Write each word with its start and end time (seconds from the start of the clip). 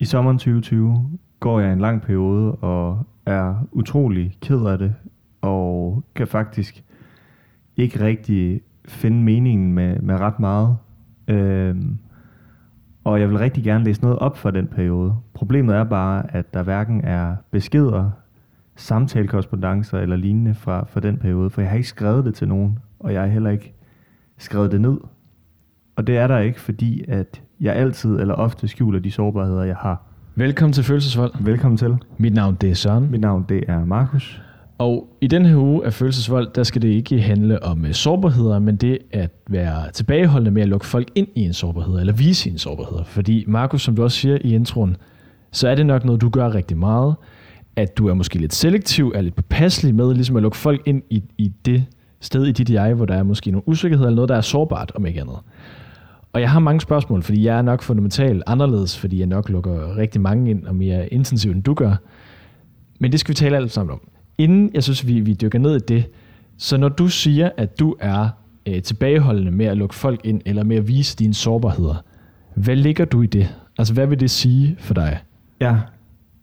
I 0.00 0.04
sommeren 0.04 0.38
2020 0.38 1.18
går 1.40 1.60
jeg 1.60 1.72
en 1.72 1.80
lang 1.80 2.02
periode 2.02 2.54
og 2.54 3.06
er 3.26 3.54
utrolig 3.72 4.38
ked 4.42 4.66
af 4.66 4.78
det, 4.78 4.94
og 5.40 6.04
kan 6.14 6.26
faktisk 6.26 6.84
ikke 7.76 8.04
rigtig 8.04 8.60
finde 8.84 9.22
meningen 9.22 9.72
med, 9.72 9.98
med 9.98 10.14
ret 10.14 10.40
meget. 10.40 10.76
Øhm, 11.28 11.98
og 13.04 13.20
jeg 13.20 13.28
vil 13.28 13.38
rigtig 13.38 13.64
gerne 13.64 13.84
læse 13.84 14.02
noget 14.02 14.18
op 14.18 14.36
for 14.36 14.50
den 14.50 14.66
periode. 14.66 15.14
Problemet 15.34 15.76
er 15.76 15.84
bare, 15.84 16.34
at 16.34 16.54
der 16.54 16.62
hverken 16.62 17.04
er 17.04 17.36
beskeder, 17.50 18.10
samtalekorrespondencer 18.76 19.98
eller 19.98 20.16
lignende 20.16 20.54
fra, 20.54 20.84
fra 20.88 21.00
den 21.00 21.16
periode, 21.16 21.50
for 21.50 21.60
jeg 21.60 21.70
har 21.70 21.76
ikke 21.76 21.88
skrevet 21.88 22.24
det 22.24 22.34
til 22.34 22.48
nogen, 22.48 22.78
og 22.98 23.12
jeg 23.12 23.20
har 23.20 23.28
heller 23.28 23.50
ikke 23.50 23.74
skrevet 24.38 24.72
det 24.72 24.80
ned. 24.80 24.98
Og 25.96 26.06
det 26.06 26.16
er 26.16 26.26
der 26.26 26.38
ikke, 26.38 26.60
fordi 26.60 27.04
at 27.08 27.42
jeg 27.60 27.74
altid 27.74 28.20
eller 28.20 28.34
ofte 28.34 28.68
skjuler 28.68 28.98
de 28.98 29.10
sårbarheder, 29.10 29.62
jeg 29.62 29.76
har. 29.76 30.02
Velkommen 30.34 30.72
til 30.72 30.84
Følelsesvold. 30.84 31.32
Velkommen 31.40 31.78
til. 31.78 31.96
Mit 32.18 32.34
navn 32.34 32.56
det 32.60 32.70
er 32.70 32.74
Søren. 32.74 33.10
Mit 33.10 33.20
navn 33.20 33.44
det 33.48 33.64
er 33.68 33.84
Markus. 33.84 34.42
Og 34.78 35.08
i 35.20 35.26
den 35.26 35.46
her 35.46 35.56
uge 35.56 35.86
af 35.86 35.92
Følelsesvold, 35.92 36.48
der 36.54 36.62
skal 36.62 36.82
det 36.82 36.88
ikke 36.88 37.20
handle 37.20 37.62
om 37.62 37.84
øh, 37.84 37.92
sårbarheder, 37.92 38.58
men 38.58 38.76
det 38.76 38.98
at 39.12 39.30
være 39.48 39.90
tilbageholdende 39.92 40.50
med 40.50 40.62
at 40.62 40.68
lukke 40.68 40.86
folk 40.86 41.08
ind 41.14 41.28
i 41.34 41.40
en 41.40 41.52
sårbarhed, 41.52 42.00
eller 42.00 42.12
vise 42.12 42.42
sine 42.42 42.58
sårbarheder. 42.58 43.04
Fordi 43.04 43.44
Markus, 43.48 43.82
som 43.82 43.96
du 43.96 44.02
også 44.02 44.18
siger 44.18 44.38
i 44.40 44.54
introen, 44.54 44.96
så 45.52 45.68
er 45.68 45.74
det 45.74 45.86
nok 45.86 46.04
noget, 46.04 46.20
du 46.20 46.28
gør 46.28 46.54
rigtig 46.54 46.76
meget, 46.76 47.14
at 47.76 47.98
du 47.98 48.08
er 48.08 48.14
måske 48.14 48.38
lidt 48.38 48.54
selektiv, 48.54 49.12
er 49.14 49.20
lidt 49.20 49.36
påpasselig 49.36 49.94
med 49.94 50.14
ligesom 50.14 50.36
at 50.36 50.42
lukke 50.42 50.56
folk 50.56 50.82
ind 50.86 51.02
i, 51.10 51.22
i 51.38 51.52
det 51.64 51.84
sted 52.20 52.46
i 52.46 52.52
dit 52.52 52.70
jeg, 52.70 52.94
hvor 52.94 53.06
der 53.06 53.14
er 53.14 53.22
måske 53.22 53.50
nogle 53.50 53.68
usikkerheder, 53.68 54.08
eller 54.08 54.16
noget, 54.16 54.28
der 54.28 54.36
er 54.36 54.40
sårbart, 54.40 54.92
om 54.94 55.06
ikke 55.06 55.20
andet. 55.20 55.38
Og 56.32 56.40
jeg 56.40 56.50
har 56.50 56.60
mange 56.60 56.80
spørgsmål, 56.80 57.22
fordi 57.22 57.44
jeg 57.44 57.58
er 57.58 57.62
nok 57.62 57.82
fundamentalt 57.82 58.42
anderledes, 58.46 58.98
fordi 58.98 59.18
jeg 59.18 59.26
nok 59.26 59.48
lukker 59.48 59.96
rigtig 59.96 60.20
mange 60.20 60.50
ind 60.50 60.66
og 60.66 60.74
mere 60.74 61.08
intensivt, 61.08 61.54
end 61.54 61.64
du 61.64 61.74
gør. 61.74 61.96
Men 63.00 63.12
det 63.12 63.20
skal 63.20 63.32
vi 63.32 63.34
tale 63.34 63.56
alt 63.56 63.72
sammen 63.72 63.92
om. 63.92 64.00
Inden 64.38 64.70
jeg 64.74 64.82
synes, 64.82 65.06
vi, 65.06 65.20
vi 65.20 65.34
dykker 65.34 65.58
ned 65.58 65.76
i 65.76 65.78
det, 65.78 66.04
så 66.56 66.76
når 66.76 66.88
du 66.88 67.08
siger, 67.08 67.50
at 67.56 67.80
du 67.80 67.96
er 68.00 68.28
øh, 68.66 68.82
tilbageholdende 68.82 69.50
med 69.50 69.66
at 69.66 69.76
lukke 69.76 69.94
folk 69.94 70.20
ind, 70.24 70.40
eller 70.46 70.64
med 70.64 70.76
at 70.76 70.88
vise 70.88 71.16
dine 71.16 71.34
sårbarheder, 71.34 72.04
hvad 72.54 72.76
ligger 72.76 73.04
du 73.04 73.22
i 73.22 73.26
det? 73.26 73.56
Altså, 73.78 73.94
hvad 73.94 74.06
vil 74.06 74.20
det 74.20 74.30
sige 74.30 74.76
for 74.78 74.94
dig? 74.94 75.18
Ja, 75.60 75.72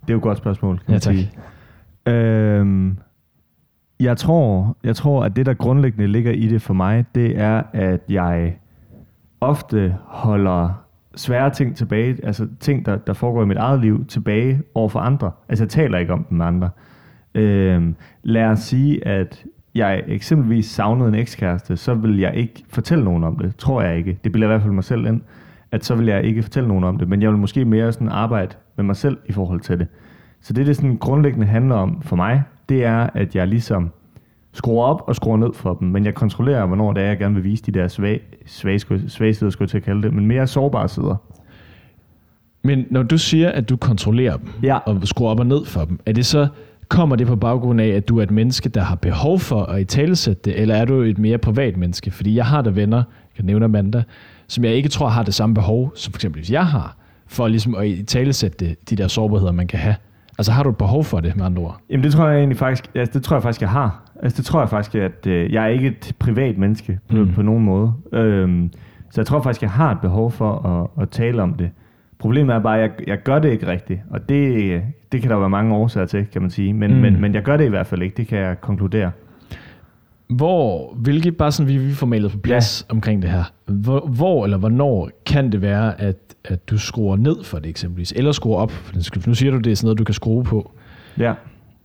det 0.01 0.09
er 0.09 0.13
jo 0.13 0.17
et 0.17 0.23
godt 0.23 0.37
spørgsmål. 0.37 0.79
Kan 0.79 0.93
Ja, 0.93 0.99
tak. 0.99 1.15
Sige. 1.15 1.31
Øhm, 2.05 2.97
jeg, 3.99 4.17
tror, 4.17 4.77
jeg 4.83 4.95
tror, 4.95 5.23
at 5.23 5.35
det, 5.35 5.45
der 5.45 5.53
grundlæggende 5.53 6.07
ligger 6.07 6.31
i 6.31 6.47
det 6.47 6.61
for 6.61 6.73
mig, 6.73 7.05
det 7.15 7.39
er, 7.39 7.63
at 7.73 8.01
jeg 8.09 8.57
ofte 9.41 9.95
holder 10.05 10.83
svære 11.15 11.49
ting 11.49 11.75
tilbage, 11.75 12.25
altså 12.25 12.47
ting, 12.59 12.85
der, 12.85 12.95
der 12.95 13.13
foregår 13.13 13.43
i 13.43 13.45
mit 13.45 13.57
eget 13.57 13.81
liv, 13.81 14.05
tilbage 14.05 14.61
over 14.75 14.89
for 14.89 14.99
andre. 14.99 15.31
Altså, 15.49 15.63
jeg 15.63 15.69
taler 15.69 15.97
ikke 15.97 16.13
om 16.13 16.23
dem 16.23 16.37
med 16.37 16.45
andre. 16.45 16.69
Øhm, 17.35 17.95
lad 18.23 18.45
os 18.45 18.59
sige, 18.59 19.07
at 19.07 19.45
jeg 19.75 20.03
eksempelvis 20.07 20.65
savnede 20.65 21.09
en 21.09 21.15
ekskæreste, 21.15 21.77
så 21.77 21.93
vil 21.93 22.19
jeg 22.19 22.35
ikke 22.35 22.63
fortælle 22.69 23.03
nogen 23.03 23.23
om 23.23 23.37
det. 23.37 23.55
Tror 23.55 23.81
jeg 23.81 23.97
ikke. 23.97 24.19
Det 24.23 24.31
bilder 24.31 24.47
i 24.47 24.49
hvert 24.49 24.61
fald 24.61 24.73
mig 24.73 24.83
selv 24.83 25.05
ind, 25.05 25.21
at 25.71 25.85
så 25.85 25.95
vil 25.95 26.05
jeg 26.05 26.23
ikke 26.23 26.43
fortælle 26.43 26.67
nogen 26.67 26.83
om 26.83 26.97
det. 26.97 27.07
Men 27.07 27.21
jeg 27.21 27.29
vil 27.29 27.37
måske 27.37 27.65
mere 27.65 27.91
sådan 27.91 28.09
arbejde 28.09 28.55
med 28.75 28.85
mig 28.85 28.95
selv 28.95 29.17
i 29.25 29.31
forhold 29.31 29.59
til 29.59 29.79
det. 29.79 29.87
Så 30.41 30.53
det, 30.53 30.67
det 30.67 30.75
sådan 30.75 30.97
grundlæggende 30.97 31.47
handler 31.47 31.75
om 31.75 32.01
for 32.01 32.15
mig, 32.15 32.43
det 32.69 32.85
er, 32.85 33.09
at 33.13 33.35
jeg 33.35 33.47
ligesom 33.47 33.91
skruer 34.57 34.85
op 34.85 35.03
og 35.07 35.15
skruer 35.15 35.37
ned 35.37 35.53
for 35.53 35.73
dem, 35.73 35.87
men 35.87 36.05
jeg 36.05 36.13
kontrollerer, 36.15 36.65
hvornår 36.65 36.93
det 36.93 37.03
er, 37.03 37.07
jeg 37.07 37.17
gerne 37.17 37.35
vil 37.35 37.43
vise 37.43 37.63
de 37.63 37.71
der 37.71 37.87
svage, 37.87 38.19
svage, 38.45 38.79
svage, 39.07 39.33
sider, 39.33 39.49
skulle 39.51 39.65
jeg 39.65 39.69
til 39.69 39.77
at 39.77 39.83
kalde 39.83 40.01
det, 40.01 40.13
men 40.13 40.25
mere 40.25 40.47
sårbare 40.47 40.87
sider. 40.89 41.15
Men 42.63 42.85
når 42.91 43.03
du 43.03 43.17
siger, 43.17 43.49
at 43.51 43.69
du 43.69 43.77
kontrollerer 43.77 44.37
dem, 44.37 44.47
Ja. 44.63 44.77
og 44.77 44.99
skruer 45.03 45.29
op 45.31 45.39
og 45.39 45.45
ned 45.45 45.65
for 45.65 45.85
dem, 45.85 45.99
er 46.05 46.11
det 46.11 46.25
så, 46.25 46.47
kommer 46.89 47.15
det 47.15 47.27
på 47.27 47.35
baggrund 47.35 47.81
af, 47.81 47.87
at 47.87 48.07
du 48.09 48.19
er 48.19 48.23
et 48.23 48.31
menneske, 48.31 48.69
der 48.69 48.81
har 48.81 48.95
behov 48.95 49.39
for 49.39 49.63
at 49.63 49.81
italesætte 49.81 50.41
det, 50.51 50.61
eller 50.61 50.75
er 50.75 50.85
du 50.85 50.93
et 51.01 51.17
mere 51.17 51.37
privat 51.37 51.77
menneske? 51.77 52.11
Fordi 52.11 52.35
jeg 52.35 52.45
har 52.45 52.61
der 52.61 52.71
venner, 52.71 52.97
jeg 52.97 53.35
kan 53.35 53.45
nævne 53.45 53.65
Amanda, 53.65 54.03
som 54.47 54.63
jeg 54.63 54.73
ikke 54.73 54.89
tror 54.89 55.07
har 55.09 55.23
det 55.23 55.33
samme 55.33 55.55
behov, 55.55 55.91
som 55.95 56.13
for 56.13 56.17
eksempel 56.17 56.39
hvis 56.39 56.51
jeg 56.51 56.65
har, 56.67 56.97
for 57.27 57.47
ligesom 57.47 57.75
at 57.75 57.87
italesætte 57.87 58.65
det, 58.65 58.89
de 58.89 58.95
der 58.95 59.07
sårbarheder, 59.07 59.51
man 59.51 59.67
kan 59.67 59.79
have. 59.79 59.95
Altså 60.37 60.51
har 60.51 60.63
du 60.63 60.69
et 60.69 60.77
behov 60.77 61.03
for 61.03 61.19
det, 61.19 61.35
med 61.35 61.45
andre 61.45 61.61
ord? 61.61 61.77
Jamen 61.89 62.03
det 62.03 62.11
tror 62.11 62.27
jeg 62.27 62.37
egentlig 62.37 62.57
faktisk, 62.57 62.89
altså 62.95 63.13
det 63.13 63.23
tror 63.23 63.35
jeg 63.35 63.43
faktisk, 63.43 63.61
jeg 63.61 63.69
har. 63.69 64.06
Altså 64.23 64.37
det 64.37 64.45
tror 64.45 64.59
jeg 64.59 64.69
faktisk, 64.69 64.95
at 64.95 65.27
øh, 65.27 65.53
jeg 65.53 65.63
er 65.63 65.67
ikke 65.67 65.87
et 65.87 66.15
privat 66.19 66.57
menneske 66.57 66.99
på, 67.09 67.15
Mm. 67.15 67.33
på 67.33 67.41
nogen 67.41 67.63
måde. 67.63 67.93
Øhm, 68.13 68.71
så 69.09 69.21
jeg 69.21 69.25
tror 69.27 69.41
faktisk, 69.41 69.61
jeg 69.61 69.71
har 69.71 69.91
et 69.91 69.99
behov 70.01 70.31
for 70.31 70.65
at, 70.97 71.03
at 71.03 71.09
tale 71.09 71.41
om 71.41 71.53
det. 71.53 71.69
Problemet 72.19 72.55
er 72.55 72.59
bare, 72.59 72.75
at 72.77 72.81
jeg, 72.81 73.07
jeg 73.07 73.23
gør 73.23 73.39
det 73.39 73.49
ikke 73.51 73.67
rigtigt, 73.67 73.99
og 74.09 74.29
det, 74.29 74.81
det 75.11 75.21
kan 75.21 75.31
der 75.31 75.37
være 75.39 75.49
mange 75.49 75.75
årsager 75.75 76.05
til, 76.07 76.25
kan 76.25 76.41
man 76.41 76.51
sige. 76.51 76.73
Men, 76.73 76.93
Mm. 76.93 76.97
men, 76.99 77.21
men 77.21 77.33
jeg 77.33 77.43
gør 77.43 77.57
det 77.57 77.65
i 77.65 77.69
hvert 77.69 77.87
fald 77.87 78.01
ikke, 78.01 78.17
det 78.17 78.27
kan 78.27 78.39
jeg 78.39 78.61
konkludere. 78.61 79.11
Hvor, 80.29 80.93
hvilket 80.95 81.37
bare 81.37 81.51
sådan, 81.51 81.69
vi, 81.73 81.77
vi 81.77 81.93
får 81.93 82.07
malet 82.07 82.31
på 82.31 82.37
plads 82.37 82.85
ja. 82.89 82.93
omkring 82.95 83.21
det 83.21 83.29
her. 83.31 83.43
Hvor, 83.65 83.99
hvor 83.99 84.43
eller 84.43 84.57
hvornår 84.57 85.09
kan 85.25 85.51
det 85.51 85.61
være, 85.61 86.01
at, 86.01 86.15
at 86.45 86.69
du 86.69 86.77
skruer 86.77 87.15
ned 87.15 87.43
for 87.43 87.59
det 87.59 87.69
eksempelvis, 87.69 88.11
eller 88.15 88.31
skruer 88.31 88.57
op? 88.57 88.71
For 88.71 89.27
Nu 89.29 89.33
siger 89.35 89.51
du, 89.51 89.57
det 89.57 89.71
er 89.71 89.75
sådan 89.75 89.85
noget, 89.85 89.99
du 89.99 90.03
kan 90.03 90.13
skrue 90.13 90.43
på. 90.43 90.71
Ja, 91.17 91.33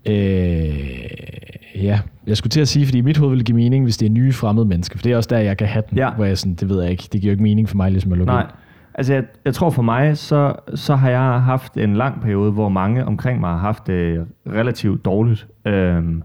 Øh, 0.07 1.85
ja, 1.85 2.01
jeg 2.27 2.37
skulle 2.37 2.51
til 2.51 2.61
at 2.61 2.69
sige, 2.69 2.87
fordi 2.87 2.99
i 2.99 3.03
mit 3.03 3.17
hoved 3.19 3.31
vil 3.31 3.39
det 3.39 3.47
give 3.47 3.57
mening, 3.57 3.85
hvis 3.85 3.97
det 3.97 4.07
er 4.07 4.11
nye 4.11 4.33
fremmede 4.33 4.67
mennesker. 4.67 4.99
For 4.99 5.03
det 5.03 5.13
er 5.13 5.17
også 5.17 5.29
der, 5.33 5.39
jeg 5.39 5.57
kan 5.57 5.67
have 5.67 5.83
den, 5.91 5.99
Ja. 5.99 6.11
hvor 6.15 6.25
jeg 6.25 6.39
sådan, 6.39 6.55
det 6.55 6.69
ved 6.69 6.83
jeg 6.83 6.91
ikke, 6.91 7.09
det 7.13 7.21
giver 7.21 7.31
jo 7.31 7.35
ikke 7.35 7.43
mening 7.43 7.69
for 7.69 7.77
mig 7.77 7.91
ligesom 7.91 8.13
at 8.13 8.19
lukke 8.19 8.33
nej. 8.33 8.43
ind. 8.43 8.51
Altså 8.95 9.15
jeg, 9.15 9.25
jeg 9.45 9.55
tror 9.55 9.71
for 9.71 9.83
mig, 9.83 10.17
så, 10.19 10.55
så 10.75 10.95
har 10.95 11.11
jeg 11.11 11.21
haft 11.43 11.77
en 11.77 11.97
lang 11.97 12.21
periode, 12.23 12.53
hvor 12.53 12.69
mange 12.69 13.05
omkring 13.05 13.41
mig 13.41 13.51
har 13.51 13.59
haft 13.59 13.87
det 13.87 14.27
relativt 14.47 15.05
dårligt. 15.05 15.47
Øhm, 15.67 16.23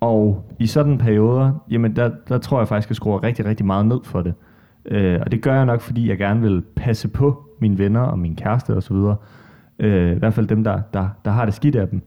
og 0.00 0.44
i 0.58 0.66
sådan 0.66 0.98
perioder, 0.98 1.64
jamen 1.70 1.96
der, 1.96 2.10
der 2.28 2.38
tror 2.38 2.58
jeg 2.60 2.68
faktisk, 2.68 2.86
at 2.86 2.90
jeg 2.90 2.96
skruer 2.96 3.22
rigtig, 3.22 3.44
rigtig 3.44 3.66
meget 3.66 3.86
ned 3.86 3.98
for 4.04 4.22
det. 4.22 4.34
Øh, 4.90 5.20
og 5.20 5.32
det 5.32 5.42
gør 5.42 5.54
jeg 5.54 5.66
nok, 5.66 5.80
fordi 5.80 6.08
jeg 6.08 6.18
gerne 6.18 6.40
vil 6.40 6.62
passe 6.76 7.08
på 7.08 7.42
mine 7.60 7.78
venner 7.78 8.00
og 8.00 8.18
min 8.18 8.36
kæreste 8.36 8.70
osv. 8.76 8.96
Øh, 9.78 10.16
I 10.16 10.18
hvert 10.18 10.34
fald 10.34 10.46
dem, 10.46 10.64
der, 10.64 10.80
der, 10.92 11.08
der 11.24 11.30
har 11.30 11.44
det 11.44 11.54
skidt 11.54 11.76
af 11.76 11.88
dem. 11.88 12.02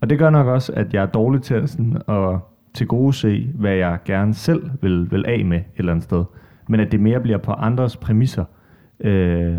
Og 0.00 0.10
det 0.10 0.18
gør 0.18 0.30
nok 0.30 0.46
også, 0.46 0.72
at 0.76 0.94
jeg 0.94 1.02
er 1.02 1.06
dårlig 1.06 1.42
til 1.42 1.54
at, 1.54 1.70
sådan, 1.70 1.96
at 2.08 2.38
til 2.74 2.86
gode 2.86 3.12
se, 3.12 3.50
hvad 3.54 3.74
jeg 3.74 3.98
gerne 4.04 4.34
selv 4.34 4.70
vil, 4.82 5.10
vil 5.10 5.24
af 5.26 5.44
med 5.44 5.58
et 5.58 5.64
eller 5.76 5.92
andet 5.92 6.04
sted. 6.04 6.24
Men 6.68 6.80
at 6.80 6.92
det 6.92 7.00
mere 7.00 7.20
bliver 7.20 7.38
på 7.38 7.52
andres 7.52 7.96
præmisser. 7.96 8.44
Øh, 9.00 9.54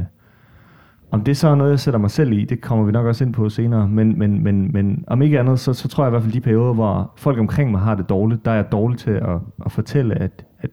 om 1.11 1.23
det 1.23 1.37
så 1.37 1.47
er 1.47 1.55
noget, 1.55 1.71
jeg 1.71 1.79
sætter 1.79 1.99
mig 1.99 2.11
selv 2.11 2.33
i, 2.33 2.45
det 2.45 2.61
kommer 2.61 2.85
vi 2.85 2.91
nok 2.91 3.05
også 3.05 3.23
ind 3.23 3.33
på 3.33 3.49
senere. 3.49 3.87
Men, 3.87 4.19
men, 4.19 4.43
men, 4.43 4.73
men 4.73 5.03
om 5.07 5.21
ikke 5.21 5.39
andet, 5.39 5.59
så, 5.59 5.73
så 5.73 5.87
tror 5.87 6.03
jeg 6.03 6.09
i 6.09 6.11
hvert 6.11 6.23
fald 6.23 6.33
de 6.33 6.41
perioder, 6.41 6.73
hvor 6.73 7.11
folk 7.17 7.39
omkring 7.39 7.71
mig 7.71 7.81
har 7.81 7.95
det 7.95 8.09
dårligt, 8.09 8.45
der 8.45 8.51
er 8.51 8.55
jeg 8.55 8.71
dårlig 8.71 8.97
til 8.97 9.11
at, 9.11 9.39
at 9.65 9.71
fortælle, 9.71 10.15
at, 10.15 10.45
at 10.59 10.69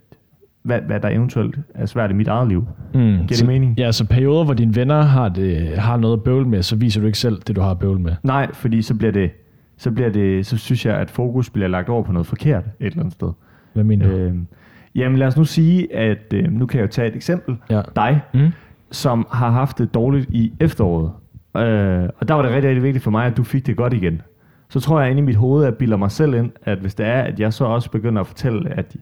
hvad, 0.63 0.81
hvad 0.81 1.01
der 1.01 1.09
eventuelt 1.09 1.59
er 1.75 1.87
svært 1.87 2.11
i 2.11 2.15
mit 2.15 2.29
eget 2.29 2.49
liv. 2.49 2.67
Mm, 2.95 3.01
Giver 3.01 3.27
det 3.27 3.37
så, 3.37 3.47
mening? 3.47 3.79
Ja, 3.79 3.93
så 3.93 4.07
perioder, 4.07 4.45
hvor 4.45 4.55
dine 4.55 4.77
venner 4.77 5.03
har, 5.03 5.29
det, 5.29 5.79
har 5.79 5.97
noget 5.97 6.17
at 6.17 6.23
bøvle 6.23 6.49
med, 6.49 6.63
så 6.63 6.77
viser 6.77 7.01
du 7.01 7.07
ikke 7.07 7.19
selv 7.19 7.41
det, 7.47 7.57
du 7.57 7.61
har 7.61 7.71
at 7.71 7.79
bøvle 7.79 8.01
med. 8.01 8.13
Nej, 8.23 8.53
fordi 8.53 8.83
så 8.83 8.95
bliver 8.95 9.13
det, 9.13 9.31
så 9.79 9.91
bliver 9.91 10.11
det, 10.11 10.47
så 10.47 10.57
synes 10.57 10.87
jeg, 10.87 10.97
at 10.97 11.11
fokus 11.11 11.51
bliver 11.51 11.69
lagt 11.69 11.89
over 11.89 12.03
på 12.03 12.13
noget 12.13 12.27
forkert 12.27 12.65
et 12.81 12.87
eller 12.87 13.01
andet 13.01 13.13
sted. 13.13 13.33
Hvad 13.73 13.85
mener 13.85 14.07
du? 14.09 14.17
Øh, 14.17 14.35
jamen 14.95 15.19
lad 15.19 15.27
os 15.27 15.37
nu 15.37 15.45
sige, 15.45 15.95
at 15.97 16.33
øh, 16.35 16.53
nu 16.53 16.67
kan 16.67 16.79
jeg 16.81 16.87
jo 16.87 16.91
tage 16.91 17.09
et 17.09 17.17
eksempel. 17.17 17.57
Ja. 17.71 17.83
Dig, 17.97 18.21
Mm? 18.35 18.49
som 18.91 19.27
har 19.31 19.51
haft 19.51 19.79
det 19.79 19.95
dårligt 19.95 20.27
i 20.31 20.53
efteråret. 20.61 21.11
Øh, 21.57 22.09
og 22.19 22.29
der 22.29 22.35
var 22.35 22.43
det 22.43 22.51
rigtig, 22.51 22.69
rigtig 22.69 22.83
vigtigt 22.83 23.05
for 23.05 23.11
mig, 23.11 23.27
at 23.27 23.37
du 23.37 23.43
fik 23.43 23.67
det 23.67 23.77
godt 23.77 23.93
igen. 23.93 24.23
Så 24.69 24.81
tror 24.81 25.01
jeg 25.01 25.11
inde 25.11 25.23
i 25.23 25.25
mit 25.25 25.37
hoved, 25.37 25.65
at 25.65 25.71
jeg 25.71 25.77
bilder 25.79 25.97
mig 25.97 26.11
selv 26.11 26.35
ind, 26.35 26.51
at 26.63 26.79
hvis 26.79 26.95
det 26.95 27.07
er, 27.07 27.23
at 27.23 27.41
jeg 27.41 27.53
så 27.53 27.65
også 27.65 27.91
begynder 27.91 28.21
at 28.21 28.27
fortælle, 28.27 28.71
at, 28.71 28.97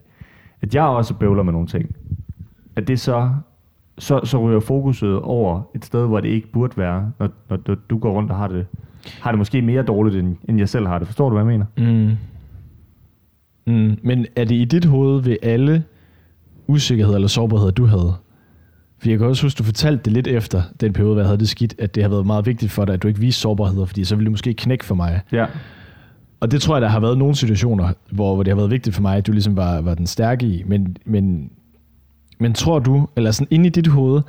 at 0.61 0.75
jeg 0.75 0.83
også 0.83 1.13
bøvler 1.13 1.43
med 1.43 1.53
nogle 1.53 1.67
ting, 1.67 1.95
at 2.75 2.87
det 2.87 2.99
så, 2.99 3.29
så, 3.97 4.19
så 4.23 4.37
ryger 4.41 4.59
fokuset 4.59 5.19
over 5.19 5.61
et 5.75 5.85
sted, 5.85 6.07
hvor 6.07 6.19
det 6.19 6.29
ikke 6.29 6.51
burde 6.51 6.77
være, 6.77 7.11
når, 7.19 7.29
når 7.49 7.57
du, 7.57 7.75
du 7.89 7.97
går 7.97 8.11
rundt 8.11 8.31
og 8.31 8.37
har 8.37 8.47
det, 8.47 8.65
har 9.21 9.31
det 9.31 9.37
måske 9.37 9.61
mere 9.61 9.83
dårligt, 9.83 10.15
end, 10.15 10.35
end 10.49 10.59
jeg 10.59 10.69
selv 10.69 10.87
har 10.87 10.99
det. 10.99 11.07
Forstår 11.07 11.29
du, 11.29 11.35
hvad 11.35 11.53
jeg 11.53 11.59
mener? 11.59 11.65
Mm. 11.77 12.17
Mm. 13.67 13.99
Men 14.03 14.25
er 14.35 14.45
det 14.45 14.55
i 14.55 14.65
dit 14.65 14.85
hoved 14.85 15.21
ved 15.21 15.37
alle 15.43 15.83
usikkerheder 16.67 17.15
eller 17.15 17.27
sårbarheder, 17.27 17.71
du 17.71 17.85
havde? 17.85 18.13
For 18.99 19.09
jeg 19.09 19.17
kan 19.17 19.27
også 19.27 19.43
huske, 19.43 19.57
du 19.57 19.63
fortalte 19.63 20.03
det 20.03 20.13
lidt 20.13 20.27
efter 20.27 20.61
den 20.81 20.93
periode, 20.93 21.13
hvor 21.13 21.21
jeg 21.21 21.27
havde 21.27 21.39
det 21.39 21.49
skidt, 21.49 21.75
at 21.79 21.95
det 21.95 22.03
har 22.03 22.09
været 22.09 22.25
meget 22.25 22.45
vigtigt 22.45 22.71
for 22.71 22.85
dig, 22.85 22.93
at 22.93 23.03
du 23.03 23.07
ikke 23.07 23.19
viste 23.19 23.41
sårbarheder, 23.41 23.85
fordi 23.85 24.03
så 24.03 24.15
ville 24.15 24.25
det 24.25 24.31
måske 24.31 24.53
knække 24.53 24.85
for 24.85 24.95
mig. 24.95 25.21
Ja. 25.31 25.45
Og 26.39 26.51
det 26.51 26.61
tror 26.61 26.75
jeg, 26.75 26.81
der 26.81 26.87
har 26.87 26.99
været 26.99 27.17
nogle 27.17 27.35
situationer, 27.35 27.93
hvor, 28.11 28.33
hvor 28.33 28.43
det 28.43 28.51
har 28.51 28.55
været 28.55 28.71
vigtigt 28.71 28.95
for 28.95 29.01
mig, 29.01 29.17
at 29.17 29.27
du 29.27 29.31
ligesom 29.31 29.55
var, 29.55 29.81
var 29.81 29.95
den 29.95 30.07
stærke 30.07 30.45
i. 30.45 30.63
Men, 30.65 30.97
men, 31.05 31.51
men 32.39 32.53
tror 32.53 32.79
du, 32.79 33.07
eller 33.15 33.31
sådan 33.31 33.47
inde 33.51 33.67
i 33.67 33.69
dit 33.69 33.87
hoved, 33.87 34.21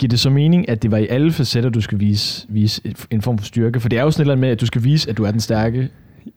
giver 0.00 0.08
det 0.08 0.20
så 0.20 0.30
mening, 0.30 0.68
at 0.68 0.82
det 0.82 0.90
var 0.90 0.96
i 0.98 1.06
alle 1.10 1.32
facetter, 1.32 1.70
du 1.70 1.80
skal 1.80 2.00
vise, 2.00 2.46
vise 2.48 2.82
en 3.10 3.22
form 3.22 3.38
for 3.38 3.44
styrke? 3.44 3.80
For 3.80 3.88
det 3.88 3.98
er 3.98 4.02
jo 4.02 4.10
sådan 4.10 4.20
et 4.20 4.24
eller 4.24 4.32
andet 4.32 4.40
med, 4.40 4.48
at 4.48 4.60
du 4.60 4.66
skal 4.66 4.84
vise, 4.84 5.10
at 5.10 5.16
du 5.18 5.24
er 5.24 5.30
den 5.30 5.40
stærke 5.40 5.88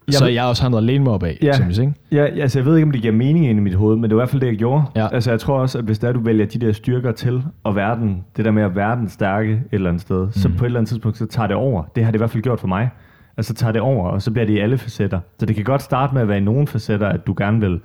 Jeg 0.08 0.14
så 0.14 0.26
jeg 0.28 0.44
også 0.46 0.62
har 0.64 0.70
noget 0.70 0.84
at 0.84 0.86
læne 0.88 1.04
mig 1.04 1.14
op 1.14 1.24
af, 1.24 1.38
Ja. 1.42 1.48
eksempelvis, 1.48 1.78
ikke? 1.78 1.94
Ja, 2.12 2.26
altså 2.26 2.60
jeg 2.60 2.66
ved 2.66 2.76
ikke, 2.76 2.86
om 2.86 2.92
det 2.92 3.02
giver 3.02 3.14
mening 3.14 3.48
ind 3.50 3.60
i 3.60 3.62
mit 3.62 3.76
hoved, 3.76 3.96
men 3.98 4.04
det 4.04 4.16
var 4.16 4.22
i 4.22 4.22
hvert 4.22 4.30
fald 4.30 4.42
det, 4.42 4.48
jeg 4.48 4.58
gjorde. 4.58 4.84
Ja. 4.96 5.08
Altså 5.14 5.30
jeg 5.32 5.40
tror 5.40 5.60
også, 5.60 5.78
at 5.78 5.84
hvis 5.84 6.00
der 6.00 6.12
du 6.12 6.20
vælger 6.20 6.46
de 6.46 6.60
der 6.60 6.72
styrker 6.72 7.12
til 7.12 7.44
at 7.66 7.76
være 7.76 7.96
den, 7.96 8.24
det 8.38 8.46
der 8.46 8.52
med 8.52 8.64
at 8.64 8.76
være 8.76 8.96
den 8.96 9.10
stærke 9.10 9.52
et 9.52 9.62
eller 9.72 9.90
andet 9.90 10.02
sted, 10.02 10.26
mm. 10.26 10.32
så 10.32 10.50
på 10.50 10.64
et 10.64 10.66
eller 10.66 10.80
andet 10.80 10.90
tidspunkt, 10.90 11.18
så 11.18 11.26
tager 11.26 11.48
det 11.48 11.56
over. 11.56 11.84
Det 11.96 12.04
har 12.04 12.12
det 12.12 12.18
i 12.18 12.22
hvert 12.22 12.32
fald 12.32 12.44
gjort 12.44 12.60
for 12.60 12.68
mig. 12.68 12.90
Altså 13.38 13.50
så 13.50 13.54
tager 13.54 13.72
det 13.72 13.82
over, 13.82 14.10
og 14.10 14.22
så 14.22 14.32
bliver 14.32 14.46
det 14.46 14.54
i 14.54 14.60
alle 14.60 14.78
facetter. 14.78 15.20
Så 15.40 15.46
det 15.46 15.56
kan 15.56 15.66
godt 15.66 15.82
starte 15.82 16.14
med 16.14 16.22
at 16.22 16.28
være 16.28 16.38
i 16.38 16.42
nogle 16.42 16.68
facetter, 16.68 17.08
at 17.08 17.28
du 17.28 17.34
gerne 17.38 17.60
vil 17.60 17.80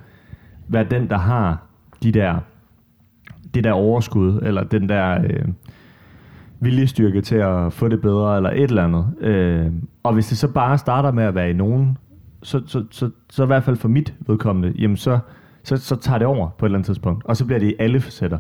være 0.69 0.85
den, 0.91 1.09
der 1.09 1.19
har 1.19 1.67
de 2.03 2.13
der, 2.13 2.35
det 3.59 3.65
der 3.65 3.73
overskud, 3.73 4.41
eller 4.43 4.65
den 4.65 4.89
der 4.89 5.23
øh, 5.25 5.45
viljestyrke 6.61 7.21
til 7.21 7.37
at 7.37 7.73
få 7.73 7.89
det 7.89 8.01
bedre, 8.01 8.37
eller 8.37 8.51
et 8.51 8.63
eller 8.63 8.85
andet. 8.85 9.07
Øh, 9.21 9.67
og 10.03 10.13
hvis 10.15 10.27
det 10.29 10.39
så 10.39 10.49
bare 10.49 10.79
starter 10.79 11.11
med 11.13 11.25
at 11.25 11.35
være 11.35 11.51
i 11.51 11.53
nogen, 11.53 11.99
så, 12.43 12.63
så, 12.67 12.85
så, 12.91 13.11
så 13.31 13.43
i 13.43 13.47
hvert 13.47 13.63
fald 13.65 13.77
for 13.77 13.89
mit 13.89 14.15
vedkommende, 14.27 14.73
jamen 14.79 14.97
så, 14.97 15.19
så, 15.65 15.77
så 15.77 15.97
tager 15.97 16.19
det 16.19 16.27
over 16.27 16.49
på 16.59 16.67
et 16.67 16.69
eller 16.69 16.79
andet 16.79 16.87
tidspunkt. 16.87 17.25
Og 17.27 17.37
så 17.37 17.45
bliver 17.45 17.59
det 17.59 17.67
i 17.67 17.75
alle 17.79 18.01
facetter. 18.01 18.39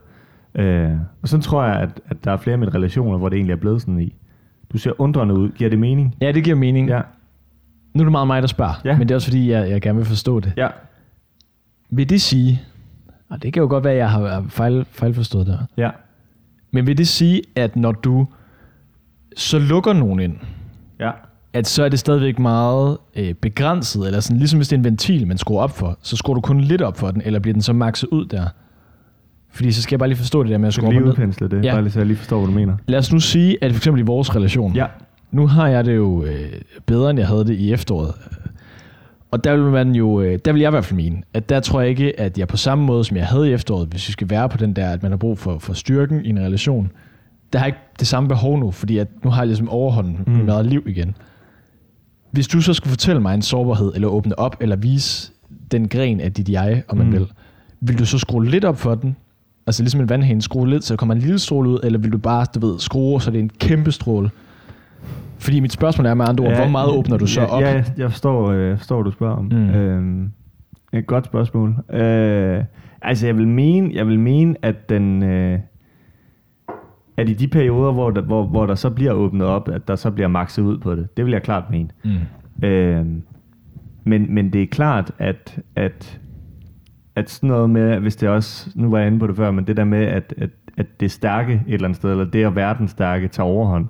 Øh, 0.54 0.90
og 1.22 1.28
så 1.28 1.38
tror 1.40 1.64
jeg, 1.64 1.74
at, 1.76 2.00
at 2.08 2.24
der 2.24 2.32
er 2.32 2.36
flere 2.36 2.52
af 2.52 2.58
mine 2.58 2.74
relationer, 2.74 3.18
hvor 3.18 3.28
det 3.28 3.36
egentlig 3.36 3.52
er 3.52 3.56
blevet 3.56 3.80
sådan 3.80 4.00
i. 4.00 4.14
Du 4.72 4.78
ser 4.78 5.00
undrende 5.00 5.34
ud. 5.34 5.50
Giver 5.50 5.70
det 5.70 5.78
mening? 5.78 6.14
Ja, 6.20 6.32
det 6.32 6.44
giver 6.44 6.56
mening. 6.56 6.88
Ja. 6.88 7.00
Nu 7.94 8.00
er 8.00 8.04
det 8.04 8.12
meget 8.12 8.26
mig, 8.26 8.42
der 8.42 8.48
spørger, 8.48 8.72
Ja. 8.84 8.98
men 8.98 9.08
det 9.08 9.10
er 9.10 9.14
også 9.16 9.28
fordi, 9.28 9.50
jeg, 9.50 9.70
jeg 9.70 9.80
gerne 9.80 9.96
vil 9.98 10.06
forstå 10.06 10.40
det. 10.40 10.52
Ja. 10.56 10.68
Vil 11.90 12.10
det 12.10 12.20
sige, 12.20 12.60
og 13.30 13.42
det 13.42 13.52
kan 13.52 13.60
jo 13.62 13.68
godt 13.68 13.84
være, 13.84 13.92
at 13.92 13.98
jeg 13.98 14.10
har 14.10 14.44
fejl, 14.48 14.86
fejlforstået 14.90 15.46
det 15.46 15.58
her, 15.58 15.66
Ja. 15.84 15.90
men 16.70 16.86
vil 16.86 16.98
det 16.98 17.08
sige, 17.08 17.42
at 17.56 17.76
når 17.76 17.92
du 17.92 18.26
så 19.36 19.58
lukker 19.58 19.92
nogen 19.92 20.20
ind, 20.20 20.36
Ja. 21.00 21.10
at 21.52 21.66
så 21.66 21.84
er 21.84 21.88
det 21.88 21.98
stadigvæk 21.98 22.38
meget 22.38 22.98
øh, 23.16 23.34
begrænset, 23.34 24.06
eller 24.06 24.20
sådan, 24.20 24.36
ligesom 24.38 24.58
hvis 24.58 24.68
det 24.68 24.76
er 24.76 24.78
en 24.78 24.84
ventil, 24.84 25.26
man 25.26 25.38
skruer 25.38 25.62
op 25.62 25.70
for, 25.70 25.98
så 26.02 26.16
skruer 26.16 26.34
du 26.34 26.40
kun 26.40 26.60
lidt 26.60 26.82
op 26.82 26.96
for 26.98 27.10
den, 27.10 27.22
eller 27.24 27.38
bliver 27.40 27.52
den 27.52 27.62
så 27.62 27.72
makset 27.72 28.08
ud 28.08 28.26
der? 28.26 28.46
Fordi 29.50 29.72
så 29.72 29.82
skal 29.82 29.94
jeg 29.94 29.98
bare 29.98 30.08
lige 30.08 30.18
forstå 30.18 30.42
det 30.42 30.50
der 30.50 30.58
med 30.58 30.68
at 30.68 30.74
skrue 30.74 30.90
lige 30.92 31.04
udpensle 31.04 31.48
det, 31.48 31.64
ja. 31.64 31.72
bare 31.72 31.82
lige 31.82 31.92
så 31.92 31.98
jeg 32.00 32.06
lige 32.06 32.16
forstår, 32.16 32.38
hvad 32.38 32.46
du 32.48 32.54
mener. 32.54 32.76
Lad 32.86 32.98
os 32.98 33.12
nu 33.12 33.20
sige, 33.20 33.64
at 33.64 33.72
for 33.72 33.76
eksempel 33.78 34.00
i 34.00 34.04
vores 34.04 34.36
relation, 34.36 34.74
Ja. 34.74 34.86
nu 35.30 35.46
har 35.46 35.68
jeg 35.68 35.84
det 35.84 35.96
jo 35.96 36.24
øh, 36.24 36.52
bedre, 36.86 37.10
end 37.10 37.18
jeg 37.18 37.28
havde 37.28 37.44
det 37.44 37.54
i 37.54 37.72
efteråret. 37.72 38.14
Og 39.30 39.44
der 39.44 39.56
vil 39.56 39.64
man 39.64 39.94
jo, 39.94 40.20
øh, 40.20 40.38
der 40.44 40.52
vil 40.52 40.60
jeg 40.60 40.68
i 40.68 40.70
hvert 40.70 40.84
fald 40.84 40.96
mene, 40.96 41.22
at 41.34 41.48
der 41.48 41.60
tror 41.60 41.80
jeg 41.80 41.90
ikke, 41.90 42.20
at 42.20 42.38
jeg 42.38 42.48
på 42.48 42.56
samme 42.56 42.84
måde, 42.84 43.04
som 43.04 43.16
jeg 43.16 43.26
havde 43.26 43.50
i 43.50 43.52
efteråret, 43.52 43.88
hvis 43.88 44.08
vi 44.08 44.12
skal 44.12 44.30
være 44.30 44.48
på 44.48 44.56
den 44.56 44.72
der, 44.72 44.90
at 44.90 45.02
man 45.02 45.12
har 45.12 45.16
brug 45.16 45.38
for, 45.38 45.58
for 45.58 45.72
styrken 45.72 46.24
i 46.24 46.28
en 46.28 46.38
relation, 46.38 46.90
der 47.52 47.58
har 47.58 47.66
ikke 47.66 47.78
det 47.98 48.06
samme 48.06 48.28
behov 48.28 48.58
nu, 48.58 48.70
fordi 48.70 48.98
at 48.98 49.08
nu 49.24 49.30
har 49.30 49.40
jeg 49.40 49.46
ligesom 49.46 49.68
overhånden 49.68 50.18
mm. 50.26 50.32
Mit 50.32 50.48
eget 50.48 50.66
liv 50.66 50.82
igen. 50.86 51.14
Hvis 52.30 52.48
du 52.48 52.60
så 52.60 52.74
skulle 52.74 52.90
fortælle 52.90 53.20
mig 53.22 53.34
en 53.34 53.42
sårbarhed, 53.42 53.92
eller 53.94 54.08
åbne 54.08 54.38
op, 54.38 54.56
eller 54.60 54.76
vise 54.76 55.32
den 55.70 55.88
gren 55.88 56.20
af 56.20 56.32
dit 56.32 56.48
jeg, 56.48 56.82
om 56.88 56.98
man 56.98 57.06
Mm. 57.06 57.12
vil, 57.12 57.26
vil 57.80 57.98
du 57.98 58.06
så 58.06 58.18
skrue 58.18 58.46
lidt 58.46 58.64
op 58.64 58.78
for 58.78 58.94
den? 58.94 59.16
Altså 59.66 59.82
ligesom 59.82 60.00
en 60.00 60.08
vandhane, 60.08 60.42
skrue 60.42 60.68
lidt, 60.68 60.84
så 60.84 60.94
der 60.94 60.96
kommer 60.98 61.14
en 61.14 61.20
lille 61.20 61.38
stråle 61.38 61.70
ud, 61.70 61.80
eller 61.84 61.98
vil 61.98 62.12
du 62.12 62.18
bare, 62.18 62.46
du 62.54 62.66
ved, 62.66 62.78
skrue, 62.78 63.22
så 63.22 63.30
det 63.30 63.38
er 63.38 63.42
en 63.42 63.50
kæmpe 63.58 63.92
stråle? 63.92 64.30
Fordi 65.38 65.60
mit 65.60 65.72
spørgsmål 65.72 66.06
er 66.06 66.14
med 66.14 66.24
andre 66.28 66.44
ord, 66.44 66.56
hvor 66.56 66.68
meget 66.68 66.90
åbner 66.90 67.16
du 67.16 67.26
så 67.26 67.40
ja, 67.40 67.46
op? 67.46 67.62
Ja, 67.62 67.84
jeg 67.96 68.10
forstår, 68.10 68.50
øh, 68.50 68.68
jeg 68.68 68.78
forstår 68.78 68.96
hvad 68.96 69.04
du 69.04 69.16
spørger 69.16 69.36
om. 69.36 69.44
Mm. 69.44 69.70
Øhm, 69.70 70.30
et 70.92 71.06
godt 71.06 71.24
spørgsmål. 71.24 71.76
Øh, 71.90 72.64
altså, 73.02 73.26
jeg 73.26 73.36
vil 73.36 73.48
mene, 73.48 73.90
jeg 73.94 74.06
vil 74.06 74.20
mene 74.20 74.54
at 74.62 74.88
den... 74.88 75.22
Øh, 75.22 75.58
at 77.16 77.28
i 77.28 77.34
de 77.34 77.48
perioder, 77.48 77.92
hvor 77.92 78.10
der, 78.10 78.20
hvor, 78.20 78.46
hvor 78.46 78.66
der 78.66 78.74
så 78.74 78.90
bliver 78.90 79.12
åbnet 79.12 79.46
op, 79.46 79.68
at 79.68 79.88
der 79.88 79.96
så 79.96 80.10
bliver 80.10 80.28
makset 80.28 80.62
ud 80.62 80.78
på 80.78 80.94
det. 80.94 81.16
Det 81.16 81.24
vil 81.24 81.32
jeg 81.32 81.42
klart 81.42 81.64
mene. 81.70 81.88
Mm. 82.04 82.66
Øh, 82.66 83.06
men, 84.04 84.34
men 84.34 84.52
det 84.52 84.62
er 84.62 84.66
klart, 84.66 85.12
at, 85.18 85.60
at, 85.76 86.20
at 87.16 87.30
sådan 87.30 87.48
noget 87.48 87.70
med, 87.70 88.00
hvis 88.00 88.16
det 88.16 88.28
også, 88.28 88.70
nu 88.74 88.90
var 88.90 88.98
jeg 88.98 89.06
inde 89.06 89.18
på 89.18 89.26
det 89.26 89.36
før, 89.36 89.50
men 89.50 89.66
det 89.66 89.76
der 89.76 89.84
med, 89.84 90.04
at, 90.04 90.34
at, 90.36 90.50
at 90.76 90.86
det 91.00 91.10
stærke 91.10 91.52
et 91.66 91.74
eller 91.74 91.84
andet 91.84 91.96
sted, 91.96 92.10
eller 92.10 92.24
det 92.24 92.44
at 92.44 92.56
være 92.56 92.76
den 92.78 92.88
stærke, 92.88 93.28
tager 93.28 93.46
overhånd, 93.46 93.86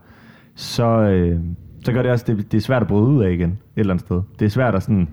så, 0.59 0.85
øh, 0.85 1.41
så 1.85 1.93
gør 1.93 2.03
det 2.03 2.11
også, 2.11 2.25
det, 2.29 2.53
det 2.53 2.59
er 2.59 2.63
svært 2.63 2.83
at 2.83 2.89
bryde 2.89 3.07
ud 3.07 3.25
af 3.25 3.33
igen, 3.33 3.51
et 3.51 3.59
eller 3.77 3.95
andet 3.95 4.07
sted. 4.07 4.23
Det 4.39 4.47
er 4.47 4.51
svært 4.51 4.75
at 4.75 4.83
sådan 4.83 5.09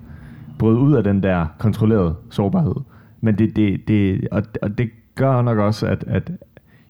bryde 0.58 0.78
ud 0.78 0.94
af 0.94 1.04
den 1.04 1.22
der 1.22 1.46
kontrollerede 1.58 2.14
sårbarhed. 2.30 2.74
Men 3.20 3.38
det, 3.38 3.56
det, 3.56 3.88
det, 3.88 4.28
og, 4.30 4.42
og 4.62 4.78
det 4.78 4.90
gør 5.14 5.42
nok 5.42 5.58
også, 5.58 5.86
at, 5.86 6.04
at 6.06 6.32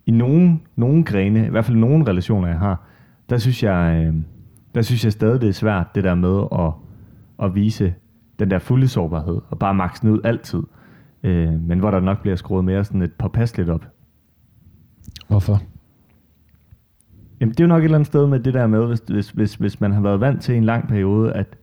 i 0.06 0.10
nogen, 0.10 0.62
nogen 0.76 1.04
grene, 1.04 1.46
i 1.46 1.50
hvert 1.50 1.64
fald 1.64 1.76
nogen 1.76 2.08
relationer, 2.08 2.48
jeg 2.48 2.58
har, 2.58 2.82
der 3.30 3.38
synes 3.38 3.62
jeg, 3.62 4.04
øh, 4.06 4.14
der 4.74 4.82
synes 4.82 5.04
jeg 5.04 5.12
stadig, 5.12 5.40
det 5.40 5.48
er 5.48 5.52
svært, 5.52 5.94
det 5.94 6.04
der 6.04 6.14
med 6.14 6.44
at, 6.52 6.72
at 7.46 7.54
vise 7.54 7.94
den 8.38 8.50
der 8.50 8.58
fulde 8.58 8.88
sårbarhed, 8.88 9.40
og 9.50 9.58
bare 9.58 9.74
makse 9.74 10.02
den 10.02 10.10
ud 10.10 10.20
altid. 10.24 10.62
Øh, 11.22 11.60
men 11.60 11.78
hvor 11.78 11.90
der 11.90 12.00
nok 12.00 12.20
bliver 12.22 12.36
skruet 12.36 12.64
mere 12.64 12.84
sådan 12.84 13.02
et 13.02 13.12
påpasseligt 13.12 13.70
op. 13.70 13.86
Hvorfor? 15.28 15.62
Jamen, 17.40 17.52
det 17.52 17.60
er 17.60 17.64
jo 17.64 17.68
nok 17.68 17.80
et 17.80 17.84
eller 17.84 17.96
andet 17.96 18.06
sted 18.06 18.26
med 18.26 18.40
det 18.40 18.54
der 18.54 18.66
med, 18.66 18.86
hvis, 18.86 19.00
hvis, 19.00 19.30
hvis, 19.30 19.54
hvis 19.54 19.80
man 19.80 19.92
har 19.92 20.00
været 20.00 20.20
vant 20.20 20.42
til 20.42 20.54
en 20.54 20.64
lang 20.64 20.88
periode, 20.88 21.32
at, 21.32 21.58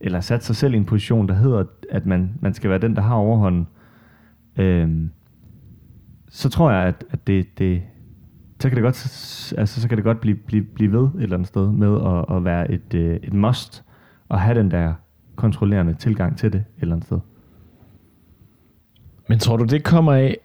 eller 0.00 0.20
sat 0.20 0.44
sig 0.44 0.56
selv 0.56 0.74
i 0.74 0.76
en 0.76 0.84
position, 0.84 1.28
der 1.28 1.34
hedder, 1.34 1.64
at 1.90 2.06
man, 2.06 2.34
man 2.40 2.54
skal 2.54 2.70
være 2.70 2.78
den, 2.78 2.96
der 2.96 3.02
har 3.02 3.14
overhånden, 3.14 3.66
øhm, 4.56 5.10
så 6.30 6.48
tror 6.48 6.70
jeg, 6.70 6.82
at, 6.82 7.04
at 7.10 7.26
det, 7.26 7.58
det, 7.58 7.82
så 8.60 8.68
kan 8.68 8.76
det 8.76 8.82
godt, 8.82 8.94
altså, 9.58 9.80
så 9.80 9.88
kan 9.88 9.96
det 9.96 10.04
godt 10.04 10.20
blive, 10.20 10.36
blive, 10.36 10.62
blive 10.62 10.92
ved 10.92 11.04
et 11.04 11.22
eller 11.22 11.36
andet 11.36 11.48
sted 11.48 11.72
med 11.72 12.00
at, 12.06 12.36
at 12.36 12.44
være 12.44 12.70
et, 12.70 12.94
øh, 12.94 13.16
et 13.22 13.32
must, 13.32 13.84
og 14.28 14.40
have 14.40 14.58
den 14.58 14.70
der 14.70 14.94
kontrollerende 15.36 15.94
tilgang 15.94 16.38
til 16.38 16.52
det 16.52 16.58
et 16.58 16.82
eller 16.82 16.94
andet 16.94 17.06
sted. 17.06 17.18
Men 19.28 19.38
tror 19.38 19.56
du, 19.56 19.64
det 19.64 19.84
kommer 19.84 20.12
af... 20.12 20.38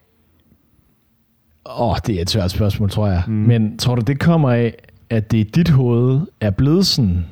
Åh, 1.70 1.90
oh, 1.90 1.96
det 2.08 2.16
er 2.16 2.22
et 2.22 2.30
svært 2.30 2.52
spørgsmål, 2.52 2.90
tror 2.90 3.08
jeg. 3.08 3.24
Mm. 3.28 3.34
Men 3.34 3.78
tror 3.78 3.96
du, 3.96 4.02
det 4.02 4.20
kommer 4.20 4.52
af, 4.52 4.74
at 5.10 5.32
det 5.32 5.38
i 5.38 5.44
dit 5.44 5.70
hoved 5.70 6.22
er 6.42 6.50
blevet 6.50 6.86
sådan? 6.86 7.26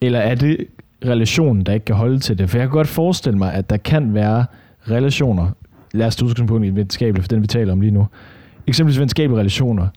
Eller 0.00 0.18
er 0.18 0.34
det 0.34 0.66
relationen, 1.04 1.66
der 1.66 1.72
ikke 1.72 1.84
kan 1.84 1.96
holde 1.96 2.18
til 2.18 2.38
det? 2.38 2.50
For 2.50 2.58
jeg 2.58 2.66
kan 2.66 2.72
godt 2.72 2.88
forestille 2.88 3.38
mig, 3.38 3.54
at 3.54 3.70
der 3.70 3.76
kan 3.76 4.14
være 4.14 4.46
relationer, 4.90 5.50
lad 5.94 6.06
os 6.06 6.22
udgangspunkt 6.22 6.66
i 6.66 6.70
venskabeligt, 6.70 7.24
for 7.24 7.28
den 7.28 7.42
vi 7.42 7.46
taler 7.46 7.72
om 7.72 7.80
lige 7.80 7.90
nu. 7.90 8.06
Eksempelvis 8.66 9.00
venskabelige 9.00 9.38
relationer, 9.38 9.88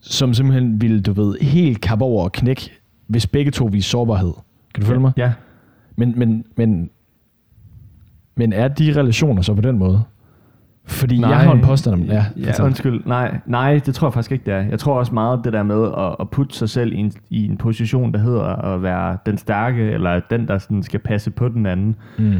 som 0.00 0.34
simpelthen 0.34 0.80
ville, 0.80 1.00
du 1.00 1.12
ved, 1.12 1.38
helt 1.40 1.80
kappe 1.80 2.04
over 2.04 2.24
og 2.24 2.32
knække, 2.32 2.70
hvis 3.06 3.26
begge 3.26 3.50
to 3.50 3.64
viser 3.72 3.90
sårbarhed. 3.90 4.32
Kan 4.74 4.82
du 4.82 4.86
følge 4.86 5.00
mig? 5.00 5.12
Ja, 5.16 5.32
Men, 5.96 6.12
men, 6.16 6.44
men, 6.56 6.90
men 8.34 8.52
er 8.52 8.68
de 8.68 8.92
relationer 8.96 9.42
så 9.42 9.54
på 9.54 9.60
den 9.60 9.78
måde? 9.78 10.02
Fordi 10.90 11.18
Nej. 11.18 11.30
jeg 11.30 11.38
har 11.38 11.52
en 11.52 11.60
påstand 11.60 11.94
om... 11.94 12.02
Ja, 12.02 12.24
ja 12.36 12.48
fortæl. 12.48 12.64
undskyld. 12.64 13.02
Nej, 13.06 13.38
nej, 13.46 13.80
det 13.86 13.94
tror 13.94 14.08
jeg 14.08 14.14
faktisk 14.14 14.32
ikke, 14.32 14.44
det 14.44 14.54
er. 14.54 14.62
Jeg 14.62 14.78
tror 14.78 14.98
også 14.98 15.14
meget 15.14 15.40
det 15.44 15.52
der 15.52 15.62
med 15.62 15.84
at, 15.98 16.16
at 16.20 16.30
putte 16.30 16.56
sig 16.56 16.68
selv 16.68 16.92
i 16.92 16.96
en, 16.96 17.12
i 17.30 17.46
en 17.46 17.56
position, 17.56 18.12
der 18.12 18.18
hedder 18.18 18.44
at 18.44 18.82
være 18.82 19.18
den 19.26 19.38
stærke, 19.38 19.90
eller 19.90 20.20
den, 20.30 20.48
der 20.48 20.58
sådan 20.58 20.82
skal 20.82 21.00
passe 21.00 21.30
på 21.30 21.48
den 21.48 21.66
anden. 21.66 21.96
Mm. 22.18 22.34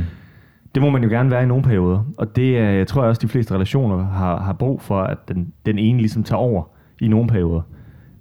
Det 0.74 0.82
må 0.82 0.90
man 0.90 1.02
jo 1.02 1.08
gerne 1.08 1.30
være 1.30 1.42
i 1.42 1.46
nogle 1.46 1.62
perioder. 1.62 2.04
Og 2.18 2.36
det 2.36 2.58
er, 2.58 2.70
jeg 2.70 2.86
tror 2.86 3.02
også, 3.02 3.20
de 3.22 3.28
fleste 3.28 3.54
relationer 3.54 4.04
har, 4.04 4.40
har 4.40 4.52
brug 4.52 4.82
for, 4.82 5.00
at 5.02 5.18
den, 5.28 5.52
den 5.66 5.78
ene 5.78 5.98
ligesom 5.98 6.22
tager 6.22 6.40
over 6.40 6.62
i 7.00 7.08
nogle 7.08 7.28
perioder. 7.28 7.60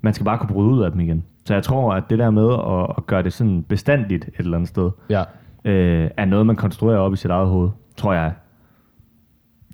Man 0.01 0.13
skal 0.13 0.25
bare 0.25 0.38
kunne 0.38 0.50
bryde 0.50 0.69
ud 0.69 0.83
af 0.83 0.91
dem 0.91 1.00
igen. 1.00 1.24
Så 1.45 1.53
jeg 1.53 1.63
tror, 1.63 1.93
at 1.93 2.03
det 2.09 2.19
der 2.19 2.29
med 2.29 2.53
at, 2.53 2.95
at 2.98 3.05
gøre 3.05 3.24
det 3.24 3.33
sådan 3.33 3.63
bestandigt 3.63 4.25
et 4.25 4.33
eller 4.38 4.57
andet 4.57 4.69
sted, 4.69 4.89
Ja, 5.09 5.24
øh, 5.65 6.09
er 6.17 6.25
noget, 6.25 6.45
man 6.45 6.55
konstruerer 6.55 6.98
op 6.98 7.13
i 7.13 7.15
sit 7.15 7.31
eget 7.31 7.48
hoved, 7.48 7.69
tror 7.98 8.13
jeg. 8.13 8.31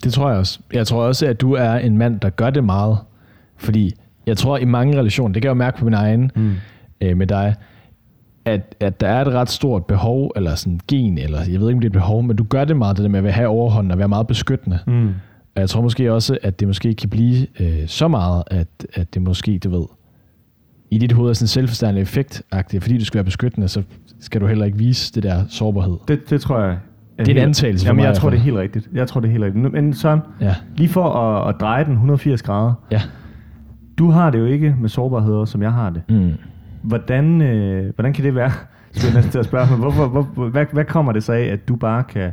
Det 0.04 0.14
tror 0.14 0.30
jeg 0.30 0.40
også. 0.40 0.60
Jeg 0.74 0.88
tror 0.88 1.04
også, 1.04 1.26
at 1.28 1.42
du 1.42 1.54
er 1.54 1.74
en 1.74 1.98
mand, 1.98 2.20
der 2.20 2.30
gør 2.30 2.50
det 2.50 2.64
meget. 2.64 2.98
Fordi 3.58 3.94
jeg 4.28 4.38
tror, 4.38 4.58
i 4.58 4.66
mange 4.66 5.00
relationer, 5.00 5.34
det 5.34 5.42
kan 5.42 5.48
jeg 5.48 5.56
jo 5.56 5.58
mærke 5.58 5.78
på 5.78 5.86
min 5.86 5.94
egen 5.94 6.32
Mm. 6.36 6.54
øh, 7.02 7.18
med 7.18 7.28
dig, 7.28 7.56
at, 8.46 8.76
at 8.80 9.02
der 9.02 9.08
er 9.08 9.22
et 9.22 9.28
ret 9.34 9.50
stort 9.50 9.86
behov, 9.86 10.32
eller 10.36 10.56
sådan 10.56 10.80
gen, 10.88 11.18
eller 11.18 11.40
jeg 11.40 11.60
ved 11.60 11.70
ikke, 11.70 11.78
om 11.78 11.80
det 11.82 11.86
er 11.86 11.90
et 11.90 11.94
behov, 11.94 12.24
men 12.24 12.36
du 12.36 12.44
gør 12.44 12.66
det 12.66 12.78
meget, 12.78 12.98
det 12.98 13.04
der 13.04 13.10
med 13.10 13.26
at 13.26 13.34
have 13.34 13.48
overhånden 13.48 13.92
og 13.92 13.98
være 13.98 14.08
meget 14.08 14.28
beskyttende. 14.28 14.80
Mm. 14.88 15.08
Og 15.56 15.62
jeg 15.62 15.70
tror 15.70 15.82
måske 15.82 16.14
også, 16.14 16.38
at 16.44 16.60
det 16.60 16.68
måske 16.68 16.94
kan 16.94 17.10
blive 17.10 17.48
øh, 17.60 17.88
så 17.88 18.08
meget, 18.08 18.44
at, 18.48 18.68
at 18.94 19.14
det 19.14 19.22
måske, 19.22 19.60
du 19.60 19.70
ved, 19.70 19.86
i 20.92 20.98
dit 20.98 21.12
hoved 21.12 21.30
er 21.30 21.34
sådan 21.34 21.44
en 21.44 21.48
selvforstærkende 21.48 22.02
effekt 22.02 22.44
fordi 22.80 22.98
du 22.98 23.06
skal 23.06 23.18
være 23.18 23.24
beskyttende, 23.24 23.68
så 23.68 23.84
skal 24.20 24.42
du 24.42 24.48
heller 24.48 24.66
ikke 24.66 24.78
vise 24.78 25.14
det 25.14 25.24
der 25.24 25.44
sårbarhed. 25.50 25.98
Det, 26.08 26.30
det 26.30 26.42
tror 26.42 26.60
jeg. 26.60 26.78
Det 27.20 27.28
er 27.28 27.32
en 27.32 27.38
antagelse 27.48 27.86
for 27.86 27.90
Jamen, 27.90 28.02
mig 28.02 28.08
jeg 28.08 28.16
tror, 28.16 28.30
det 28.30 28.40
fald. 28.40 28.42
er 28.42 28.44
helt 28.44 28.58
rigtigt. 28.58 28.90
Jeg 28.94 29.08
tror, 29.08 29.22
det 29.22 29.28
er 29.28 29.32
helt 29.32 29.44
rigtigt. 29.44 29.72
Men 29.74 29.94
Søren, 29.94 30.20
Ja, 30.42 30.56
lige 30.76 30.90
for 30.90 31.04
at, 31.10 31.50
at 31.56 31.62
dreje 31.62 31.86
den 31.86 31.92
180 31.94 32.42
grader. 32.42 32.74
ja. 32.92 33.02
Du 33.98 34.10
har 34.10 34.30
det 34.32 34.40
jo 34.40 34.46
ikke 34.46 34.76
med 34.82 34.90
sårbarheder, 34.90 35.46
som 35.46 35.62
jeg 35.62 35.74
har 35.74 35.90
det. 35.90 36.02
Mm. 36.10 36.32
Hvordan, 36.84 37.42
øh, 37.42 37.94
hvordan 37.96 38.14
kan 38.14 38.24
det 38.26 38.36
være? 38.36 38.52
Skulle 38.92 39.08
jeg 39.08 39.14
næsten 39.16 39.32
til 39.32 39.40
at 39.40 39.46
spørge 39.46 39.68
mig. 39.70 39.80
Hvorfor, 39.80 40.08
hvor, 40.08 40.50
hvad, 40.50 40.66
hvad 40.74 40.86
kommer 40.86 41.12
det 41.12 41.24
så 41.24 41.34
af, 41.34 41.44
at 41.44 41.68
du 41.68 41.76
bare 41.76 42.04
kan, 42.04 42.32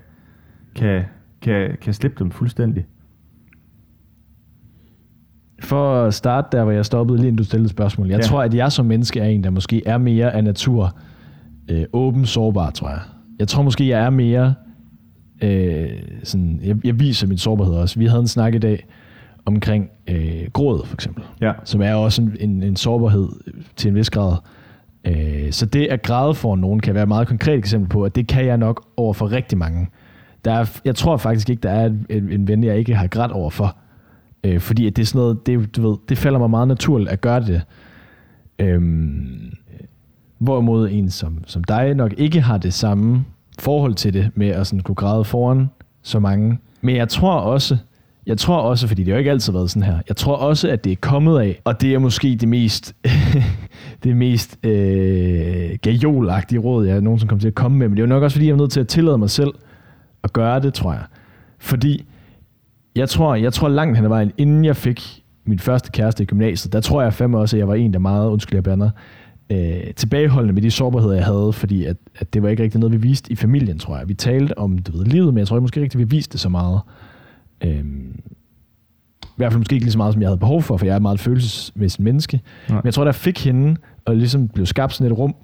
kan, 0.75 1.03
kan, 1.43 1.77
kan 1.83 1.95
slippe 1.95 2.17
dem 2.25 2.31
fuldstændig? 2.31 2.87
For 5.61 6.05
at 6.05 6.15
starte 6.15 6.57
der, 6.57 6.63
hvor 6.65 6.73
jeg 6.73 6.85
stoppede 6.87 7.19
lige 7.19 7.29
inden 7.29 7.39
du 7.39 7.45
stillede 7.45 7.69
spørgsmål. 7.69 8.09
Jeg. 8.09 8.17
Ja. 8.17 8.23
tror, 8.23 8.43
at 8.43 8.55
jeg 8.55 8.73
som 8.73 8.87
menneske 8.87 9.21
er 9.21 9.25
en, 9.29 9.45
der 9.45 9.51
måske 9.51 9.83
er 9.87 9.99
mere 9.99 10.33
af 10.35 10.45
natur 10.45 10.97
øh, 11.71 11.85
åben 11.93 12.27
sårbar, 12.27 12.71
tror 12.71 12.89
jeg. 12.89 12.99
jeg 13.39 13.49
tror 13.49 13.63
måske, 13.63 13.89
jeg 13.89 14.05
er 14.05 14.11
mere... 14.11 14.55
Øh, 15.43 15.91
sådan, 16.23 16.61
jeg, 16.65 16.77
jeg 16.87 17.01
viser 17.01 17.27
min 17.27 17.39
sårbarhed 17.39 17.75
også. 17.75 17.99
Vi 17.99 18.07
havde 18.07 18.21
en 18.21 18.29
snak 18.29 18.55
i 18.55 18.59
dag 18.59 18.87
omkring 19.45 19.91
øh, 20.09 20.45
gråd, 20.53 20.87
for 20.87 20.95
eksempel. 20.95 21.25
Ja. 21.41 21.53
Som 21.65 21.83
er 21.83 21.95
også 21.95 22.23
en, 22.23 22.37
en, 22.41 22.63
en 22.63 22.77
sårbarhed 22.77 23.29
til 23.77 23.89
en 23.89 23.95
vis 23.95 24.11
grad. 24.11 24.37
Øh, 25.05 25.51
så 25.53 25.67
det 25.67 25.87
at 25.87 26.03
græde 26.03 26.35
for 26.35 26.57
nogen 26.57 26.81
kan 26.81 26.95
være 26.95 27.03
et 27.03 27.09
meget 27.09 27.29
konkret 27.29 27.59
eksempel 27.59 27.89
på, 27.89 28.03
at 28.05 28.15
det 28.15 28.27
kan 28.27 28.47
jeg 28.47 28.57
nok 28.57 28.87
over 28.97 29.13
for 29.13 29.33
rigtig 29.33 29.59
mange. 29.59 29.89
Der 30.45 30.53
er, 30.53 30.81
jeg 30.85 30.95
tror 30.95 31.17
faktisk 31.17 31.51
ikke, 31.51 31.61
der 31.61 31.71
er 31.71 31.87
en, 31.87 32.31
en 32.31 32.49
ven, 32.49 32.65
jeg 32.65 32.79
ikke 32.79 32.95
har 32.95 33.07
grædt 33.07 33.33
over 33.33 33.51
for. 33.51 33.77
Øh, 34.45 34.61
fordi 34.61 34.87
at 34.87 34.97
det 34.97 35.03
er 35.03 35.07
sådan 35.07 35.19
noget, 35.19 35.47
det, 35.47 35.77
du 35.77 35.89
ved, 35.89 35.99
det 36.09 36.19
falder 36.19 36.39
mig 36.39 36.51
meget 36.51 36.69
naturligt 36.69 37.11
at 37.11 37.21
gøre 37.21 37.41
det. 37.41 37.63
Øhm, 38.59 39.53
hvorimod 40.39 40.89
en 40.91 41.11
som, 41.11 41.39
som 41.47 41.65
dig 41.65 41.95
nok 41.95 42.15
ikke 42.19 42.41
har 42.41 42.59
det 42.59 42.75
samme 42.75 43.25
forhold 43.59 43.95
til 43.95 44.15
det, 44.15 44.31
med 44.35 44.49
at 44.49 44.67
sådan 44.67 44.81
kunne 44.81 44.95
græde 44.95 45.25
foran 45.25 45.71
så 46.03 46.19
mange. 46.19 46.59
Men 46.81 46.97
jeg 46.97 47.09
tror 47.09 47.35
også, 47.35 47.77
jeg 48.27 48.39
tror 48.39 48.57
også, 48.57 48.89
fordi 48.89 49.03
det 49.03 49.09
har 49.09 49.15
jo 49.15 49.19
ikke 49.19 49.31
altid 49.31 49.53
været 49.53 49.71
sådan 49.71 49.83
her, 49.83 49.99
jeg 50.09 50.17
tror 50.17 50.37
også, 50.37 50.69
at 50.69 50.85
det 50.85 50.93
er 50.93 50.97
kommet 50.97 51.41
af, 51.41 51.61
og 51.65 51.81
det 51.81 51.95
er 51.95 51.99
måske 51.99 52.37
det 52.41 52.49
mest, 52.49 52.95
det 54.05 54.17
mest 54.17 54.67
øh, 54.67 55.79
gajolagtige 55.83 56.59
råd, 56.59 56.87
jeg 56.87 57.01
nogensinde 57.01 57.29
kommer 57.29 57.41
til 57.41 57.49
at 57.49 57.55
komme 57.55 57.79
med, 57.79 57.89
men 57.89 57.97
det 57.97 58.03
er 58.03 58.07
jo 58.07 58.15
nok 58.15 58.23
også, 58.23 58.35
fordi 58.35 58.47
jeg 58.47 58.53
er 58.53 58.57
nødt 58.57 58.73
til 58.73 58.81
at 58.81 58.89
tillade 58.89 59.19
mig 59.19 59.31
selv 59.31 59.53
at 60.25 60.33
gøre 60.33 60.61
det, 60.61 60.75
tror 60.75 60.93
jeg. 60.93 61.03
Fordi 61.59 62.07
jeg 62.97 63.09
tror, 63.09 63.35
jeg 63.35 63.53
tror 63.53 63.69
langt 63.69 63.97
hen 63.97 64.05
ad 64.05 64.09
vejen, 64.09 64.33
inden 64.39 64.65
jeg 64.65 64.77
fik 64.77 65.23
min 65.45 65.59
første 65.59 65.91
kæreste 65.91 66.23
i 66.23 66.27
gymnasiet, 66.27 66.73
der 66.73 66.81
tror 66.81 67.03
jeg 67.03 67.15
fandme 67.15 67.39
også, 67.39 67.57
at 67.57 67.59
jeg 67.59 67.69
var 67.69 67.75
en, 67.75 67.93
der 67.93 67.99
meget, 67.99 68.29
undskyld 68.29 68.57
jeg 68.57 68.63
bander, 68.63 68.91
øh, 69.53 69.95
tilbageholdende 69.95 70.55
med 70.55 70.63
de 70.63 70.71
sårbarheder, 70.71 71.15
jeg 71.15 71.25
havde, 71.25 71.53
fordi 71.53 71.85
at, 71.85 71.97
at 72.19 72.35
det 72.35 72.43
var 72.43 72.49
ikke 72.49 72.63
rigtig 72.63 72.81
noget, 72.81 72.93
vi 72.93 73.09
viste 73.09 73.33
i 73.33 73.37
familien, 73.37 73.79
tror 73.79 73.99
jeg. 73.99 74.09
Vi 74.09 74.15
talte 74.15 74.59
om 74.59 74.79
du 74.79 74.93
ved, 74.93 75.05
livet, 75.05 75.35
men 75.35 75.39
jeg 75.39 75.47
tror 75.47 75.57
ikke 75.57 75.63
måske 75.63 75.79
ikke 75.81 75.85
rigtig, 75.85 75.99
vi 75.99 76.17
viste 76.17 76.33
det 76.33 76.41
så 76.41 76.49
meget. 76.49 76.81
Øh, 77.65 77.85
I 79.23 79.35
hvert 79.37 79.53
fald 79.53 79.59
måske 79.59 79.75
ikke 79.75 79.85
lige 79.85 79.93
så 79.93 79.99
meget, 79.99 80.13
som 80.13 80.23
jeg 80.23 80.29
havde 80.29 80.39
behov 80.39 80.63
for, 80.63 80.77
for 80.77 80.87
jeg 80.87 80.93
er 80.93 80.97
et 80.97 81.03
meget 81.03 81.21
følelsesmæssigt 81.21 82.05
menneske. 82.05 82.41
Nej. 82.69 82.77
Men 82.77 82.85
jeg 82.85 82.95
tror, 82.95 83.05
der 83.05 83.13
fik 83.13 83.45
hende, 83.45 83.77
og 84.05 84.17
ligesom 84.17 84.49
blev 84.49 84.67
skabt 84.67 84.95
sådan 84.95 85.13
et 85.13 85.19
rum, 85.19 85.35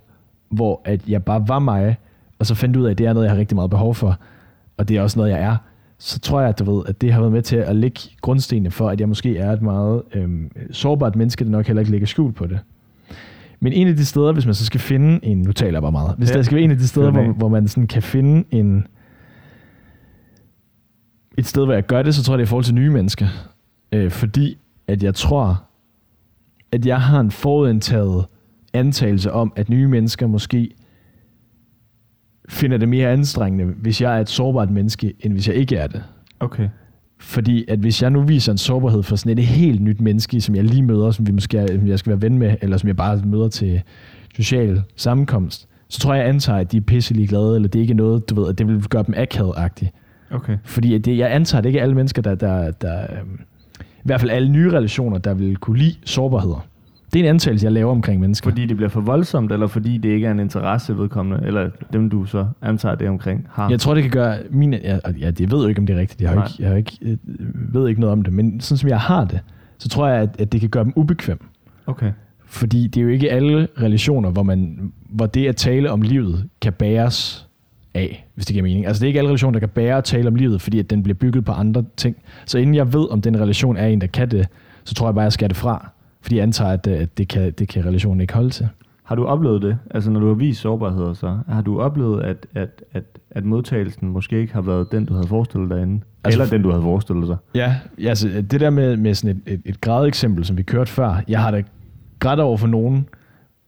hvor 0.50 0.83
at 0.85 1.09
jeg 1.09 1.25
bare 1.25 1.49
var 1.49 1.59
mig, 1.59 1.97
og 2.38 2.47
så 2.47 2.55
fandt 2.55 2.77
ud 2.77 2.87
af, 2.87 2.91
at 2.91 2.99
det 2.99 3.07
er 3.07 3.12
noget, 3.12 3.27
jeg 3.27 3.33
har 3.33 3.38
rigtig 3.41 3.55
meget 3.55 3.71
behov 3.71 3.95
for, 3.95 4.19
og 4.77 4.88
det 4.88 4.97
er 4.97 5.03
også 5.03 5.19
noget, 5.19 5.31
jeg 5.31 5.41
er 5.41 5.57
så 5.99 6.19
tror 6.21 6.41
jeg, 6.41 6.49
at, 6.49 6.59
du 6.59 6.77
ved, 6.77 6.85
at 6.87 7.00
det 7.00 7.12
har 7.12 7.21
været 7.21 7.33
med 7.33 7.43
til 7.43 7.57
at 7.57 7.77
lægge 7.77 8.00
grundstenene 8.21 8.71
for, 8.71 8.88
at 8.88 9.00
jeg 9.00 9.09
måske 9.09 9.38
er 9.38 9.53
et 9.53 9.62
meget 9.62 10.03
øhm, 10.15 10.50
sårbart 10.71 11.17
menneske, 11.17 11.45
der 11.45 11.50
nok 11.50 11.67
heller 11.67 11.81
ikke 11.81 11.91
lægger 11.91 12.07
skjul 12.07 12.33
på 12.33 12.47
det. 12.47 12.59
Men 13.61 13.73
en 13.73 13.88
af 13.88 13.97
de 13.97 14.05
steder, 14.05 14.33
hvis 14.33 14.47
man 14.47 14.55
så 14.55 14.65
skal 14.65 14.81
finde 14.81 15.25
en, 15.25 15.38
nu 15.43 15.53
taler 15.53 15.73
jeg 15.73 15.83
bare 15.83 15.93
meget, 15.93 16.15
hvis 16.19 16.31
Ja. 16.31 16.35
der 16.35 16.43
skal 16.43 16.55
være 16.55 16.65
en 16.65 16.71
af 16.71 16.79
de 16.79 16.88
steder, 16.88 17.11
hvor, 17.11 17.33
hvor 17.33 17.49
man 17.49 17.69
sådan 17.69 17.87
kan 17.87 18.03
finde 18.03 18.45
en, 18.50 18.87
et 21.38 21.47
sted, 21.47 21.65
hvor 21.65 21.75
jeg 21.75 21.87
gør 21.87 22.03
det, 22.03 22.15
så 22.15 22.23
tror 22.23 22.35
jeg, 22.35 22.38
det 22.38 22.43
er 22.43 22.47
i 22.47 22.49
forhold 22.49 22.65
til 22.65 22.75
nye 22.75 22.91
mennesker. 22.91 23.27
Øh, 23.93 24.11
fordi 24.11 24.59
at 24.88 25.03
jeg 25.03 25.15
tror, 25.15 25.65
at 26.73 26.87
jeg 26.87 27.00
har 27.00 27.21
en 27.21 27.31
forudindtaget 27.31 28.25
antagelse 28.73 29.33
om, 29.33 29.53
at 29.57 29.69
nye 29.69 29.88
mennesker 29.88 30.27
måske 30.27 30.71
finder 32.49 32.77
det 32.79 32.88
mere 32.88 33.09
anstrengende, 33.11 33.65
hvis 33.65 34.00
jeg 34.00 34.17
er 34.17 34.21
et 34.21 34.29
sårbart 34.29 34.71
menneske, 34.71 35.15
end 35.21 35.33
hvis 35.33 35.49
jeg 35.49 35.57
ikke 35.57 35.77
er 35.77 35.87
det. 35.87 36.03
Okay. 36.41 36.69
Fordi 37.20 37.64
at 37.68 37.78
hvis 37.78 38.02
jeg 38.02 38.10
nu 38.10 38.22
viser 38.22 38.52
en 38.52 38.58
sårbarhed 38.58 39.02
for 39.02 39.16
sådan 39.16 39.38
et 39.38 39.44
helt 39.44 39.80
nyt 39.80 40.00
menneske, 40.00 40.40
som 40.40 40.54
jeg 40.54 40.64
lige 40.64 40.82
møder, 40.82 41.10
som 41.10 41.26
vi 41.26 41.32
måske 41.32 41.58
er, 41.58 41.66
jeg 41.87 41.98
skal 41.98 42.10
være 42.10 42.22
ven 42.22 42.38
med, 42.38 42.56
eller 42.60 42.76
som 42.76 42.87
jeg 42.87 42.96
bare 42.96 43.22
møder 43.25 43.48
til 43.48 43.82
social 44.37 44.82
sammenkomst, 44.96 45.68
så 45.88 46.00
tror 46.00 46.14
jeg, 46.14 46.20
jeg 46.20 46.28
antager, 46.28 46.58
at 46.58 46.72
de 46.72 46.76
er 46.76 46.80
pisselig 46.80 47.28
glade, 47.28 47.54
eller 47.54 47.68
det 47.68 47.78
er 47.78 47.82
ikke 47.82 47.94
noget, 47.94 48.30
du 48.30 48.34
ved, 48.40 48.48
at 48.48 48.58
det 48.58 48.68
vil 48.68 48.82
gøre 48.82 49.04
dem 49.06 49.14
akavet-agtigt. 49.14 49.90
Okay. 50.30 50.58
Fordi 50.64 50.98
det, 50.98 51.18
jeg 51.18 51.34
antager, 51.34 51.58
at 51.58 51.64
det 51.64 51.68
ikke 51.68 51.78
er 51.78 51.82
alle 51.82 51.94
mennesker, 51.94 52.22
der, 52.22 52.34
der, 52.34 52.70
der 52.70 53.02
øhm, 53.02 53.40
i 53.80 54.02
hvert 54.04 54.20
fald 54.20 54.30
alle 54.30 54.48
nye 54.48 54.72
relationer, 54.72 55.18
der 55.18 55.34
vil 55.34 55.56
kunne 55.56 55.78
lide 55.78 55.94
sårbarheder. 56.04 56.66
Det 57.12 57.21
er 57.21 57.25
en 57.25 57.31
antagelse, 57.31 57.65
jeg 57.65 57.73
laver 57.73 57.91
omkring 57.91 58.21
mennesker. 58.21 58.50
Fordi 58.50 58.67
det 58.67 58.77
bliver 58.77 58.88
for 58.88 59.00
voldsomt, 59.00 59.53
eller 59.53 59.67
fordi 59.67 59.99
det 59.99 60.09
ikke 60.09 60.27
er 60.27 60.31
en 60.31 60.41
interesse 60.41 60.99
vedkommende, 60.99 61.47
eller 61.47 61.71
dem 61.93 62.11
du 62.11 62.25
så 62.25 62.47
antager 62.62 62.95
det 62.95 63.09
omkring 63.09 63.47
har? 63.50 63.71
Jeg 63.71 63.81
tror, 63.81 63.95
det 63.95 64.03
kan 64.03 64.12
gøre 64.12 64.38
min... 64.50 64.73
Ja, 64.75 64.99
ja, 65.19 65.33
jeg 65.41 65.50
ved 65.50 65.62
jo 65.62 65.67
ikke, 65.67 65.79
om 65.79 65.87
det 65.87 65.97
er 65.97 66.00
rigtigt. 66.00 66.21
Jeg, 66.21 66.31
har 66.31 66.37
Nej. 66.37 66.47
ikke, 66.47 66.62
jeg 66.62 66.71
har 66.71 66.77
ikke, 66.77 66.99
øh, 67.03 67.17
ved 67.75 67.88
ikke 67.88 68.00
noget 68.00 68.12
om 68.12 68.23
det. 68.23 68.33
Men 68.33 68.61
sådan 68.61 68.79
som 68.79 68.88
jeg 68.88 69.00
har 69.00 69.25
det, 69.25 69.41
så 69.79 69.88
tror 69.88 70.09
jeg, 70.09 70.23
at, 70.23 70.41
at 70.41 70.53
det 70.53 70.61
kan 70.61 70.71
gøre 70.71 70.85
dem 70.85 70.93
ubekvem. 70.97 71.41
Okay. 71.87 72.12
Fordi 72.47 72.87
det 72.87 73.00
er 73.00 73.05
jo 73.05 73.11
ikke 73.11 73.31
alle 73.31 73.69
relationer, 73.81 74.31
hvor, 74.31 74.43
man, 74.43 74.93
hvor 75.09 75.27
det 75.27 75.47
at 75.47 75.57
tale 75.57 75.91
om 75.91 76.03
livet 76.03 76.49
kan 76.61 76.73
bæres 76.73 77.49
af, 77.95 78.27
hvis 78.35 78.47
det 78.47 78.55
giver 78.55 78.62
mening. 78.62 78.87
Altså 78.87 79.00
det 79.00 79.07
er 79.07 79.09
ikke 79.09 79.19
alle 79.19 79.29
relationer, 79.29 79.53
der 79.53 79.61
kan 79.61 79.69
bære 79.69 79.99
at 79.99 80.05
tale 80.05 80.29
om 80.29 80.35
livet, 80.35 80.62
fordi 80.62 80.79
at 80.79 80.91
den 80.91 81.03
bliver 81.03 81.15
bygget 81.15 81.45
på 81.45 81.53
andre 81.53 81.85
ting. 81.97 82.17
Så 82.47 82.59
inden 82.59 82.75
jeg 82.75 82.93
ved, 82.93 83.11
om 83.11 83.23
den 83.23 83.41
relation 83.41 83.77
er 83.77 83.87
en, 83.87 84.00
der 84.00 84.07
kan 84.07 84.31
det, 84.31 84.49
så 84.85 84.95
tror 84.95 85.09
jeg 85.09 85.15
bare, 85.15 85.23
at 85.23 85.27
jeg 85.27 85.33
skal 85.33 85.49
det 85.49 85.57
fra. 85.57 85.91
Fordi 86.28 86.37
jeg 86.37 86.42
antager, 86.42 86.73
at, 86.73 86.87
øh, 86.87 87.00
at 87.00 87.18
det, 87.18 87.28
kan, 87.28 87.52
det 87.52 87.68
kan 87.68 87.85
relationen 87.85 88.20
ikke 88.20 88.35
holde 88.35 88.50
til. 88.50 88.68
Har 89.04 89.14
du 89.14 89.25
oplevet 89.25 89.62
det? 89.62 89.78
Altså 89.90 90.11
når 90.11 90.20
du 90.20 90.26
har 90.26 90.35
vist 90.35 90.61
sårbarheder 90.61 91.14
så, 91.14 91.38
har 91.49 91.62
du 91.62 91.80
oplevet, 91.80 92.23
at, 92.23 92.47
at, 92.54 92.82
at, 92.92 93.04
at 93.30 93.44
modtagelsen 93.44 94.08
måske 94.08 94.40
ikke 94.40 94.52
har 94.52 94.61
været 94.61 94.92
den, 94.92 95.04
du 95.04 95.14
havde 95.14 95.26
forestillet 95.26 95.70
dig 95.70 95.82
inden? 95.82 96.04
Altså- 96.25 96.42
eller 96.42 96.50
den, 96.50 96.62
du 96.62 96.70
havde 96.70 96.82
forestillet 96.82 97.28
dig? 97.28 97.37
Ja, 97.54 97.76
altså 98.08 98.28
det 98.28 98.61
der 98.61 98.70
med, 98.70 98.97
med 98.97 99.14
sådan 99.14 99.42
et, 99.47 99.52
et, 99.52 99.61
et 99.64 99.80
gradeksempel, 99.80 100.44
som 100.44 100.56
vi 100.56 100.62
kørte 100.62 100.90
før, 100.90 101.23
jeg 101.28 101.40
har 101.40 101.50
da 101.50 101.62
grædt 102.18 102.40
over 102.40 102.56
for 102.56 102.66
nogen, 102.66 103.08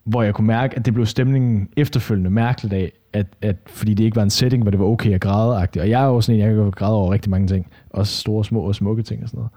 hvor 0.05 0.23
jeg 0.23 0.35
kunne 0.35 0.47
mærke, 0.47 0.77
at 0.77 0.87
det 0.87 0.95
blev 0.95 1.07
stemningen 1.07 1.69
efterfølgende 1.77 2.31
mærkeligt 2.31 2.75
af, 2.75 2.93
at, 3.13 3.27
at 3.43 3.57
fordi 3.67 3.95
det 3.95 4.05
ikke 4.05 4.17
var 4.17 4.23
en 4.23 4.31
setting, 4.31 4.63
hvor 4.63 4.71
det 4.71 4.81
var 4.81 4.87
okay 4.87 5.13
at 5.13 5.21
græde 5.21 5.63
-agtigt. 5.63 5.81
Og 5.81 5.91
jeg 5.91 6.03
er 6.03 6.07
jo 6.07 6.21
sådan 6.21 6.41
en, 6.41 6.47
jeg 6.47 6.55
kan 6.55 6.71
græde 6.71 6.95
over 6.95 7.13
rigtig 7.13 7.31
mange 7.31 7.47
ting. 7.47 7.67
Også 7.91 8.17
store, 8.17 8.45
små 8.45 8.61
og 8.61 8.75
smukke 8.75 9.03
ting 9.03 9.23
og 9.23 9.29
sådan 9.29 9.39
noget. 9.39 9.51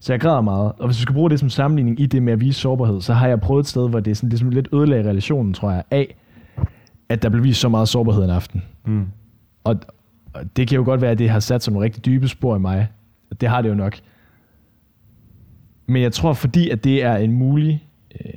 Så 0.00 0.12
jeg 0.12 0.20
græder 0.20 0.40
meget. 0.40 0.72
Og 0.78 0.86
hvis 0.86 0.98
vi 0.98 1.02
skal 1.02 1.14
bruge 1.14 1.30
det 1.30 1.40
som 1.40 1.50
sammenligning 1.50 2.00
i 2.00 2.06
det 2.06 2.22
med 2.22 2.32
at 2.32 2.40
vise 2.40 2.60
sårbarhed, 2.60 3.00
så 3.00 3.14
har 3.14 3.28
jeg 3.28 3.40
prøvet 3.40 3.62
et 3.62 3.68
sted, 3.68 3.88
hvor 3.88 4.00
det 4.00 4.10
er 4.10 4.14
sådan, 4.14 4.28
ligesom 4.28 4.50
lidt 4.50 4.68
ødelagde 4.72 5.08
relationen, 5.08 5.54
tror 5.54 5.70
jeg, 5.70 5.82
af, 5.90 6.16
at 7.08 7.22
der 7.22 7.28
blev 7.28 7.44
vist 7.44 7.60
så 7.60 7.68
meget 7.68 7.88
sårbarhed 7.88 8.24
en 8.24 8.30
aften. 8.30 8.62
Mm. 8.86 9.06
Og, 9.64 9.76
og 10.32 10.56
det 10.56 10.68
kan 10.68 10.76
jo 10.76 10.84
godt 10.84 11.00
være, 11.00 11.10
at 11.10 11.18
det 11.18 11.30
har 11.30 11.40
sat 11.40 11.62
sig 11.62 11.72
nogle 11.72 11.84
rigtig 11.84 12.04
dybe 12.04 12.28
spor 12.28 12.56
i 12.56 12.58
mig. 12.58 12.88
Det 13.40 13.48
har 13.48 13.62
det 13.62 13.68
jo 13.68 13.74
nok. 13.74 13.98
Men 15.86 16.02
jeg 16.02 16.12
tror, 16.12 16.32
fordi 16.32 16.70
at 16.70 16.84
det 16.84 17.04
er 17.04 17.16
en 17.16 17.32
mulig, 17.32 17.88
øh, 18.14 18.30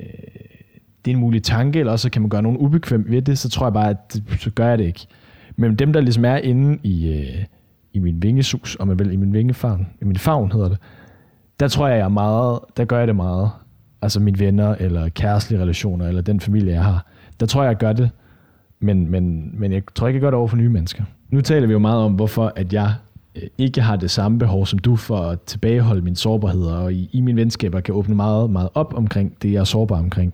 det 1.06 1.12
er 1.12 1.16
en 1.16 1.22
mulig 1.22 1.44
tanke, 1.44 1.80
eller 1.80 1.92
også 1.92 2.04
så 2.04 2.10
kan 2.10 2.22
man 2.22 2.30
gøre 2.30 2.42
nogen 2.42 2.58
ubekvem 2.58 3.06
ved 3.08 3.22
det, 3.22 3.38
så 3.38 3.50
tror 3.50 3.66
jeg 3.66 3.74
bare, 3.74 3.90
at 3.90 4.14
det, 4.14 4.24
så 4.40 4.50
gør 4.50 4.68
jeg 4.68 4.78
det 4.78 4.86
ikke. 4.86 5.08
Men 5.56 5.76
dem, 5.76 5.94
der 5.94 6.02
ligesom 6.02 6.26
er 6.26 6.38
inde 6.38 6.80
i, 6.84 7.08
øh, 7.08 7.46
i 7.94 8.00
min 8.00 8.24
vingesus, 8.24 8.76
og 8.76 8.88
man 8.88 9.00
vel 9.00 9.12
i 9.12 9.16
min 9.16 9.34
vingefavn, 9.34 9.88
i 10.02 10.06
min 10.06 10.18
favn 10.18 10.52
hedder 10.52 10.70
det, 10.70 10.78
der 11.60 11.68
tror 11.68 11.88
jeg, 11.88 11.98
jeg 11.98 12.06
er 12.06 12.10
meget, 12.10 12.60
der 12.78 12.86
gør 12.86 12.98
jeg 12.98 13.08
det 13.08 13.16
meget. 13.16 13.50
Altså 14.02 14.20
mine 14.20 14.40
venner, 14.40 14.76
eller 14.80 15.10
kærestelige 15.10 15.62
relationer, 15.62 16.08
eller 16.08 16.22
den 16.22 16.40
familie, 16.40 16.74
jeg 16.74 16.84
har. 16.84 17.06
Der 17.40 17.46
tror 17.46 17.62
jeg, 17.64 17.70
jeg 17.70 17.78
gør 17.78 17.94
det. 17.94 18.10
Men, 18.80 19.12
men, 19.12 19.52
men 19.60 19.72
jeg 19.72 19.84
tror 19.96 20.08
ikke, 20.08 20.18
jeg 20.18 20.22
gør 20.22 20.30
det 20.30 20.38
over 20.38 20.48
for 20.48 20.58
nye 20.58 20.70
mennesker. 20.70 21.04
Nu 21.30 21.42
taler 21.42 21.68
vi 21.68 21.74
jo 21.74 21.80
meget 21.80 22.04
om, 22.04 22.14
hvorfor 22.14 22.54
at 22.56 22.74
jeg 22.74 22.94
øh, 23.36 23.44
ikke 23.58 23.82
har 23.82 23.96
det 23.96 24.12
samme 24.12 24.40
behov 24.40 24.66
som 24.66 24.80
du 24.80 24.96
for 24.96 25.18
at 25.18 25.42
tilbageholde 25.42 26.02
mine 26.02 26.16
sårbarheder, 26.16 26.76
og 26.76 26.94
i, 26.94 27.10
i 27.14 27.22
mine 27.22 27.42
venskaber 27.42 27.80
kan 27.80 27.96
åbne 27.96 28.16
meget, 28.16 28.50
meget 28.50 28.70
op 28.74 28.94
omkring 28.94 29.34
det, 29.42 29.52
jeg 29.52 29.60
er 29.60 29.64
sårbar 29.64 30.00
omkring. 30.00 30.34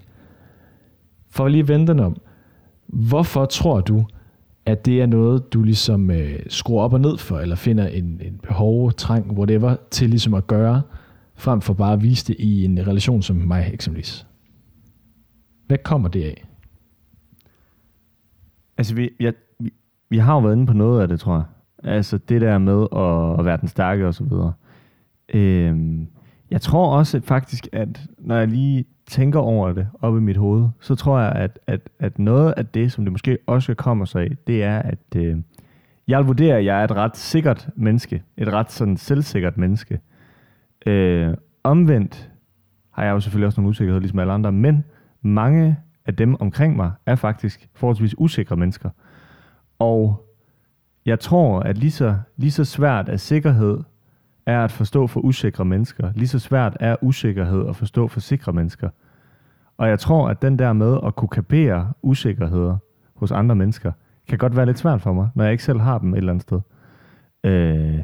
For 1.29 1.45
at 1.45 1.51
lige 1.51 1.67
vente 1.67 1.93
den 1.93 1.99
om, 1.99 2.21
hvorfor 2.87 3.45
tror 3.45 3.81
du, 3.81 4.05
at 4.65 4.85
det 4.85 5.01
er 5.01 5.05
noget, 5.05 5.53
du 5.53 5.63
ligesom 5.63 6.11
øh, 6.11 6.39
skruer 6.47 6.83
op 6.83 6.93
og 6.93 7.01
ned 7.01 7.17
for, 7.17 7.39
eller 7.39 7.55
finder 7.55 7.87
en, 7.87 8.03
en 8.03 8.39
behov, 8.43 8.91
trang, 8.91 9.37
whatever, 9.37 9.75
til 9.91 10.09
ligesom 10.09 10.33
at 10.33 10.47
gøre, 10.47 10.81
frem 11.35 11.61
for 11.61 11.73
bare 11.73 11.93
at 11.93 12.03
vise 12.03 12.25
det 12.27 12.35
i 12.39 12.65
en 12.65 12.87
relation 12.87 13.21
som 13.21 13.35
mig 13.35 13.69
eksempelvis? 13.73 14.27
Hvad 15.67 15.77
kommer 15.77 16.09
det 16.09 16.23
af? 16.23 16.45
Altså, 18.77 18.95
vi, 18.95 19.09
jeg, 19.19 19.33
vi, 19.59 19.73
vi 20.09 20.17
har 20.17 20.33
jo 20.33 20.39
været 20.39 20.55
inde 20.55 20.65
på 20.65 20.73
noget 20.73 21.01
af 21.01 21.07
det, 21.07 21.19
tror 21.19 21.35
jeg. 21.35 21.43
Altså, 21.93 22.17
det 22.17 22.41
der 22.41 22.57
med 22.57 22.87
at, 22.95 23.39
at 23.39 23.45
være 23.45 23.57
den 23.57 23.67
stærke 23.67 24.07
og 24.07 24.13
så 24.13 24.23
videre. 24.23 24.53
Øhm, 25.33 26.07
jeg 26.51 26.61
tror 26.61 26.97
også 26.97 27.21
faktisk, 27.21 27.67
at 27.71 28.07
når 28.17 28.35
jeg 28.35 28.47
lige 28.47 28.85
tænker 29.07 29.39
over 29.39 29.73
det 29.73 29.87
op 30.01 30.17
i 30.17 30.19
mit 30.19 30.37
hoved, 30.37 30.69
så 30.81 30.95
tror 30.95 31.19
jeg, 31.19 31.31
at, 31.31 31.59
at, 31.67 31.89
at 31.99 32.19
noget 32.19 32.53
af 32.57 32.65
det, 32.65 32.91
som 32.91 33.05
det 33.05 33.11
måske 33.11 33.37
også 33.47 33.73
kommer 33.73 34.05
sig 34.05 34.21
af, 34.21 34.31
det 34.47 34.63
er, 34.63 34.79
at 34.79 35.15
øh, 35.15 35.37
jeg 36.07 36.27
vurderer, 36.27 36.57
at 36.57 36.65
jeg 36.65 36.79
er 36.79 36.83
et 36.83 36.91
ret 36.91 37.17
sikkert 37.17 37.69
menneske. 37.75 38.23
Et 38.37 38.53
ret 38.53 38.71
sådan 38.71 38.97
selvsikkert 38.97 39.57
menneske. 39.57 39.99
Øh, 40.85 41.33
omvendt 41.63 42.31
har 42.91 43.03
jeg 43.03 43.11
jo 43.11 43.19
selvfølgelig 43.19 43.47
også 43.47 43.61
nogle 43.61 43.69
usikkerheder, 43.69 43.99
ligesom 43.99 44.19
alle 44.19 44.33
andre, 44.33 44.51
men 44.51 44.83
mange 45.21 45.77
af 46.05 46.15
dem 46.15 46.35
omkring 46.35 46.75
mig 46.75 46.91
er 47.05 47.15
faktisk 47.15 47.69
forholdsvis 47.73 48.15
usikre 48.17 48.55
mennesker. 48.55 48.89
Og 49.79 50.25
jeg 51.05 51.19
tror, 51.19 51.59
at 51.59 51.77
lige 51.77 51.91
så, 51.91 52.17
lige 52.37 52.51
så 52.51 52.65
svært 52.65 53.09
af 53.09 53.19
sikkerhed 53.19 53.79
er 54.45 54.63
at 54.63 54.71
forstå 54.71 55.07
for 55.07 55.19
usikre 55.19 55.65
mennesker, 55.65 56.11
lige 56.15 56.27
så 56.27 56.39
svært 56.39 56.77
er 56.79 56.95
usikkerhed 57.01 57.67
at 57.69 57.75
forstå 57.75 58.07
for 58.07 58.19
sikre 58.19 58.53
mennesker. 58.53 58.89
Og 59.77 59.89
jeg 59.89 59.99
tror, 59.99 60.29
at 60.29 60.41
den 60.41 60.59
der 60.59 60.73
med 60.73 60.99
at 61.05 61.15
kunne 61.15 61.29
kapere 61.29 61.93
usikkerheder 62.01 62.77
hos 63.15 63.31
andre 63.31 63.55
mennesker, 63.55 63.91
kan 64.27 64.37
godt 64.37 64.55
være 64.55 64.65
lidt 64.65 64.79
svært 64.79 65.01
for 65.01 65.13
mig, 65.13 65.29
når 65.35 65.43
jeg 65.43 65.51
ikke 65.51 65.63
selv 65.63 65.79
har 65.79 65.97
dem 65.97 66.13
et 66.13 66.17
eller 66.17 66.31
andet 66.31 66.41
sted. 66.41 66.59
Øh, 67.43 67.99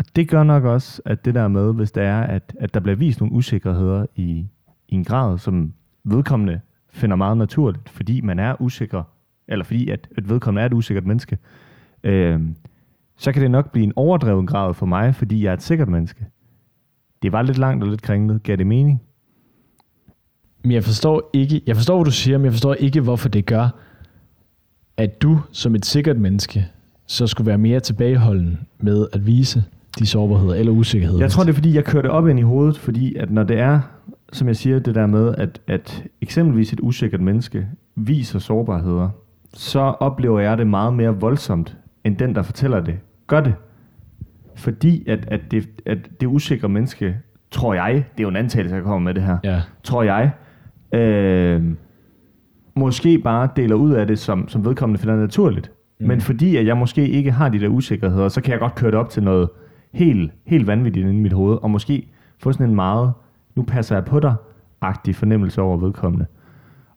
og 0.00 0.06
det 0.16 0.28
gør 0.28 0.42
nok 0.42 0.64
også, 0.64 1.02
at 1.04 1.24
det 1.24 1.34
der 1.34 1.48
med, 1.48 1.74
hvis 1.74 1.92
det 1.92 2.02
er, 2.02 2.20
at, 2.20 2.56
at 2.60 2.74
der 2.74 2.80
bliver 2.80 2.96
vist 2.96 3.20
nogle 3.20 3.34
usikkerheder 3.34 4.06
i, 4.16 4.46
i 4.88 4.94
en 4.94 5.04
grad, 5.04 5.38
som 5.38 5.72
vedkommende 6.04 6.60
finder 6.90 7.16
meget 7.16 7.36
naturligt, 7.36 7.88
fordi 7.88 8.20
man 8.20 8.38
er 8.38 8.62
usikker, 8.62 9.02
eller 9.48 9.64
fordi 9.64 9.88
at, 9.90 10.08
at 10.16 10.28
vedkommende 10.28 10.62
er 10.62 10.66
et 10.66 10.72
usikkert 10.72 11.06
menneske, 11.06 11.38
øh, 12.04 12.40
så 13.16 13.32
kan 13.32 13.42
det 13.42 13.50
nok 13.50 13.72
blive 13.72 13.84
en 13.84 13.92
overdreven 13.96 14.46
grad 14.46 14.74
for 14.74 14.86
mig, 14.86 15.14
fordi 15.14 15.44
jeg 15.44 15.50
er 15.50 15.54
et 15.54 15.62
sikkert 15.62 15.88
menneske. 15.88 16.26
Det 17.22 17.32
var 17.32 17.42
lidt 17.42 17.58
langt 17.58 17.84
og 17.84 17.90
lidt 17.90 18.02
kringlet. 18.02 18.42
Gav 18.42 18.56
det 18.56 18.66
mening? 18.66 19.02
Men 20.62 20.72
jeg 20.72 20.84
forstår 20.84 21.30
ikke, 21.32 21.60
jeg 21.66 21.76
forstår, 21.76 21.96
hvad 21.96 22.04
du 22.04 22.10
siger, 22.10 22.38
men 22.38 22.44
jeg 22.44 22.52
forstår 22.52 22.74
ikke, 22.74 23.00
hvorfor 23.00 23.28
det 23.28 23.46
gør, 23.46 23.68
at 24.96 25.22
du 25.22 25.40
som 25.52 25.74
et 25.74 25.86
sikkert 25.86 26.16
menneske, 26.16 26.68
så 27.06 27.26
skulle 27.26 27.46
være 27.46 27.58
mere 27.58 27.80
tilbageholden 27.80 28.58
med 28.78 29.06
at 29.12 29.26
vise 29.26 29.64
de 29.98 30.06
sårbarheder 30.06 30.54
eller 30.54 30.72
usikkerheder. 30.72 31.20
Jeg 31.20 31.30
tror, 31.30 31.42
det 31.42 31.50
er, 31.50 31.54
fordi 31.54 31.74
jeg 31.74 31.84
kører 31.84 32.02
det 32.02 32.10
op 32.10 32.28
ind 32.28 32.38
i 32.38 32.42
hovedet, 32.42 32.78
fordi 32.78 33.14
at 33.14 33.30
når 33.30 33.42
det 33.42 33.58
er, 33.58 33.80
som 34.32 34.48
jeg 34.48 34.56
siger, 34.56 34.78
det 34.78 34.94
der 34.94 35.06
med, 35.06 35.34
at, 35.38 35.60
at 35.66 36.04
eksempelvis 36.20 36.72
et 36.72 36.80
usikkert 36.82 37.20
menneske 37.20 37.66
viser 37.96 38.38
sårbarheder, 38.38 39.08
så 39.54 39.80
oplever 39.80 40.40
jeg 40.40 40.58
det 40.58 40.66
meget 40.66 40.94
mere 40.94 41.20
voldsomt, 41.20 41.76
end 42.04 42.16
den, 42.16 42.34
der 42.34 42.42
fortæller 42.42 42.80
det, 42.80 42.94
gør 43.26 43.40
det. 43.40 43.54
Fordi 44.56 45.08
at, 45.08 45.24
at, 45.28 45.40
det, 45.50 45.68
at 45.86 45.98
det 46.20 46.26
usikre 46.26 46.68
menneske, 46.68 47.16
tror 47.50 47.74
jeg, 47.74 47.92
det 47.94 48.20
er 48.20 48.22
jo 48.22 48.28
en 48.28 48.36
antagelse, 48.36 48.74
jeg 48.74 48.84
kommer 48.84 48.98
med 48.98 49.14
det 49.14 49.22
her, 49.22 49.38
Ja. 49.44 49.60
tror 49.84 50.02
jeg, 50.02 50.30
øh, 50.94 51.62
måske 52.76 53.18
bare 53.18 53.48
deler 53.56 53.74
ud 53.74 53.90
af 53.92 54.06
det, 54.06 54.18
som, 54.18 54.48
som 54.48 54.64
vedkommende 54.64 55.00
finder 55.00 55.16
naturligt. 55.16 55.70
Mm. 56.00 56.06
Men 56.06 56.20
fordi 56.20 56.56
at 56.56 56.66
jeg 56.66 56.76
måske 56.76 57.08
ikke 57.08 57.30
har 57.30 57.48
de 57.48 57.60
der 57.60 57.68
usikkerheder, 57.68 58.28
så 58.28 58.40
kan 58.40 58.50
jeg 58.52 58.60
godt 58.60 58.74
køre 58.74 58.90
det 58.90 58.98
op 58.98 59.10
til 59.10 59.22
noget 59.22 59.48
helt, 59.92 60.32
helt 60.46 60.66
vanvittigt 60.66 61.06
inde 61.06 61.18
i 61.18 61.22
mit 61.22 61.32
hoved, 61.32 61.58
og 61.62 61.70
måske 61.70 62.08
få 62.38 62.52
sådan 62.52 62.68
en 62.68 62.74
meget, 62.74 63.12
nu 63.56 63.62
passer 63.62 63.96
jeg 63.96 64.04
på 64.04 64.20
dig, 64.20 64.34
agtig 64.80 65.16
fornemmelse 65.16 65.62
over 65.62 65.76
vedkommende. 65.76 66.26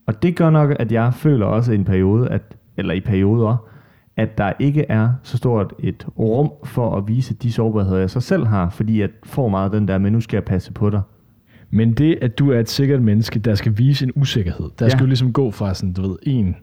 Og 0.08 0.24
det 0.24 0.36
gør 0.36 0.50
nok, 0.50 0.76
at 0.80 0.92
jeg 0.92 1.14
føler 1.14 1.46
også 1.46 1.72
i 1.72 1.76
en 1.76 1.86
periode, 1.86 2.30
at, 2.30 2.58
eller 2.78 2.94
i 2.94 3.00
perioder, 3.00 3.66
at 4.18 4.38
der 4.38 4.54
ikke 4.60 4.86
er 4.90 5.10
så 5.24 5.38
stort 5.38 5.74
et 5.80 6.08
rum 6.20 6.52
for 6.64 6.96
at 6.98 7.08
vise 7.08 7.34
de 7.34 7.52
sårbarheder, 7.52 8.00
jeg 8.00 8.10
så 8.10 8.20
selv 8.20 8.46
har, 8.48 8.70
fordi 8.70 9.02
jeg 9.02 9.10
får 9.24 9.50
meget 9.50 9.72
den 9.72 9.88
der, 9.88 9.98
men 9.98 10.14
nu 10.14 10.22
skal 10.22 10.38
jeg 10.38 10.44
passe 10.44 10.74
på 10.74 10.90
dig. 10.90 11.02
Men 11.70 11.94
det, 11.94 12.18
at 12.22 12.40
du 12.40 12.52
er 12.52 12.60
et 12.60 12.70
sikkert 12.70 13.02
menneske, 13.02 13.40
der 13.40 13.56
skal 13.56 13.78
vise 13.78 14.06
en 14.06 14.12
usikkerhed, 14.16 14.70
der 14.80 14.86
Ja. 14.86 14.90
skal 14.90 15.00
jo 15.00 15.06
ligesom 15.08 15.34
gå 15.34 15.52
fra 15.52 15.74
sådan, 15.74 15.94
du 15.94 16.02
ved, 16.02 16.16
en... 16.24 16.56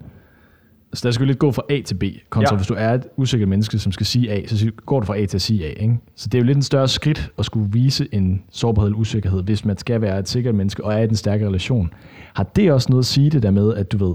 Så 0.94 1.00
der 1.08 1.12
skal 1.12 1.24
jo 1.24 1.26
lidt 1.26 1.38
gå 1.38 1.52
fra 1.52 1.62
A 1.70 1.80
til 1.84 1.94
B, 1.94 2.02
kontra 2.30 2.54
Ja. 2.54 2.56
hvis 2.56 2.66
du 2.66 2.74
er 2.78 2.88
et 2.94 3.02
usikkert 3.16 3.48
menneske, 3.48 3.78
som 3.78 3.92
skal 3.92 4.06
sige 4.06 4.30
A, 4.32 4.46
så 4.46 4.70
går 4.86 5.00
du 5.00 5.06
fra 5.06 5.18
A 5.18 5.26
til 5.26 5.36
at 5.36 5.42
sige 5.42 5.64
A, 5.66 5.68
ikke? 5.82 5.98
Så 6.16 6.28
det 6.28 6.34
er 6.38 6.42
jo 6.42 6.46
lidt 6.46 6.56
en 6.56 6.62
større 6.62 6.88
skridt 6.88 7.30
at 7.38 7.44
skulle 7.44 7.68
vise 7.72 8.08
en 8.12 8.42
sårbarhed 8.50 8.88
eller 8.88 8.98
usikkerhed, 8.98 9.42
hvis 9.42 9.64
man 9.64 9.78
skal 9.78 10.00
være 10.00 10.18
et 10.18 10.28
sikkert 10.28 10.54
menneske 10.54 10.84
og 10.84 10.94
er 10.94 10.98
i 10.98 11.04
en 11.04 11.16
stærk 11.16 11.40
relation. 11.40 11.92
Har 12.34 12.44
det 12.56 12.72
også 12.72 12.86
noget 12.90 13.02
at 13.02 13.06
sige 13.06 13.30
det 13.30 13.42
der 13.42 13.50
med, 13.50 13.74
at 13.74 13.92
du 13.92 14.06
ved, 14.06 14.14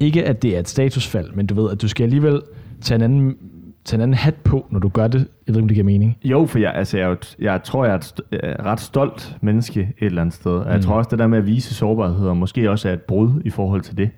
ikke 0.00 0.24
at 0.26 0.42
det 0.42 0.56
er 0.56 0.60
et 0.60 0.68
statusfald, 0.68 1.32
men 1.34 1.46
du 1.46 1.54
ved, 1.62 1.70
at 1.70 1.82
du 1.82 1.88
skal 1.88 2.04
alligevel 2.04 2.40
tage 2.80 2.96
en 2.96 3.02
anden, 3.02 3.36
tage 3.84 3.98
en 3.98 4.02
anden 4.02 4.14
hat 4.14 4.34
på, 4.34 4.66
når 4.70 4.78
du 4.78 4.88
gør 4.88 5.06
det. 5.08 5.18
Jeg 5.18 5.54
ved 5.54 5.56
ikke, 5.56 5.62
om 5.62 5.68
det 5.68 5.74
giver 5.74 5.84
mening. 5.84 6.16
Jo, 6.24 6.46
for 6.46 6.58
jeg, 6.58 6.72
altså, 6.74 6.98
jeg, 6.98 7.10
er 7.10 7.16
jeg 7.40 7.62
tror, 7.62 7.84
jeg 7.84 7.92
er 7.94 7.98
et 7.98 8.04
st- 8.04 8.28
øh, 8.32 8.64
ret 8.64 8.80
stolt 8.80 9.36
menneske 9.40 9.80
et 9.80 10.06
eller 10.06 10.20
andet 10.22 10.34
sted. 10.34 10.52
Og 10.52 10.66
jeg 10.68 10.76
Mm. 10.76 10.82
tror 10.82 10.94
også, 10.94 11.08
det 11.10 11.18
der 11.18 11.26
med 11.26 11.38
at 11.38 11.46
vise 11.46 11.74
sårbarheder 11.74 12.34
måske 12.34 12.70
også 12.70 12.88
er 12.88 12.92
et 12.92 13.02
brud 13.02 13.30
i 13.44 13.50
forhold 13.50 13.80
til 13.80 13.96
det. 13.98 14.10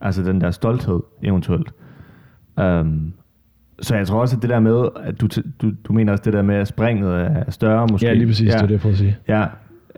Altså 0.00 0.22
den 0.22 0.40
der 0.40 0.50
stolthed 0.50 1.00
eventuelt. 1.22 1.72
Um, 2.56 3.12
så 3.80 3.96
jeg 3.96 4.06
tror 4.06 4.20
også, 4.20 4.36
at 4.36 4.42
det 4.42 4.50
der 4.50 4.60
med, 4.60 4.88
at 5.02 5.20
du, 5.20 5.28
du, 5.62 5.72
du 5.84 5.92
mener 5.92 6.12
også 6.12 6.22
det 6.24 6.32
der 6.32 6.42
med, 6.42 6.54
at 6.54 6.68
springet 6.68 7.20
er 7.20 7.50
større 7.50 7.86
måske. 7.90 8.06
Ja, 8.06 8.12
lige 8.12 8.26
præcis, 8.26 8.48
ja, 8.48 8.52
det 8.52 8.62
er 8.62 8.66
det, 8.66 8.70
jeg 8.70 8.80
prøver 8.80 8.92
at 8.92 8.98
sige. 8.98 9.16
Ja, 9.28 9.46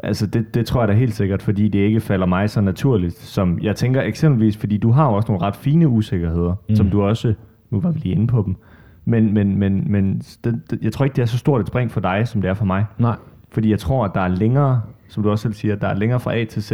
altså 0.02 0.26
det, 0.26 0.54
det 0.54 0.66
tror 0.66 0.80
jeg 0.80 0.88
da 0.88 0.92
helt 0.92 1.14
sikkert, 1.14 1.42
fordi 1.42 1.68
det 1.68 1.78
ikke 1.78 2.00
falder 2.00 2.26
mig 2.26 2.50
så 2.50 2.60
naturligt, 2.60 3.14
som 3.14 3.58
jeg 3.62 3.76
tænker 3.76 4.02
eksempelvis, 4.02 4.56
fordi 4.56 4.76
du 4.76 4.90
har 4.90 5.08
jo 5.08 5.14
også 5.14 5.32
nogle 5.32 5.46
ret 5.46 5.56
fine 5.56 5.88
usikkerheder, 5.88 6.54
mm. 6.68 6.76
som 6.76 6.90
du 6.90 7.02
også, 7.02 7.34
nu 7.70 7.80
var 7.80 7.90
vi 7.90 7.98
lige 7.98 8.14
inde 8.14 8.26
på 8.26 8.42
dem, 8.46 8.56
men, 9.04 9.34
men, 9.34 9.58
men, 9.58 9.92
men 9.92 10.22
det, 10.44 10.62
det, 10.70 10.78
jeg 10.82 10.92
tror 10.92 11.04
ikke, 11.04 11.16
det 11.16 11.22
er 11.22 11.26
så 11.26 11.38
stort 11.38 11.60
et 11.60 11.66
spring 11.66 11.90
for 11.90 12.00
dig, 12.00 12.28
som 12.28 12.40
det 12.40 12.50
er 12.50 12.54
for 12.54 12.64
mig. 12.64 12.84
Nej, 12.98 13.16
Fordi 13.52 13.70
jeg 13.70 13.78
tror, 13.78 14.04
at 14.04 14.10
der 14.14 14.20
er 14.20 14.28
længere, 14.28 14.82
som 15.08 15.22
du 15.22 15.30
også 15.30 15.42
selv 15.42 15.54
siger, 15.54 15.76
der 15.76 15.88
er 15.88 15.94
længere 15.94 16.20
fra 16.20 16.36
A 16.36 16.44
til 16.44 16.62
Z, 16.62 16.72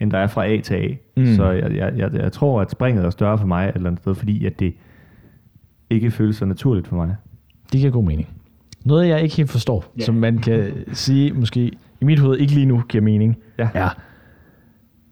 end 0.00 0.10
der 0.10 0.18
er 0.18 0.26
fra 0.26 0.46
A 0.46 0.60
til 0.60 0.74
A. 0.74 0.88
Mm. 1.16 1.26
Så 1.36 1.50
jeg, 1.50 1.74
jeg, 1.76 1.92
jeg, 1.96 2.14
jeg 2.14 2.32
tror, 2.32 2.60
at 2.60 2.70
springet 2.70 3.04
er 3.04 3.10
større 3.10 3.38
for 3.38 3.46
mig 3.46 3.68
et 3.68 3.74
eller 3.74 3.88
andet 3.90 4.02
sted, 4.02 4.14
fordi 4.14 4.46
at 4.46 4.60
det 4.60 4.74
ikke 5.90 6.10
føles 6.10 6.36
så 6.36 6.44
naturligt 6.44 6.88
for 6.88 6.96
mig. 6.96 7.16
Det 7.72 7.80
giver 7.80 7.92
god 7.92 8.04
mening. 8.04 8.28
Noget, 8.84 9.08
jeg 9.08 9.22
ikke 9.22 9.36
helt 9.36 9.50
forstår, 9.50 9.84
Ja. 9.98 10.04
som 10.04 10.14
man 10.14 10.38
kan 10.38 10.72
sige 10.92 11.32
måske 11.32 11.72
i 12.00 12.04
mit 12.04 12.18
hoved 12.18 12.38
ikke 12.38 12.54
lige 12.54 12.66
nu 12.66 12.82
giver 12.88 13.04
mening, 13.04 13.36
Ja. 13.58 13.68
er, 13.74 13.88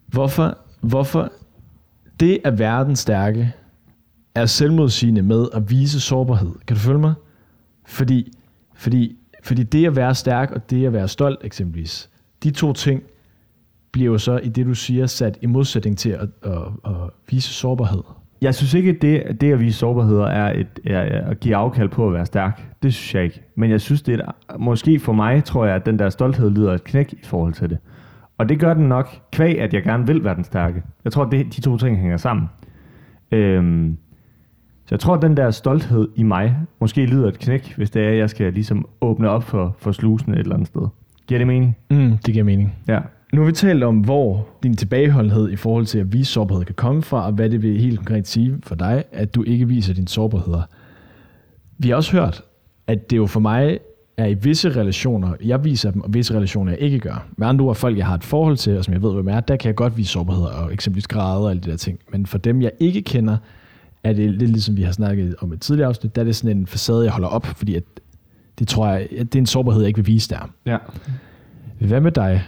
hvorfor, 0.07 0.57
hvorfor 0.81 1.31
det 2.19 2.39
at 2.43 2.59
være 2.59 2.85
den 2.85 2.95
stærke 2.95 3.53
er 4.35 4.45
selvmodsigende 4.45 5.21
med 5.21 5.45
at 5.53 5.69
vise 5.69 5.99
sårbarhed. 6.01 6.51
Kan 6.67 6.75
du 6.75 6.81
følge 6.81 6.99
mig? 6.99 7.13
Fordi, 7.85 8.31
fordi, 8.75 9.15
fordi 9.43 9.63
det 9.63 9.85
at 9.85 9.95
være 9.95 10.15
stærk 10.15 10.51
og 10.51 10.69
det 10.69 10.85
at 10.85 10.93
være 10.93 11.07
stolt 11.07 11.39
eksempelvis, 11.43 12.09
de 12.43 12.51
to 12.51 12.73
ting 12.73 13.03
bliver 13.93 14.11
jo 14.11 14.17
så 14.17 14.37
i 14.37 14.49
det, 14.49 14.65
du 14.65 14.73
siger, 14.73 15.05
sat 15.05 15.37
i 15.41 15.45
modsætning 15.45 15.97
til 15.97 16.09
at, 16.09 16.27
at, 16.43 16.51
at 16.85 16.93
vise 17.29 17.53
sårbarhed. 17.53 18.03
Jeg 18.41 18.55
synes 18.55 18.73
ikke, 18.73 18.89
at 18.89 19.01
det, 19.01 19.41
det 19.41 19.53
at 19.53 19.59
vise 19.59 19.77
sårbarheder 19.77 20.25
er, 20.25 20.59
et, 20.59 20.79
er, 20.85 20.99
er 20.99 21.29
at 21.29 21.39
give 21.39 21.55
afkald 21.55 21.89
på 21.89 22.07
at 22.07 22.13
være 22.13 22.25
stærk. 22.25 22.67
Det 22.83 22.93
synes 22.93 23.15
jeg 23.15 23.23
ikke. 23.23 23.41
Men 23.55 23.71
jeg 23.71 23.81
synes, 23.81 24.01
det 24.01 24.19
er 24.19 24.25
et, 24.25 24.59
måske 24.59 24.99
for 24.99 25.13
mig, 25.13 25.43
tror 25.43 25.65
jeg, 25.65 25.75
at 25.75 25.85
den 25.85 25.99
der 25.99 26.09
stolthed 26.09 26.49
lyder 26.49 26.73
et 26.73 26.83
knæk 26.83 27.13
i 27.13 27.25
forhold 27.25 27.53
til 27.53 27.69
det. 27.69 27.77
Og 28.37 28.49
det 28.49 28.59
gør 28.59 28.73
den 28.73 28.85
nok 28.85 29.09
kvæg, 29.31 29.59
at 29.59 29.73
jeg 29.73 29.83
gerne 29.83 30.07
vil 30.07 30.23
være 30.23 30.35
den 30.35 30.43
stærke. 30.43 30.83
Jeg 31.03 31.11
tror, 31.11 31.25
det, 31.25 31.55
de 31.55 31.61
to 31.61 31.77
ting 31.77 31.97
hænger 31.97 32.17
sammen. 32.17 32.49
Øhm, 33.31 33.97
så 34.85 34.95
jeg 34.95 34.99
tror, 34.99 35.15
at 35.15 35.21
den 35.21 35.37
der 35.37 35.51
stolthed 35.51 36.07
i 36.15 36.23
mig 36.23 36.57
måske 36.79 37.05
lyder 37.05 37.27
et 37.27 37.39
knæk, 37.39 37.73
hvis 37.77 37.91
det 37.91 38.03
er, 38.03 38.09
at 38.09 38.17
jeg 38.17 38.29
skal 38.29 38.53
ligesom 38.53 38.85
åbne 39.01 39.29
op 39.29 39.43
for, 39.43 39.75
for 39.79 39.91
slusen 39.91 40.33
et 40.33 40.39
eller 40.39 40.53
andet 40.53 40.67
sted. 40.67 40.87
Giver 41.27 41.37
det 41.37 41.47
mening? 41.47 41.77
Mm, 41.91 42.17
det 42.17 42.33
giver 42.33 42.45
mening. 42.45 42.75
Ja. 42.87 42.99
Nu 43.33 43.41
har 43.41 43.45
vi 43.45 43.51
talt 43.51 43.83
om, 43.83 43.97
hvor 43.97 44.47
din 44.63 44.75
tilbageholdenhed 44.75 45.49
i 45.49 45.55
forhold 45.55 45.85
til 45.85 45.99
at 45.99 46.13
vise 46.13 46.31
sårbarhed 46.31 46.65
kan 46.65 46.75
komme 46.75 47.01
fra, 47.01 47.25
og 47.25 47.31
hvad 47.31 47.49
det 47.49 47.61
vil 47.61 47.81
helt 47.81 47.97
konkret 47.97 48.27
sige 48.27 48.57
for 48.63 48.75
dig, 48.75 49.03
at 49.11 49.35
du 49.35 49.43
ikke 49.43 49.67
viser 49.67 49.93
dine 49.93 50.07
sårbarheder. 50.07 50.61
Vi 51.77 51.89
har 51.89 51.95
også 51.95 52.11
hørt, 52.11 52.41
at 52.87 53.09
det 53.09 53.17
jo 53.17 53.25
for 53.25 53.39
mig 53.39 53.79
er 54.17 54.25
i 54.25 54.33
visse 54.33 54.69
relationer, 54.69 55.33
jeg 55.43 55.63
viser 55.63 55.91
dem, 55.91 56.01
og 56.01 56.13
visse 56.13 56.35
relationer, 56.35 56.71
jeg 56.71 56.81
ikke 56.81 56.99
gør. 56.99 57.27
Med 57.37 57.47
andre 57.47 57.65
ord, 57.65 57.75
folk, 57.75 57.97
jeg 57.97 58.05
har 58.05 58.15
et 58.15 58.23
forhold 58.23 58.57
til, 58.57 58.77
og 58.77 58.83
som 58.83 58.93
jeg 58.93 59.01
ved, 59.01 59.13
hvem 59.13 59.27
er, 59.27 59.39
der 59.39 59.55
kan 59.55 59.67
jeg 59.67 59.75
godt 59.75 59.97
vise 59.97 60.11
sårbarheder, 60.11 60.47
og 60.47 60.73
eksempelvis 60.73 61.07
grader 61.07 61.43
og 61.43 61.49
alle 61.49 61.61
de 61.61 61.71
der 61.71 61.77
ting. 61.77 61.99
Men 62.11 62.25
for 62.25 62.37
dem, 62.37 62.61
jeg 62.61 62.71
ikke 62.79 63.01
kender, 63.01 63.37
er 64.03 64.13
det 64.13 64.31
lidt 64.31 64.51
ligesom 64.51 64.77
vi 64.77 64.81
har 64.81 64.91
snakket 64.91 65.35
om 65.39 65.53
et 65.53 65.61
tidligere 65.61 65.87
afsnit, 65.87 66.15
der 66.15 66.21
er 66.21 66.25
det 66.25 66.35
sådan 66.35 66.57
en 66.57 66.67
facade, 66.67 67.03
jeg 67.03 67.11
holder 67.11 67.27
op, 67.27 67.45
fordi 67.45 67.75
at 67.75 67.83
det 68.59 68.67
tror 68.67 68.87
jeg, 68.87 69.01
at 69.01 69.33
det 69.33 69.35
er 69.35 69.41
en 69.41 69.45
sårbarhed, 69.45 69.81
jeg 69.81 69.87
ikke 69.87 69.97
vil 69.97 70.07
vise 70.07 70.29
der. 70.29 70.51
Ja. 70.65 70.77
Hvad 71.79 72.01
med 72.01 72.11
dig? 72.11 72.43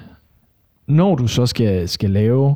Når 0.87 1.15
du 1.15 1.27
så 1.27 1.45
skal, 1.45 1.89
skal 1.89 2.09
lave 2.09 2.55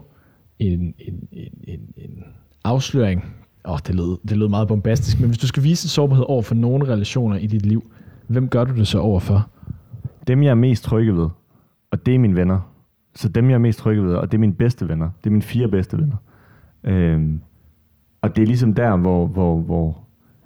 en, 0.60 0.94
en, 1.00 1.28
en, 1.32 1.52
en, 1.68 1.80
en 1.98 2.24
afsløring, 2.64 3.26
åh, 3.66 3.74
oh, 3.74 3.80
det, 3.88 3.96
lød, 3.96 4.18
det 4.30 4.38
lød 4.38 4.48
meget 4.48 4.68
bombastisk, 4.68 5.20
men 5.20 5.30
hvis 5.30 5.38
du 5.38 5.48
skal 5.48 5.64
vise 5.64 5.86
en 5.86 5.90
sårbarhed 5.90 6.26
over 6.28 6.42
for 6.42 6.56
nogle 6.56 6.88
relationer 6.88 7.36
i 7.38 7.48
dit 7.48 7.66
liv, 7.66 7.92
hvem 8.28 8.48
gør 8.48 8.64
du 8.64 8.76
det 8.76 8.88
så 8.88 9.00
over 9.00 9.20
for? 9.20 9.50
Dem, 10.28 10.44
jeg 10.44 10.50
er 10.50 10.56
mest 10.56 10.84
trygge 10.84 11.16
ved, 11.16 11.30
og 11.92 12.06
det 12.06 12.16
er 12.16 12.20
mine 12.20 12.36
venner. 12.36 12.60
Så 13.16 13.30
dem, 13.30 13.50
jeg 13.50 13.56
er 13.56 13.60
mest 13.60 13.80
trygge 13.80 14.04
ved, 14.04 14.16
og 14.16 14.32
det 14.32 14.38
er 14.38 14.40
mine 14.40 14.54
bedste 14.54 14.90
venner. 14.90 15.10
Det 15.24 15.26
er 15.26 15.32
mine 15.32 15.42
fire 15.42 15.68
bedste 15.68 15.98
venner. 15.98 16.16
Øhm, 16.84 17.42
og 18.22 18.36
det 18.36 18.42
er 18.42 18.46
ligesom 18.46 18.74
der, 18.74 18.98
hvor, 18.98 19.28
hvor, 19.28 19.60
hvor 19.60 19.98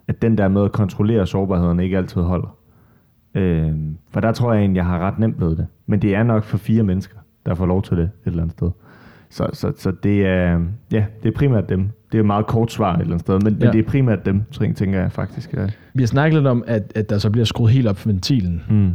at 0.08 0.22
den 0.22 0.38
der 0.38 0.48
med 0.48 0.64
at 0.64 0.72
kontrollere 0.72 1.28
sårbarheden 1.28 1.80
ikke 1.80 1.98
altid 1.98 2.22
holder. 2.22 2.58
Øhm, 3.36 3.98
for 4.10 4.20
der 4.20 4.32
tror 4.32 4.54
jeg 4.54 4.60
egentlig, 4.62 4.78
jeg 4.78 4.86
har 4.86 5.00
ret 5.00 5.20
nemt 5.20 5.40
ved 5.40 5.56
det. 5.56 5.68
Men 5.86 6.02
det 6.02 6.16
er 6.16 6.24
nok 6.24 6.44
for 6.44 6.58
fire 6.58 6.84
mennesker, 6.84 7.18
der 7.46 7.56
får 7.56 7.66
lov 7.66 7.84
til 7.84 7.98
det 7.98 8.04
et 8.04 8.10
eller 8.26 8.42
andet 8.42 8.58
sted. 8.58 8.70
Så, 9.30 9.48
så, 9.54 9.72
så 9.78 9.92
det 10.04 10.26
er, 10.26 10.60
ja, 10.92 11.06
det 11.24 11.30
er 11.30 11.34
primært 11.36 11.70
dem. 11.70 11.90
Det 12.12 12.18
er 12.18 12.20
et 12.20 12.26
meget 12.26 12.48
kort 12.48 12.72
svar 12.72 12.94
et 12.94 13.02
eller 13.02 13.14
andet 13.14 13.22
sted, 13.22 13.40
men, 13.40 13.54
ja. 13.54 13.66
Men 13.66 13.74
det 13.74 13.86
er 13.86 13.90
primært 13.90 14.26
dem, 14.26 14.44
tænker 14.52 15.02
jeg 15.02 15.12
faktisk. 15.12 15.54
Ja. 15.54 15.68
Vi 15.94 16.04
har 16.04 16.08
snakket 16.08 16.34
lidt 16.34 16.48
om, 16.48 16.64
at, 16.68 16.92
at 16.96 17.10
der 17.10 17.18
så 17.18 17.30
bliver 17.30 17.46
skruet 17.46 17.72
helt 17.72 17.88
op 17.88 17.98
for 17.98 18.10
ventilen. 18.10 18.64
Mm. 18.70 18.92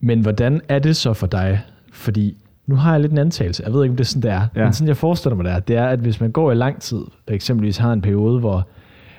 Men 0.00 0.20
hvordan 0.20 0.60
er 0.68 0.78
det 0.78 0.96
så 0.96 1.12
for 1.12 1.26
dig? 1.26 1.60
Fordi 1.92 2.36
nu 2.66 2.74
har 2.74 2.92
jeg 2.92 3.00
lidt 3.00 3.12
en 3.12 3.18
antagelse. 3.18 3.62
Jeg 3.66 3.72
ved 3.72 3.82
ikke, 3.82 3.90
om 3.92 3.96
det 3.96 4.04
er 4.04 4.08
sådan, 4.08 4.22
det 4.22 4.30
er. 4.30 4.34
Ja. 4.34 4.60
Ja. 4.60 4.64
Men 4.64 4.72
sådan, 4.72 4.88
jeg 4.88 4.96
forestiller 4.96 5.36
mig, 5.36 5.44
det 5.44 5.52
er, 5.52 5.58
det 5.58 5.76
er, 5.76 5.86
at 5.86 5.98
hvis 5.98 6.20
man 6.20 6.30
går 6.30 6.52
i 6.52 6.54
lang 6.54 6.80
tid, 6.80 6.98
og 6.98 7.34
eksempelvis 7.34 7.78
har 7.78 7.92
en 7.92 8.00
periode, 8.00 8.40
hvor 8.40 8.68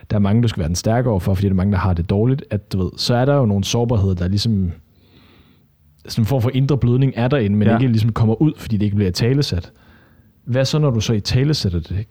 der 0.10 0.16
er 0.16 0.20
mange, 0.20 0.44
du 0.44 0.48
skal 0.48 0.60
være 0.60 0.68
den 0.68 0.76
stærke 0.76 1.10
overfor, 1.10 1.34
fordi 1.34 1.48
der 1.48 1.54
er 1.54 1.58
mange, 1.58 1.72
der 1.72 1.78
har 1.78 1.94
det 1.94 2.10
dårligt, 2.10 2.44
at 2.50 2.74
du 2.74 2.84
ved, 2.84 2.92
så 2.98 3.16
er 3.16 3.26
der 3.26 3.36
jo 3.36 3.46
nogle 3.46 3.64
sårbarheder, 3.64 4.16
der 4.16 4.28
ligesom 4.28 4.72
sådan 6.08 6.22
en 6.22 6.26
form 6.26 6.42
for 6.42 6.52
indre 6.54 6.78
blødning 6.78 7.14
er 7.16 7.28
derinde, 7.28 7.58
men 7.58 7.68
Ja. 7.68 7.78
ikke 7.78 7.88
ligesom 7.88 8.12
kommer 8.12 8.42
ud, 8.42 8.52
fordi 8.58 8.78
det 8.78 8.86
ikke 8.86 8.96
bliver 8.96 9.12
talesat. 9.12 9.72
Hvad 10.46 10.66
så, 10.66 10.80
når 10.80 10.90
du 10.90 11.00
så 11.00 11.14
i 11.14 11.20
talesætter 11.20 11.80
det? 11.80 12.06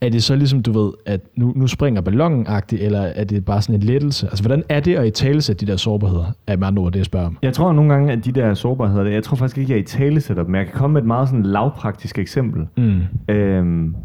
er 0.00 0.08
det 0.08 0.22
så 0.22 0.36
ligesom, 0.36 0.62
du 0.62 0.72
ved, 0.82 0.92
at 1.06 1.20
nu, 1.36 1.52
nu 1.56 1.66
springer 1.66 2.00
ballonen 2.00 2.46
eller 2.72 3.00
er 3.00 3.24
det 3.24 3.44
bare 3.44 3.62
sådan 3.62 3.74
en 3.74 3.80
lettelse? 3.82 4.26
Altså, 4.26 4.42
hvordan 4.44 4.64
er 4.68 4.80
det 4.80 4.94
at 4.96 5.06
i 5.06 5.10
talesætte 5.10 5.66
de 5.66 5.70
der 5.70 5.76
sårbarheder, 5.76 6.32
er 6.46 6.56
med 6.56 6.66
andre 6.66 6.82
ord, 6.82 6.92
det 6.92 6.98
jeg 6.98 7.06
spørger 7.06 7.26
om? 7.26 7.38
Jeg 7.42 7.52
tror 7.52 7.72
nogle 7.72 7.92
gange, 7.92 8.12
at 8.12 8.24
de 8.24 8.32
der 8.32 8.54
sårbarheder, 8.54 9.04
jeg 9.04 9.22
tror 9.24 9.36
faktisk 9.36 9.58
ikke, 9.58 9.74
at 9.74 9.76
jeg 9.76 9.84
i 9.84 9.86
talesætter 9.86 10.42
dem, 10.42 10.50
men 10.52 10.58
jeg 10.58 10.66
kan 10.66 10.74
komme 10.74 10.92
med 10.94 11.00
et 11.00 11.06
meget 11.06 11.28
sådan 11.28 11.42
lavpraktisk 11.42 12.18
eksempel. 12.18 12.66
Mm. 12.76 13.00
Øhm, 13.34 13.96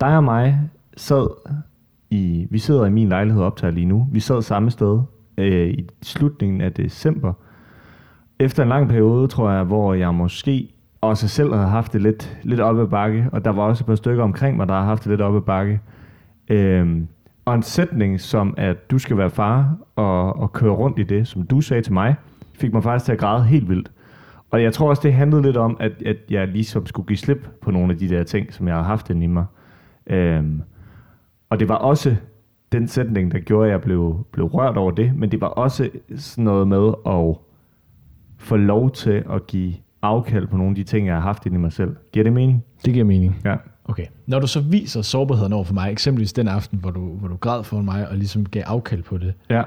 dig 0.00 0.16
og 0.16 0.24
mig 0.24 0.58
sad 0.96 1.26
i, 2.10 2.46
vi 2.50 2.58
sidder 2.58 2.86
i 2.86 2.90
min 2.90 3.08
lejlighed 3.08 3.42
optager 3.42 3.70
lige 3.70 3.86
nu, 3.86 4.08
vi 4.12 4.20
sad 4.20 4.42
samme 4.42 4.70
sted 4.70 5.00
øh, 5.38 5.68
i 5.70 5.84
slutningen 6.02 6.60
af 6.60 6.72
december, 6.72 7.32
efter 8.40 8.62
en 8.62 8.68
lang 8.68 8.88
periode, 8.88 9.28
tror 9.28 9.50
jeg, 9.50 9.64
hvor 9.64 9.94
jeg 9.94 10.14
måske 10.14 10.68
også 11.00 11.28
selv 11.28 11.54
havde 11.54 11.68
haft 11.68 11.92
det 11.92 12.02
lidt, 12.02 12.38
lidt 12.42 12.60
oppe 12.60 12.82
ad 12.82 12.86
bakke, 12.86 13.26
og 13.32 13.44
der 13.44 13.50
var 13.50 13.62
også 13.62 13.82
et 13.82 13.86
par 13.86 13.94
stykker 13.94 14.24
omkring 14.24 14.56
mig, 14.56 14.68
der 14.68 14.74
har 14.74 14.84
haft 14.84 15.04
det 15.04 15.10
lidt 15.10 15.20
oppe 15.20 15.38
ad 15.38 15.42
bakke. 15.42 15.80
Øhm, 16.48 17.08
og 17.44 17.54
en 17.54 17.62
sætning 17.62 18.20
som, 18.20 18.54
at 18.56 18.90
du 18.90 18.98
skal 18.98 19.16
være 19.16 19.30
far 19.30 19.76
og, 19.96 20.36
og 20.36 20.52
køre 20.52 20.72
rundt 20.72 20.98
i 20.98 21.02
det, 21.02 21.28
som 21.28 21.46
du 21.46 21.60
sagde 21.60 21.82
til 21.82 21.92
mig, 21.92 22.14
fik 22.54 22.72
mig 22.72 22.82
faktisk 22.82 23.04
til 23.04 23.12
at 23.12 23.18
græde 23.18 23.44
helt 23.44 23.68
vildt. 23.68 23.90
Og 24.50 24.62
jeg 24.62 24.72
tror 24.72 24.88
også, 24.88 25.02
det 25.02 25.12
handlede 25.12 25.42
lidt 25.42 25.56
om, 25.56 25.76
at, 25.80 25.92
at 26.06 26.16
jeg 26.30 26.48
ligesom 26.48 26.86
skulle 26.86 27.06
give 27.06 27.16
slip 27.16 27.48
på 27.62 27.70
nogle 27.70 27.92
af 27.92 27.98
de 27.98 28.08
der 28.08 28.22
ting, 28.22 28.54
som 28.54 28.68
jeg 28.68 28.76
har 28.76 28.82
haft 28.82 29.10
inde 29.10 29.24
i 29.24 29.26
mig. 29.26 29.44
Øhm, 30.06 30.62
og 31.50 31.60
det 31.60 31.68
var 31.68 31.74
også 31.74 32.16
den 32.72 32.88
sætning, 32.88 33.32
der 33.32 33.38
gjorde, 33.38 33.66
at 33.66 33.72
jeg 33.72 33.80
blev, 33.80 34.26
blev 34.32 34.46
rørt 34.46 34.76
over 34.76 34.90
det, 34.90 35.12
men 35.16 35.30
det 35.30 35.40
var 35.40 35.46
også 35.46 35.90
sådan 36.16 36.44
noget 36.44 36.68
med 36.68 36.92
at 37.06 37.36
få 38.38 38.56
lov 38.56 38.90
til 38.90 39.24
at 39.32 39.46
give 39.46 39.74
afkald 40.02 40.46
på 40.46 40.56
nogle 40.56 40.70
af 40.70 40.74
de 40.76 40.84
ting, 40.84 41.06
jeg 41.06 41.14
har 41.14 41.20
haft 41.22 41.46
i 41.46 41.48
mig 41.48 41.72
selv. 41.72 41.96
Giver 42.12 42.24
det 42.24 42.32
mening? 42.32 42.64
Det 42.84 42.92
giver 42.94 43.04
mening. 43.04 43.40
Ja. 43.44 43.54
Okay. 43.84 44.04
Når 44.26 44.40
du 44.40 44.46
så 44.46 44.60
viser 44.60 45.02
sårbarheden 45.02 45.52
over 45.52 45.64
for 45.64 45.74
mig, 45.74 45.92
eksempelvis 45.92 46.32
den 46.32 46.48
aften, 46.48 46.78
hvor 46.78 46.90
du, 46.90 47.00
hvor 47.00 47.28
du 47.28 47.36
græd 47.36 47.64
for 47.64 47.80
mig 47.80 48.08
og 48.08 48.16
ligesom 48.16 48.46
gav 48.46 48.62
afkald 48.66 49.02
på 49.02 49.18
det, 49.18 49.34
Ja. 49.50 49.62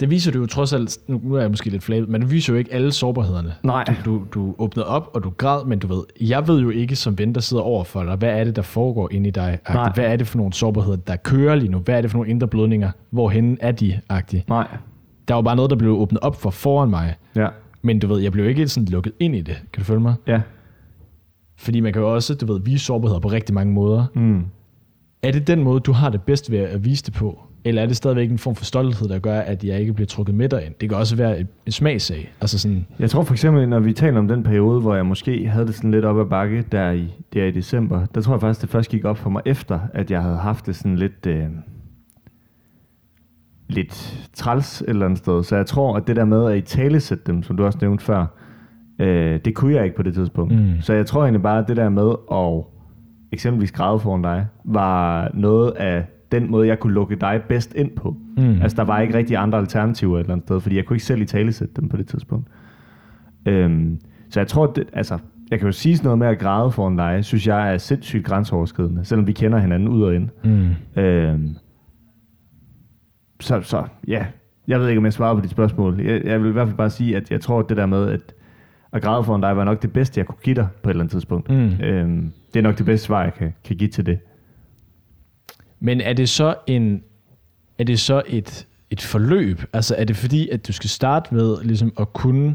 det 0.00 0.10
viser 0.10 0.32
du 0.32 0.38
jo 0.38 0.46
trods 0.46 0.72
alt, 0.72 0.98
nu 1.08 1.20
nu 1.24 1.34
er 1.34 1.40
jeg 1.40 1.50
måske 1.50 1.70
lidt 1.70 1.82
flabet, 1.82 2.08
men 2.08 2.20
det 2.20 2.30
viser 2.30 2.52
jo 2.52 2.58
ikke 2.58 2.72
alle 2.74 2.92
sårbarhederne. 2.92 3.52
Nej. 3.62 3.84
Du, 4.04 4.10
du, 4.10 4.22
du 4.34 4.54
åbnede 4.58 4.86
op, 4.86 5.10
og 5.14 5.24
du 5.24 5.30
græd, 5.30 5.64
men 5.66 5.78
du 5.78 5.86
ved, 5.86 6.02
jeg 6.20 6.48
ved 6.48 6.60
jo 6.60 6.70
ikke 6.70 6.96
som 6.96 7.18
ven, 7.18 7.34
der 7.34 7.40
sidder 7.40 7.62
over 7.62 7.84
for 7.84 8.02
dig, 8.04 8.16
hvad 8.16 8.40
er 8.40 8.44
det, 8.44 8.56
der 8.56 8.62
foregår 8.62 9.08
inde 9.12 9.28
i 9.28 9.30
dig? 9.30 9.58
Nej. 9.68 9.92
Hvad 9.94 10.04
er 10.04 10.16
det 10.16 10.26
for 10.26 10.38
nogle 10.38 10.52
sårbarheder, 10.52 10.96
der 10.96 11.16
kører 11.16 11.54
lige 11.54 11.70
nu? 11.70 11.78
Hvad 11.78 11.96
er 11.96 12.00
det 12.00 12.10
for 12.10 12.18
nogle 12.18 12.30
indre 12.30 12.46
blødninger? 12.48 12.90
Hvorhen 13.10 13.58
er 13.60 13.72
de? 13.72 14.00
-agtige? 14.12 14.40
Nej. 14.48 14.66
Der 15.28 15.34
var 15.34 15.42
bare 15.42 15.56
noget, 15.56 15.70
der 15.70 15.76
blev 15.76 15.92
åbnet 15.92 16.20
op 16.22 16.36
for 16.40 16.50
foran 16.50 16.90
mig. 16.90 17.14
Ja. 17.36 17.46
Men 17.82 17.98
du 17.98 18.06
ved, 18.06 18.20
jeg 18.20 18.32
blev 18.32 18.48
ikke 18.48 18.68
sådan 18.68 18.88
lukket 18.88 19.12
ind 19.20 19.36
i 19.36 19.40
det. 19.40 19.54
Kan 19.72 19.80
du 19.80 19.84
følge 19.84 20.00
mig? 20.00 20.14
Ja. 20.26 20.40
Fordi 21.56 21.80
man 21.80 21.92
kan 21.92 22.02
jo 22.02 22.14
også, 22.14 22.34
du 22.34 22.52
ved, 22.52 22.60
vise 22.60 22.84
sårbarheder 22.84 23.20
på 23.20 23.28
rigtig 23.28 23.54
mange 23.54 23.72
måder. 23.74 24.06
Mm. 24.14 24.44
Er 25.22 25.32
det 25.32 25.46
den 25.46 25.62
måde, 25.62 25.80
du 25.80 25.92
har 25.92 26.10
det 26.10 26.22
bedst 26.22 26.50
ved 26.50 26.58
at 26.58 26.84
vise 26.84 27.04
det 27.04 27.14
på? 27.14 27.40
Eller 27.64 27.82
er 27.82 27.86
det 27.86 27.96
stadigvæk 27.96 28.30
en 28.30 28.38
form 28.38 28.54
for 28.54 28.64
stolthed, 28.64 29.08
der 29.08 29.18
gør, 29.18 29.40
at 29.40 29.64
jeg 29.64 29.80
ikke 29.80 29.92
bliver 29.92 30.06
trukket 30.06 30.34
med 30.34 30.48
derind? 30.48 30.74
Det 30.80 30.88
kan 30.88 30.98
også 30.98 31.16
være 31.16 31.40
en- 31.40 31.48
smagsag. 31.70 32.32
Altså 32.40 32.58
sådan, 32.58 32.86
Jeg 32.98 33.10
tror 33.10 33.22
for 33.22 33.34
eksempel, 33.34 33.68
når 33.68 33.80
vi 33.80 33.92
taler 33.92 34.18
om 34.18 34.28
den 34.28 34.42
periode, 34.42 34.80
hvor 34.80 34.94
jeg 34.94 35.06
måske 35.06 35.48
havde 35.48 35.66
det 35.66 35.74
sådan 35.74 35.90
lidt 35.90 36.04
op 36.04 36.18
ad 36.20 36.24
bakke, 36.24 36.64
der 36.72 36.90
i, 36.90 37.14
der 37.32 37.44
i 37.44 37.50
december, 37.50 38.06
der 38.06 38.20
tror 38.20 38.34
jeg 38.34 38.40
faktisk, 38.40 38.60
det 38.62 38.70
først 38.70 38.90
gik 38.90 39.04
op 39.04 39.18
for 39.18 39.30
mig 39.30 39.42
efter, 39.46 39.80
at 39.94 40.10
jeg 40.10 40.22
havde 40.22 40.36
haft 40.36 40.66
det 40.66 40.76
sådan 40.76 40.96
lidt, 40.96 41.26
øh, 41.26 41.44
lidt 43.72 44.28
træls 44.34 44.80
et 44.80 44.88
eller 44.88 45.04
andet 45.04 45.18
sted. 45.18 45.42
Så 45.42 45.56
jeg 45.56 45.66
tror, 45.66 45.96
at 45.96 46.06
det 46.06 46.16
der 46.16 46.24
med 46.24 46.50
at 46.50 46.58
i 46.58 46.60
talesætte 46.60 47.24
dem, 47.26 47.42
som 47.42 47.56
du 47.56 47.64
også 47.64 47.78
nævnte 47.82 48.04
før, 48.04 48.26
øh, 48.98 49.40
det 49.44 49.54
kunne 49.54 49.74
jeg 49.74 49.84
ikke 49.84 49.96
på 49.96 50.02
det 50.02 50.14
tidspunkt. 50.14 50.54
Mm. 50.54 50.80
Så 50.80 50.92
jeg 50.92 51.06
tror 51.06 51.22
egentlig 51.22 51.42
bare, 51.42 51.58
at 51.58 51.68
det 51.68 51.76
der 51.76 51.88
med 51.88 52.12
at 52.32 52.64
eksempelvis 53.32 53.72
græde 53.72 54.00
foran 54.00 54.22
dig, 54.22 54.46
var 54.64 55.30
noget 55.34 55.70
af 55.70 56.04
den 56.32 56.50
måde, 56.50 56.66
jeg 56.68 56.78
kunne 56.78 56.92
lukke 56.92 57.16
dig 57.16 57.40
bedst 57.48 57.74
ind 57.74 57.90
på. 57.90 58.16
Mm. 58.36 58.62
Altså, 58.62 58.76
der 58.76 58.84
var 58.84 59.00
ikke 59.00 59.14
rigtig 59.14 59.36
andre 59.36 59.58
alternativer 59.58 60.16
et 60.16 60.20
eller 60.20 60.32
andet 60.32 60.46
sted, 60.46 60.60
fordi 60.60 60.76
jeg 60.76 60.84
kunne 60.84 60.94
ikke 60.94 61.04
selv 61.04 61.22
i 61.22 61.24
tale 61.24 61.52
sætte 61.52 61.74
dem 61.80 61.88
på 61.88 61.96
det 61.96 62.06
tidspunkt. 62.06 62.48
Øhm, 63.46 64.00
så 64.30 64.40
jeg 64.40 64.46
tror, 64.46 64.66
det, 64.66 64.84
altså, 64.92 65.18
jeg 65.50 65.58
kan 65.58 65.68
jo 65.68 65.72
sige 65.72 65.96
sådan 65.96 66.06
noget 66.06 66.18
med 66.18 66.26
at 66.26 66.38
græde 66.38 66.70
foran 66.70 66.96
dig, 66.96 67.24
synes 67.24 67.46
jeg 67.46 67.74
er 67.74 67.78
sindssygt 67.78 68.24
grænseoverskridende, 68.24 69.04
selvom 69.04 69.26
vi 69.26 69.32
kender 69.32 69.58
hinanden 69.58 69.88
ud 69.88 70.02
og 70.02 70.14
ind. 70.14 70.28
mm. 70.44 71.02
Øhm, 71.02 71.56
så, 73.42 73.60
så 73.62 73.84
ja, 74.08 74.26
jeg 74.68 74.80
ved 74.80 74.88
ikke, 74.88 74.98
om 74.98 75.04
jeg 75.04 75.12
svarer 75.12 75.34
på 75.34 75.40
dit 75.40 75.50
spørgsmål. 75.50 76.00
Jeg, 76.00 76.24
jeg 76.24 76.42
vil 76.42 76.48
i 76.48 76.52
hvert 76.52 76.68
fald 76.68 76.76
bare 76.76 76.90
sige, 76.90 77.16
at 77.16 77.30
jeg 77.30 77.40
tror, 77.40 77.60
at 77.60 77.68
det 77.68 77.76
der 77.76 77.86
med 77.86 78.08
at, 78.08 78.34
at 78.92 79.02
græde 79.02 79.24
foran 79.24 79.40
dig, 79.40 79.56
var 79.56 79.64
nok 79.64 79.82
det 79.82 79.92
bedste, 79.92 80.18
jeg 80.18 80.26
kunne 80.26 80.42
give 80.42 80.56
dig 80.56 80.68
på 80.82 80.88
et 80.88 80.92
eller 80.92 81.02
andet 81.02 81.12
tidspunkt. 81.12 81.50
Mm. 81.50 81.80
Øhm, 81.80 82.32
det 82.54 82.58
er 82.58 82.62
nok 82.62 82.78
det 82.78 82.86
bedste 82.86 83.06
svar, 83.06 83.22
jeg 83.22 83.34
kan, 83.34 83.54
kan 83.64 83.76
give 83.76 83.90
til 83.90 84.06
det. 84.06 84.18
Men 85.80 86.00
er 86.00 86.12
det 86.12 86.28
så 86.28 86.54
en 86.66 87.02
er 87.78 87.84
det 87.84 88.00
så 88.00 88.22
et, 88.26 88.66
et 88.90 89.00
forløb? 89.00 89.62
Altså 89.72 89.94
er 89.98 90.04
det 90.04 90.16
fordi, 90.16 90.48
at 90.48 90.66
du 90.66 90.72
skal 90.72 90.90
starte 90.90 91.34
med 91.34 91.56
ligesom 91.62 91.92
at 92.00 92.12
kunne 92.12 92.54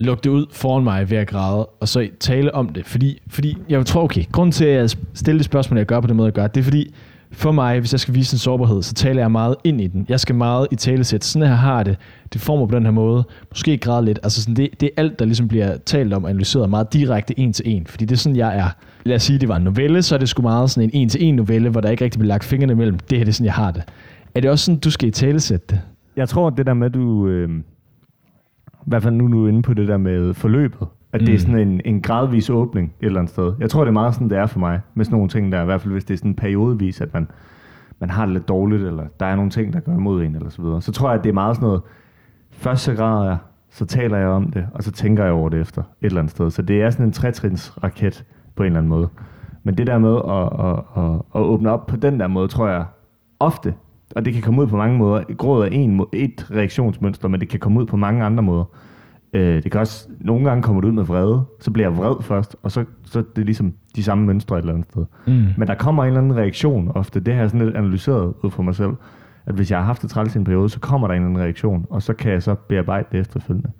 lukke 0.00 0.22
det 0.22 0.30
ud 0.30 0.46
foran 0.52 0.84
mig 0.84 1.10
ved 1.10 1.18
at 1.18 1.28
græde, 1.28 1.66
og 1.66 1.88
så 1.88 2.08
tale 2.20 2.54
om 2.54 2.68
det? 2.68 2.86
Fordi, 2.86 3.22
fordi 3.28 3.58
jeg 3.68 3.86
tror, 3.86 4.02
okay, 4.02 4.24
grunden 4.32 4.52
til, 4.52 4.64
at 4.64 4.80
jeg 4.80 4.90
stiller 5.14 5.38
det 5.38 5.44
spørgsmål, 5.44 5.78
jeg 5.78 5.86
gør 5.86 6.00
på 6.00 6.06
den 6.06 6.16
måde, 6.16 6.26
jeg 6.26 6.32
gør, 6.32 6.46
det 6.46 6.60
er 6.60 6.64
fordi, 6.64 6.94
for 7.36 7.52
mig, 7.52 7.80
hvis 7.80 7.92
jeg 7.92 8.00
skal 8.00 8.14
vise 8.14 8.34
en 8.34 8.38
sårbarhed, 8.38 8.82
så 8.82 8.94
taler 8.94 9.22
jeg 9.22 9.30
meget 9.30 9.56
ind 9.64 9.80
i 9.80 9.86
den. 9.86 10.06
Jeg 10.08 10.20
skal 10.20 10.34
meget 10.34 10.68
i 10.70 10.76
talesæt. 10.76 11.24
Sådan 11.24 11.48
her 11.48 11.54
har 11.54 11.82
det. 11.82 11.96
Det 12.32 12.40
får 12.40 12.58
mig 12.58 12.68
på 12.68 12.74
den 12.74 12.84
her 12.84 12.90
måde. 12.90 13.24
Måske 13.50 13.78
græde 13.78 14.04
lidt. 14.04 14.18
Altså 14.22 14.42
sådan, 14.42 14.56
det, 14.56 14.80
det 14.80 14.86
er 14.86 15.02
alt, 15.02 15.18
der 15.18 15.24
ligesom 15.24 15.48
bliver 15.48 15.76
talt 15.76 16.12
om 16.12 16.24
og 16.24 16.30
analyseret 16.30 16.70
meget 16.70 16.92
direkte 16.92 17.38
en 17.40 17.52
til 17.52 17.64
en. 17.68 17.86
Fordi 17.86 18.04
det 18.04 18.14
er 18.14 18.18
sådan, 18.18 18.36
jeg 18.36 18.58
er. 18.58 18.68
Lad 19.04 19.16
os 19.16 19.22
sige, 19.22 19.38
det 19.38 19.48
var 19.48 19.56
en 19.56 19.62
novelle, 19.62 20.02
så 20.02 20.14
er 20.14 20.18
det 20.18 20.28
sgu 20.28 20.42
meget 20.42 20.70
sådan 20.70 20.90
en 20.90 21.02
en 21.02 21.08
til 21.08 21.24
en 21.24 21.34
novelle, 21.36 21.68
hvor 21.68 21.80
der 21.80 21.90
ikke 21.90 22.04
rigtig 22.04 22.18
bliver 22.18 22.28
lagt 22.28 22.44
fingrene 22.44 22.72
imellem. 22.72 22.98
Det 22.98 23.18
her 23.18 23.24
det 23.24 23.32
er 23.32 23.34
sådan, 23.34 23.46
jeg 23.46 23.54
har 23.54 23.70
det. 23.70 23.82
Er 24.34 24.40
det 24.40 24.50
også 24.50 24.64
sådan, 24.64 24.80
du 24.80 24.90
skal 24.90 25.08
i 25.08 25.12
talesætte 25.12 25.66
det? 25.70 25.80
Jeg 26.16 26.28
tror, 26.28 26.50
det 26.50 26.66
der 26.66 26.74
med, 26.74 26.86
at 26.86 26.94
du... 26.94 27.26
Øh, 27.26 27.50
I 28.70 28.88
hvert 28.88 29.02
fald 29.02 29.14
nu 29.14 29.24
er 29.24 29.28
du 29.28 29.46
inde 29.46 29.62
på 29.62 29.74
det 29.74 29.88
der 29.88 29.96
med 29.96 30.34
forløbet. 30.34 30.88
At 31.12 31.20
det 31.20 31.28
Mm. 31.28 31.34
er 31.34 31.38
sådan 31.38 31.58
en, 31.68 31.80
en 31.84 32.00
gradvis 32.02 32.50
åbning 32.50 32.92
et 33.00 33.06
eller 33.06 33.20
andet 33.20 33.32
sted. 33.32 33.52
Jeg 33.60 33.70
tror, 33.70 33.80
det 33.84 33.88
er 33.88 33.92
meget 33.92 34.14
sådan, 34.14 34.30
det 34.30 34.38
er 34.38 34.46
for 34.46 34.58
mig. 34.58 34.80
Med 34.94 35.04
sådan 35.04 35.16
nogle 35.16 35.28
ting 35.28 35.52
der. 35.52 35.62
I 35.62 35.64
hvert 35.64 35.80
fald 35.80 35.92
hvis 35.92 36.04
det 36.04 36.14
er 36.14 36.18
sådan 36.18 36.34
periodevis, 36.34 37.00
at 37.00 37.14
man, 37.14 37.28
man 38.00 38.10
har 38.10 38.24
det 38.26 38.32
lidt 38.32 38.48
dårligt, 38.48 38.82
eller 38.82 39.04
der 39.20 39.26
er 39.26 39.36
nogle 39.36 39.50
ting, 39.50 39.72
der 39.72 39.80
går 39.80 39.92
imod 39.92 40.22
en, 40.22 40.34
eller 40.34 40.50
så 40.50 40.62
videre. 40.62 40.82
Så 40.82 40.92
tror 40.92 41.08
jeg, 41.08 41.18
at 41.18 41.24
det 41.24 41.30
er 41.30 41.34
meget 41.34 41.56
sådan 41.56 41.66
noget... 41.66 41.82
Først 42.50 42.82
så 42.84 42.94
græder 42.94 43.24
jeg, 43.24 43.36
så 43.70 43.86
taler 43.86 44.18
jeg 44.18 44.28
om 44.28 44.50
det, 44.50 44.66
og 44.74 44.82
så 44.82 44.92
tænker 44.92 45.24
jeg 45.24 45.32
over 45.32 45.48
det 45.48 45.60
efter 45.60 45.82
et 45.82 45.86
eller 46.06 46.18
andet 46.20 46.30
sted. 46.30 46.50
Så 46.50 46.62
det 46.62 46.82
er 46.82 46.90
sådan 46.90 47.06
en 47.06 47.12
trætrins 47.12 47.82
raket 47.82 48.24
på 48.56 48.62
en 48.62 48.66
eller 48.66 48.78
anden 48.78 48.88
måde. 48.90 49.08
Men 49.62 49.78
det 49.78 49.86
der 49.86 49.98
med 49.98 50.16
at, 50.16 50.66
at, 50.66 51.04
at, 51.04 51.20
at 51.34 51.40
åbne 51.48 51.70
op 51.70 51.86
på 51.86 51.96
den 51.96 52.20
der 52.20 52.26
måde, 52.26 52.48
tror 52.48 52.68
jeg 52.68 52.84
ofte, 53.40 53.74
og 54.16 54.24
det 54.24 54.32
kan 54.32 54.42
komme 54.42 54.62
ud 54.62 54.66
på 54.66 54.76
mange 54.76 54.98
måder. 54.98 55.22
Gråd 55.38 55.62
er 55.64 55.68
en, 55.72 56.04
et 56.12 56.46
reaktionsmønster, 56.50 57.28
men 57.28 57.40
det 57.40 57.48
kan 57.48 57.60
komme 57.60 57.80
ud 57.80 57.86
på 57.86 57.96
mange 57.96 58.24
andre 58.24 58.42
måder. 58.42 58.64
Øh, 59.36 59.62
det 59.62 59.72
kan 59.72 59.80
også, 59.80 60.08
nogle 60.20 60.48
gange 60.48 60.62
kommer 60.62 60.80
det 60.80 60.88
ud 60.88 60.92
med 60.92 61.04
vrede, 61.04 61.44
så 61.60 61.70
bliver 61.70 61.88
jeg 61.88 61.96
vred 61.96 62.22
først, 62.22 62.56
og 62.62 62.70
så, 62.70 62.84
så 63.04 63.18
er 63.18 63.22
det 63.36 63.44
ligesom 63.44 63.74
de 63.96 64.02
samme 64.02 64.26
mønstre 64.26 64.56
et 64.56 64.62
eller 64.62 64.74
andet 64.74 64.86
sted. 64.90 65.04
Mm. 65.26 65.44
Men 65.56 65.68
der 65.68 65.74
kommer 65.74 66.02
en 66.02 66.06
eller 66.06 66.20
anden 66.20 66.36
reaktion 66.36 66.92
ofte. 66.94 67.20
Det 67.20 67.34
har 67.34 67.40
jeg 67.40 67.50
sådan 67.50 67.66
lidt 67.66 67.76
analyseret 67.76 68.34
ud 68.42 68.50
for 68.50 68.62
mig 68.62 68.74
selv. 68.74 68.92
At 69.46 69.54
hvis 69.54 69.70
jeg 69.70 69.78
har 69.78 69.84
haft 69.84 70.02
det 70.02 70.10
træls 70.10 70.34
i 70.34 70.38
en 70.38 70.44
periode, 70.44 70.68
så 70.68 70.80
kommer 70.80 71.08
der 71.08 71.14
en 71.14 71.22
eller 71.22 71.28
anden 71.28 71.42
reaktion, 71.42 71.86
og 71.90 72.02
så 72.02 72.12
kan 72.12 72.32
jeg 72.32 72.42
så 72.42 72.54
bearbejde 72.54 73.08
det 73.12 73.20
efterfølgende. 73.20 73.70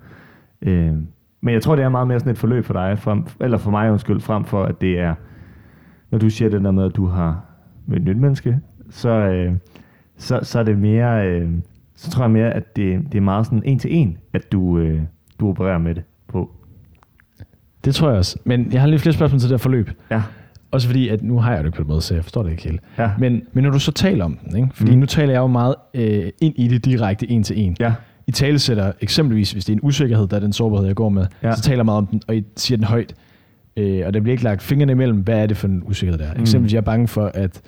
Øh, 0.62 0.94
men 1.40 1.54
jeg 1.54 1.62
tror, 1.62 1.76
det 1.76 1.84
er 1.84 1.88
meget 1.88 2.08
mere 2.08 2.20
sådan 2.20 2.32
et 2.32 2.38
forløb 2.38 2.64
for 2.64 2.72
dig, 2.72 2.98
frem, 2.98 3.24
eller 3.40 3.58
for 3.58 3.70
mig 3.70 3.92
undskyld, 3.92 4.20
frem 4.20 4.44
for 4.44 4.64
at 4.64 4.80
det 4.80 4.98
er, 4.98 5.14
når 6.10 6.18
du 6.18 6.30
siger 6.30 6.48
det 6.48 6.62
der 6.62 6.70
med, 6.70 6.84
at 6.84 6.96
du 6.96 7.06
har 7.06 7.44
med 7.86 7.96
et 7.96 8.04
nyt 8.04 8.16
menneske, 8.16 8.60
så, 8.90 9.08
øh, 9.08 9.52
så, 10.16 10.40
så 10.42 10.58
er 10.58 10.62
det 10.62 10.78
mere, 10.78 11.28
øh, 11.28 11.48
så 11.94 12.10
tror 12.10 12.24
jeg 12.24 12.30
mere, 12.30 12.52
at 12.52 12.76
det, 12.76 13.12
det 13.12 13.18
er 13.18 13.22
meget 13.22 13.46
sådan 13.46 13.62
en 13.64 13.78
til 13.78 13.94
en, 13.94 14.18
at 14.32 14.52
du, 14.52 14.78
øh, 14.78 15.00
du 15.40 15.48
opererer 15.48 15.78
med 15.78 15.94
det 15.94 16.02
på. 16.28 16.50
Det 17.84 17.94
tror 17.94 18.08
jeg 18.08 18.18
også. 18.18 18.38
Men 18.44 18.72
jeg 18.72 18.80
har 18.80 18.88
lige 18.88 18.98
flere 18.98 19.12
spørgsmål 19.14 19.40
til 19.40 19.48
det 19.48 19.54
her 19.54 19.58
forløb. 19.62 19.90
Ja, 20.10 20.22
Også 20.70 20.86
fordi, 20.86 21.08
at 21.08 21.22
nu 21.22 21.38
har 21.38 21.54
jeg 21.54 21.64
det 21.64 21.74
på 21.74 21.82
en 21.82 21.88
måde, 21.88 22.00
så 22.00 22.14
jeg 22.14 22.24
forstår 22.24 22.42
det 22.42 22.50
ikke 22.50 22.62
helt. 22.62 22.80
ja, 22.98 23.10
Men, 23.18 23.42
men 23.52 23.64
når 23.64 23.70
du 23.70 23.78
så 23.78 23.92
taler 23.92 24.24
om 24.24 24.38
den, 24.44 24.56
ikke? 24.56 24.68
fordi 24.74 24.90
Mm. 24.92 24.98
nu 24.98 25.06
taler 25.06 25.32
jeg 25.32 25.40
jo 25.40 25.46
meget 25.46 25.74
øh, 25.94 26.30
ind 26.40 26.54
i 26.56 26.68
det 26.68 26.84
direkte 26.84 27.30
en 27.30 27.42
til 27.42 27.58
en. 27.60 27.76
ja, 27.80 27.94
I 28.26 28.30
talesætter 28.30 28.92
eksempelvis, 29.00 29.52
hvis 29.52 29.64
det 29.64 29.72
er 29.72 29.76
en 29.76 29.80
usikkerhed, 29.82 30.26
der 30.28 30.36
er 30.36 30.40
den 30.40 30.52
sårbarhed, 30.52 30.86
jeg 30.86 30.96
går 30.96 31.08
med, 31.08 31.26
Ja. 31.42 31.48
ja. 31.48 31.54
så 31.54 31.62
taler 31.62 31.78
jeg 31.78 31.84
meget 31.84 31.98
om 31.98 32.06
den, 32.06 32.20
og 32.28 32.36
I 32.36 32.44
siger 32.56 32.76
den 32.76 32.86
højt. 32.86 33.14
Øh, 33.76 34.02
og 34.06 34.14
der 34.14 34.20
bliver 34.20 34.32
ikke 34.32 34.44
lagt 34.44 34.62
fingrene 34.62 34.92
imellem, 34.92 35.18
hvad 35.18 35.38
er 35.42 35.46
det 35.46 35.56
for 35.56 35.68
en 35.68 35.82
usikkerhed 35.86 36.18
der 36.18 36.26
er. 36.30 36.34
Mm. 36.34 36.40
Eksempelvis, 36.40 36.72
jeg 36.72 36.78
er 36.80 36.84
bange 36.84 37.08
for, 37.08 37.30
at, 37.34 37.60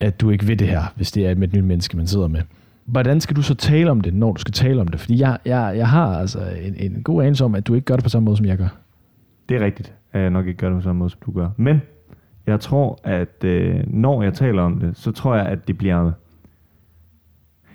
at 0.00 0.20
du 0.20 0.30
ikke 0.30 0.48
ved 0.48 0.56
det 0.56 0.68
her, 0.68 0.82
hvis 0.96 1.12
det 1.12 1.26
er 1.26 1.34
med 1.34 1.48
et 1.48 1.54
nyt 1.54 1.64
menneske, 1.64 1.96
man 1.96 2.06
sidder 2.06 2.28
med. 2.28 2.40
Hvordan 2.88 3.20
skal 3.20 3.36
du 3.36 3.42
så 3.42 3.54
tale 3.54 3.90
om 3.90 4.00
det, 4.00 4.14
når 4.14 4.32
du 4.32 4.40
skal 4.40 4.52
tale 4.52 4.80
om 4.80 4.88
det? 4.88 5.00
Fordi 5.00 5.20
jeg, 5.20 5.38
jeg, 5.44 5.72
jeg 5.76 5.88
har 5.88 6.18
altså 6.18 6.38
en, 6.62 6.74
en 6.76 7.02
god 7.02 7.22
anelse 7.22 7.44
om, 7.44 7.54
at 7.54 7.66
du 7.66 7.74
ikke 7.74 7.84
gør 7.84 7.94
det 7.94 8.04
på 8.04 8.08
samme 8.10 8.24
måde, 8.24 8.36
som 8.36 8.46
jeg 8.46 8.58
gør. 8.58 8.68
det 9.48 9.56
er 9.56 9.64
rigtigt, 9.64 9.94
at 10.12 10.20
jeg 10.20 10.30
nok 10.30 10.46
ikke 10.46 10.58
gør 10.58 10.68
det 10.68 10.76
på 10.78 10.82
samme 10.82 10.98
måde, 10.98 11.10
som 11.10 11.20
du 11.26 11.32
gør. 11.32 11.48
Men 11.56 11.82
jeg 12.46 12.60
tror, 12.60 12.98
at 13.04 13.44
øh, 13.44 13.80
når 13.86 14.22
jeg 14.22 14.34
taler 14.34 14.62
om 14.62 14.80
det, 14.80 14.96
så 14.96 15.12
tror 15.12 15.34
jeg, 15.34 15.46
at 15.46 15.68
det 15.68 15.78
bliver... 15.78 16.12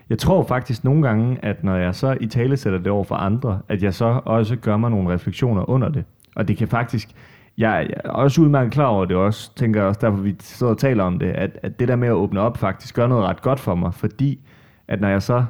Jeg 0.10 0.18
tror 0.18 0.44
faktisk 0.44 0.84
nogle 0.84 1.08
gange, 1.08 1.46
at 1.46 1.64
når 1.64 1.76
jeg 1.76 1.96
så 1.96 2.18
i 2.22 2.28
tale 2.28 2.58
sætter 2.58 2.80
det 2.80 2.88
over 2.88 3.04
for 3.04 3.16
andre, 3.16 3.60
at 3.70 3.84
jeg 3.84 3.94
så 3.94 4.22
også 4.26 4.56
gør 4.56 4.78
mig 4.78 4.92
nogle 4.92 5.14
refleksioner 5.14 5.70
under 5.70 5.90
det. 5.90 6.04
Og 6.36 6.48
det 6.48 6.58
kan 6.58 6.68
faktisk 6.68 7.16
jeg 7.58 7.90
er 8.04 8.10
også 8.10 8.42
udmærket 8.42 8.74
klar 8.74 8.86
over 8.86 9.06
det 9.06 9.18
også, 9.18 9.56
tænker 9.56 9.80
jeg 9.80 9.88
også, 9.88 10.00
derfor 10.02 10.18
vi 10.18 10.36
sidder 10.40 10.72
og 10.72 10.78
taler 10.78 11.04
om 11.04 11.20
det, 11.20 11.28
at, 11.28 11.60
at 11.64 11.80
det 11.80 11.88
der 11.88 11.96
med 11.96 12.08
at 12.08 12.14
åbne 12.14 12.40
op 12.40 12.58
faktisk 12.58 12.96
gør 12.96 13.08
noget 13.08 13.24
ret 13.24 13.42
godt 13.42 13.60
for 13.60 13.76
mig, 13.76 13.94
fordi 13.94 14.40
at 14.88 15.02
når 15.02 15.08
jeg 15.08 15.22
så 15.22 15.46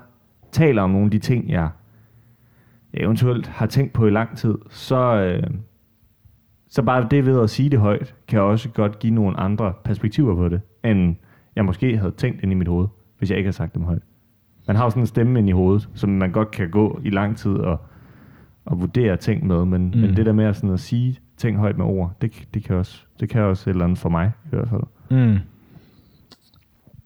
taler 0.52 0.82
om 0.82 0.89
nogle 0.89 1.06
af 1.06 1.12
de 1.12 1.19
ting, 1.19 1.50
jeg 1.50 1.69
eventuelt 2.93 3.48
har 3.48 3.65
tænkt 3.65 3.93
på 3.93 4.08
i 4.08 4.10
lang 4.10 4.38
tid, 4.38 4.56
så, 4.69 5.15
øh, 5.15 5.43
så 6.67 6.82
bare 6.82 7.08
det 7.12 7.26
ved 7.26 7.41
at 7.41 7.50
sige 7.50 7.69
det 7.69 7.80
højt, 7.80 8.15
kan 8.28 8.41
også 8.41 8.69
godt 8.69 9.00
give 9.00 9.13
nogle 9.13 9.39
andre 9.39 9.74
perspektiver 9.84 10.36
på 10.36 10.50
det, 10.50 10.62
end 10.84 11.15
jeg 11.56 11.65
måske 11.65 11.98
havde 11.98 12.12
tænkt 12.12 12.43
ind 12.43 12.52
i 12.52 12.56
mit 12.56 12.67
hoved, 12.67 12.88
hvis 13.17 13.30
jeg 13.30 13.38
ikke 13.38 13.48
havde 13.48 13.56
sagt 13.56 13.76
dem 13.76 13.84
højt. 13.84 14.02
Man 14.67 14.76
har 14.76 14.84
jo 14.84 14.89
sådan 14.89 15.04
en 15.04 15.08
stemme 15.08 15.39
ind 15.39 15.50
i 15.50 15.52
hovedet, 15.52 15.89
som 15.93 16.10
man 16.10 16.32
godt 16.32 16.52
kan 16.52 16.69
gå 16.69 17.00
i 17.04 17.10
lang 17.10 17.38
tid 17.38 17.52
og, 17.52 17.82
og 18.65 18.82
vurdere 18.82 19.17
ting 19.17 19.48
med, 19.48 19.65
men, 19.65 19.91
mm. 19.96 20.00
men 20.00 20.15
det 20.15 20.26
der 20.26 20.34
med 20.34 20.46
at, 20.46 20.56
sådan 20.56 20.69
at 20.69 20.80
sige 20.80 21.19
ting 21.38 21.58
højt 21.58 21.78
med 21.78 21.86
ord, 21.86 22.13
det, 22.22 22.48
det, 22.54 22.63
kan 22.63 22.76
også, 22.76 23.06
det 23.19 23.30
kan 23.30 23.41
også 23.41 23.69
et 23.69 23.74
eller 23.74 23.86
andet 23.86 24.00
for 24.00 24.10
mig 24.10 24.32
i 24.46 24.48
hvert 24.50 24.69
fald. 24.69 24.84
Mm. 25.12 25.38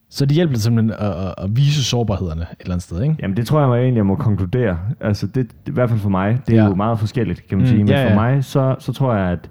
Så 0.09 0.25
det 0.25 0.35
hjælper 0.35 0.55
simpelthen 0.55 0.91
at, 0.99 1.25
at, 1.27 1.33
at 1.37 1.55
vise 1.55 1.83
sårbarhederne 1.83 2.41
et 2.41 2.47
eller 2.59 2.73
andet 2.73 2.83
sted, 2.83 3.01
ikke? 3.01 3.15
Jamen 3.19 3.37
det 3.37 3.47
tror 3.47 3.59
jeg 3.59 3.69
mig 3.69 3.79
egentlig, 3.81 3.97
jeg 3.97 4.05
må 4.05 4.15
konkludere. 4.15 4.79
Altså 4.99 5.27
det, 5.27 5.55
i 5.67 5.71
hvert 5.71 5.89
fald 5.89 5.99
for 5.99 6.09
mig, 6.09 6.39
det 6.47 6.57
er 6.57 6.63
ja. 6.63 6.69
jo 6.69 6.75
meget 6.75 6.99
forskelligt, 6.99 7.47
kan 7.47 7.57
man 7.57 7.65
mm, 7.65 7.69
sige. 7.69 7.77
Men 7.77 7.87
ja, 7.87 8.01
ja. 8.01 8.09
for 8.09 8.15
mig, 8.15 8.43
så, 8.43 8.75
så 8.79 8.93
tror 8.93 9.13
jeg, 9.13 9.31
at, 9.31 9.49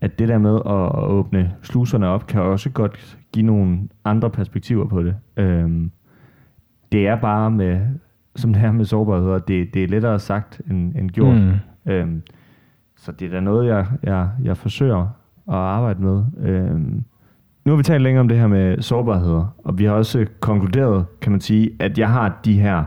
at 0.00 0.18
det 0.18 0.28
der 0.28 0.38
med 0.38 0.54
at, 0.66 1.02
at 1.02 1.08
åbne 1.10 1.52
sluserne 1.62 2.06
op, 2.08 2.26
kan 2.26 2.40
også 2.40 2.70
godt 2.70 3.18
give 3.32 3.46
nogle 3.46 3.78
andre 4.04 4.30
perspektiver 4.30 4.88
på 4.88 5.02
det. 5.02 5.16
Øhm, 5.36 5.90
det 6.92 7.08
er 7.08 7.16
bare 7.16 7.50
med, 7.50 7.80
som 8.36 8.52
det 8.52 8.62
er 8.62 8.72
med 8.72 8.84
sårbarheder, 8.84 9.38
det, 9.38 9.74
det 9.74 9.84
er 9.84 9.88
lettere 9.88 10.18
sagt 10.18 10.60
end, 10.70 10.94
end 10.96 11.10
gjort. 11.10 11.36
Mm. 11.36 11.52
Øhm, 11.86 12.22
så 12.96 13.12
det 13.12 13.28
er 13.28 13.32
da 13.32 13.40
noget, 13.40 13.66
jeg, 13.68 13.86
jeg, 14.02 14.28
jeg 14.44 14.56
forsøger 14.56 15.00
at 15.48 15.54
arbejde 15.54 16.02
med. 16.02 16.24
Øhm, 16.38 17.04
nu 17.64 17.72
har 17.72 17.76
vi 17.76 17.82
talt 17.82 18.02
længere 18.02 18.20
om 18.20 18.28
det 18.28 18.38
her 18.38 18.46
med 18.46 18.82
sårbarheder, 18.82 19.54
og 19.64 19.78
vi 19.78 19.84
har 19.84 19.92
også 19.92 20.26
konkluderet, 20.40 21.04
kan 21.20 21.32
man 21.32 21.40
sige, 21.40 21.70
at 21.78 21.98
jeg 21.98 22.08
har 22.08 22.40
de 22.44 22.60
her 22.60 22.84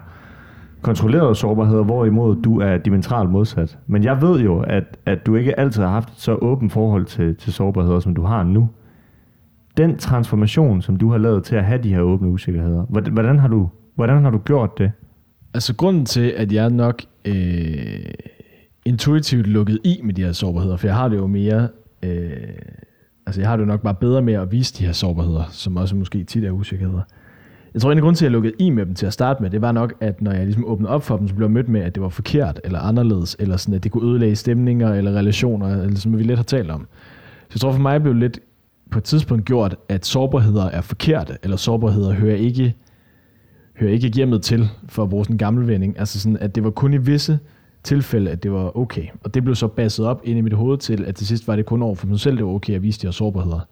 kontrollerede 0.81 1.35
sårbarheder, 1.35 1.83
hvorimod 1.83 2.41
du 2.41 2.59
er 2.59 2.77
dimensionalt 2.77 3.29
modsat. 3.29 3.77
Men 3.87 4.03
jeg 4.03 4.21
ved 4.21 4.39
jo, 4.39 4.59
at, 4.59 4.83
at 5.05 5.25
du 5.25 5.35
ikke 5.35 5.59
altid 5.59 5.81
har 5.81 5.89
haft 5.89 6.09
et 6.09 6.15
så 6.17 6.35
åbent 6.35 6.71
forhold 6.71 7.05
til, 7.05 7.35
til 7.35 7.53
sårbarheder, 7.53 7.99
som 7.99 8.15
du 8.15 8.23
har 8.23 8.43
nu. 8.43 8.69
Den 9.77 9.97
transformation, 9.97 10.81
som 10.81 10.97
du 10.97 11.11
har 11.11 11.17
lavet 11.17 11.43
til 11.43 11.55
at 11.55 11.65
have 11.65 11.83
de 11.83 11.93
her 11.93 12.01
åbne 12.01 12.29
usikkerheder, 12.29 12.83
hvordan 13.11 13.39
har 13.39 13.47
du, 13.47 13.69
hvordan 13.95 14.23
har 14.23 14.29
du 14.29 14.37
gjort 14.37 14.77
det? 14.77 14.91
Altså 15.53 15.75
grunden 15.75 16.05
til, 16.05 16.33
at 16.37 16.51
jeg 16.51 16.69
nok 16.69 17.01
øh, 17.25 17.33
intuitivt 18.85 19.47
lukket 19.47 19.79
i 19.83 19.99
med 20.03 20.13
de 20.13 20.23
her 20.23 20.31
sårbarheder, 20.31 20.77
for 20.77 20.87
jeg 20.87 20.95
har 20.95 21.07
det 21.07 21.17
jo 21.17 21.27
mere... 21.27 21.67
Øh, 22.03 22.33
altså 23.25 23.41
jeg 23.41 23.49
har 23.49 23.57
det 23.57 23.67
nok 23.67 23.81
bare 23.81 23.95
bedre 23.95 24.21
med 24.21 24.33
at 24.33 24.51
vise 24.51 24.73
de 24.73 24.85
her 24.85 24.93
sårbarheder, 24.93 25.43
som 25.51 25.77
også 25.77 25.95
måske 25.95 26.23
tit 26.23 26.43
er 26.43 26.51
usikkerheder. 26.51 27.01
Jeg 27.73 27.81
tror, 27.81 27.91
en 27.91 27.97
af 27.97 28.01
grunden 28.01 28.15
til, 28.15 28.25
at 28.25 28.29
jeg 28.29 28.31
lukkede 28.31 28.53
i 28.59 28.69
med 28.69 28.85
dem 28.85 28.95
til 28.95 29.05
at 29.05 29.13
starte 29.13 29.43
med, 29.43 29.49
det 29.49 29.61
var 29.61 29.71
nok, 29.71 29.93
at 29.99 30.21
når 30.21 30.31
jeg 30.31 30.45
ligesom 30.45 30.65
åbnede 30.65 30.91
op 30.91 31.03
for 31.03 31.17
dem, 31.17 31.27
så 31.27 31.35
blev 31.35 31.47
jeg 31.47 31.51
mødt 31.51 31.69
med, 31.69 31.81
at 31.81 31.95
det 31.95 32.03
var 32.03 32.09
forkert, 32.09 32.61
eller 32.63 32.79
anderledes, 32.79 33.35
eller 33.39 33.57
sådan, 33.57 33.75
at 33.75 33.83
det 33.83 33.91
kunne 33.91 34.09
ødelægge 34.09 34.35
stemninger, 34.35 34.93
eller 34.93 35.11
relationer, 35.11 35.67
eller 35.83 35.95
som 35.95 36.17
vi 36.17 36.23
lidt 36.23 36.39
har 36.39 36.43
talt 36.43 36.71
om. 36.71 36.87
Så 37.49 37.51
jeg 37.53 37.61
tror 37.61 37.71
for 37.71 37.79
mig 37.79 38.01
blev 38.01 38.13
lidt 38.13 38.39
på 38.91 38.97
et 38.97 39.03
tidspunkt 39.03 39.45
gjort, 39.45 39.75
at 39.89 40.05
sårbarheder 40.05 40.65
er 40.65 40.81
forkerte, 40.81 41.37
eller 41.43 41.57
sårbarheder 41.57 42.13
hører 42.13 42.35
ikke, 42.35 42.75
hører 43.75 43.91
ikke 43.91 44.07
hjemmet 44.07 44.41
til, 44.41 44.69
for 44.89 45.03
at 45.03 45.09
bruge 45.09 45.25
sådan 45.25 45.33
en 45.33 45.37
gammel 45.37 45.67
vending. 45.67 45.99
Altså 45.99 46.19
sådan, 46.19 46.37
at 46.37 46.55
det 46.55 46.63
var 46.63 46.69
kun 46.69 46.93
i 46.93 46.97
visse 46.97 47.39
tilfælde, 47.83 48.31
at 48.31 48.43
det 48.43 48.51
var 48.51 48.77
okay. 48.77 49.07
Og 49.23 49.33
det 49.33 49.43
blev 49.43 49.55
så 49.55 49.67
basset 49.67 50.05
op 50.05 50.21
ind 50.23 50.37
i 50.37 50.41
mit 50.41 50.53
hoved 50.53 50.77
til, 50.77 51.05
at 51.05 51.15
til 51.15 51.27
sidst 51.27 51.47
var 51.47 51.55
det 51.55 51.65
kun 51.65 51.81
over 51.81 51.95
for 51.95 52.07
mig 52.07 52.19
selv, 52.19 52.37
det 52.37 52.45
var 52.45 52.51
okay 52.51 52.73
at 52.73 52.81
vise 52.83 53.01
de 53.01 53.07
her 53.07 53.11
sårbarheder. 53.11 53.67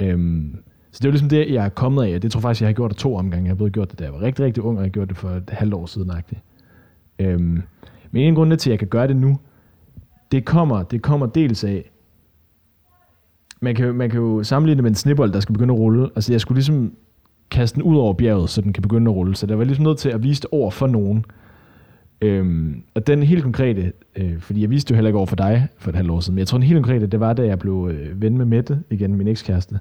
Øhm, 0.00 0.56
så 0.92 0.98
det 1.02 1.08
er 1.08 1.10
ligesom 1.10 1.28
det, 1.28 1.52
jeg 1.52 1.64
er 1.64 1.68
kommet 1.68 2.04
af, 2.04 2.14
og 2.14 2.22
det 2.22 2.32
tror 2.32 2.38
jeg 2.38 2.42
faktisk, 2.42 2.60
jeg 2.60 2.68
har 2.68 2.72
gjort 2.72 2.90
det 2.90 2.98
to 2.98 3.16
omgange. 3.16 3.44
Jeg 3.44 3.50
har 3.50 3.56
både 3.56 3.70
gjort 3.70 3.90
det, 3.90 3.98
da 3.98 4.04
jeg 4.04 4.12
var 4.12 4.22
rigtig, 4.22 4.44
rigtig 4.44 4.62
ung, 4.62 4.78
og 4.78 4.82
jeg 4.82 4.88
har 4.88 4.92
gjort 4.92 5.08
det 5.08 5.16
for 5.16 5.28
et 5.28 5.50
halvt 5.50 5.74
år 5.74 5.86
siden. 5.86 6.10
Øhm, 7.18 7.62
men 8.10 8.22
en 8.22 8.34
grund 8.34 8.56
til, 8.56 8.70
at 8.70 8.72
jeg 8.72 8.78
kan 8.78 8.88
gøre 8.88 9.08
det 9.08 9.16
nu, 9.16 9.38
det 10.32 10.44
kommer, 10.44 10.82
det 10.82 11.02
kommer 11.02 11.26
dels 11.26 11.64
af, 11.64 11.90
man 13.60 13.74
kan, 13.74 13.94
man 13.94 14.10
kan 14.10 14.20
jo 14.20 14.42
sammenligne 14.42 14.76
det 14.76 14.82
med 14.82 14.90
en 14.90 14.94
snibbold, 14.94 15.32
der 15.32 15.40
skal 15.40 15.52
begynde 15.52 15.74
at 15.74 15.80
rulle. 15.80 16.10
Altså 16.14 16.32
jeg 16.32 16.40
skulle 16.40 16.56
ligesom 16.56 16.92
kaste 17.50 17.74
den 17.74 17.82
ud 17.82 17.96
over 17.96 18.12
bjerget, 18.12 18.50
så 18.50 18.60
den 18.60 18.72
kan 18.72 18.82
begynde 18.82 19.10
at 19.10 19.14
rulle. 19.14 19.36
Så 19.36 19.46
der 19.46 19.56
var 19.56 19.64
ligesom 19.64 19.84
nødt 19.84 19.98
til 19.98 20.08
at 20.08 20.22
vise 20.22 20.42
det 20.42 20.48
over 20.52 20.70
for 20.70 20.86
nogen. 20.86 21.24
Øhm, 22.22 22.82
og 22.94 23.06
den 23.06 23.22
helt 23.22 23.42
konkrete, 23.42 23.92
øh, 24.16 24.40
fordi 24.40 24.62
jeg 24.62 24.70
vidste 24.70 24.88
det 24.88 24.90
jo 24.90 24.96
heller 24.96 25.08
ikke 25.08 25.18
over 25.18 25.26
for 25.26 25.36
dig 25.36 25.68
for 25.78 25.90
et 25.90 25.96
halvt 25.96 26.10
år 26.10 26.20
siden, 26.20 26.34
men 26.34 26.38
jeg 26.38 26.46
tror 26.46 26.58
den 26.58 26.66
helt 26.66 26.76
konkrete, 26.76 27.06
det 27.06 27.20
var 27.20 27.32
da 27.32 27.46
jeg 27.46 27.58
blev 27.58 27.90
øh, 27.92 28.22
ven 28.22 28.38
med 28.38 28.46
Mette, 28.46 28.82
igen 28.90 29.14
min 29.14 29.28
ekskæreste, 29.28 29.78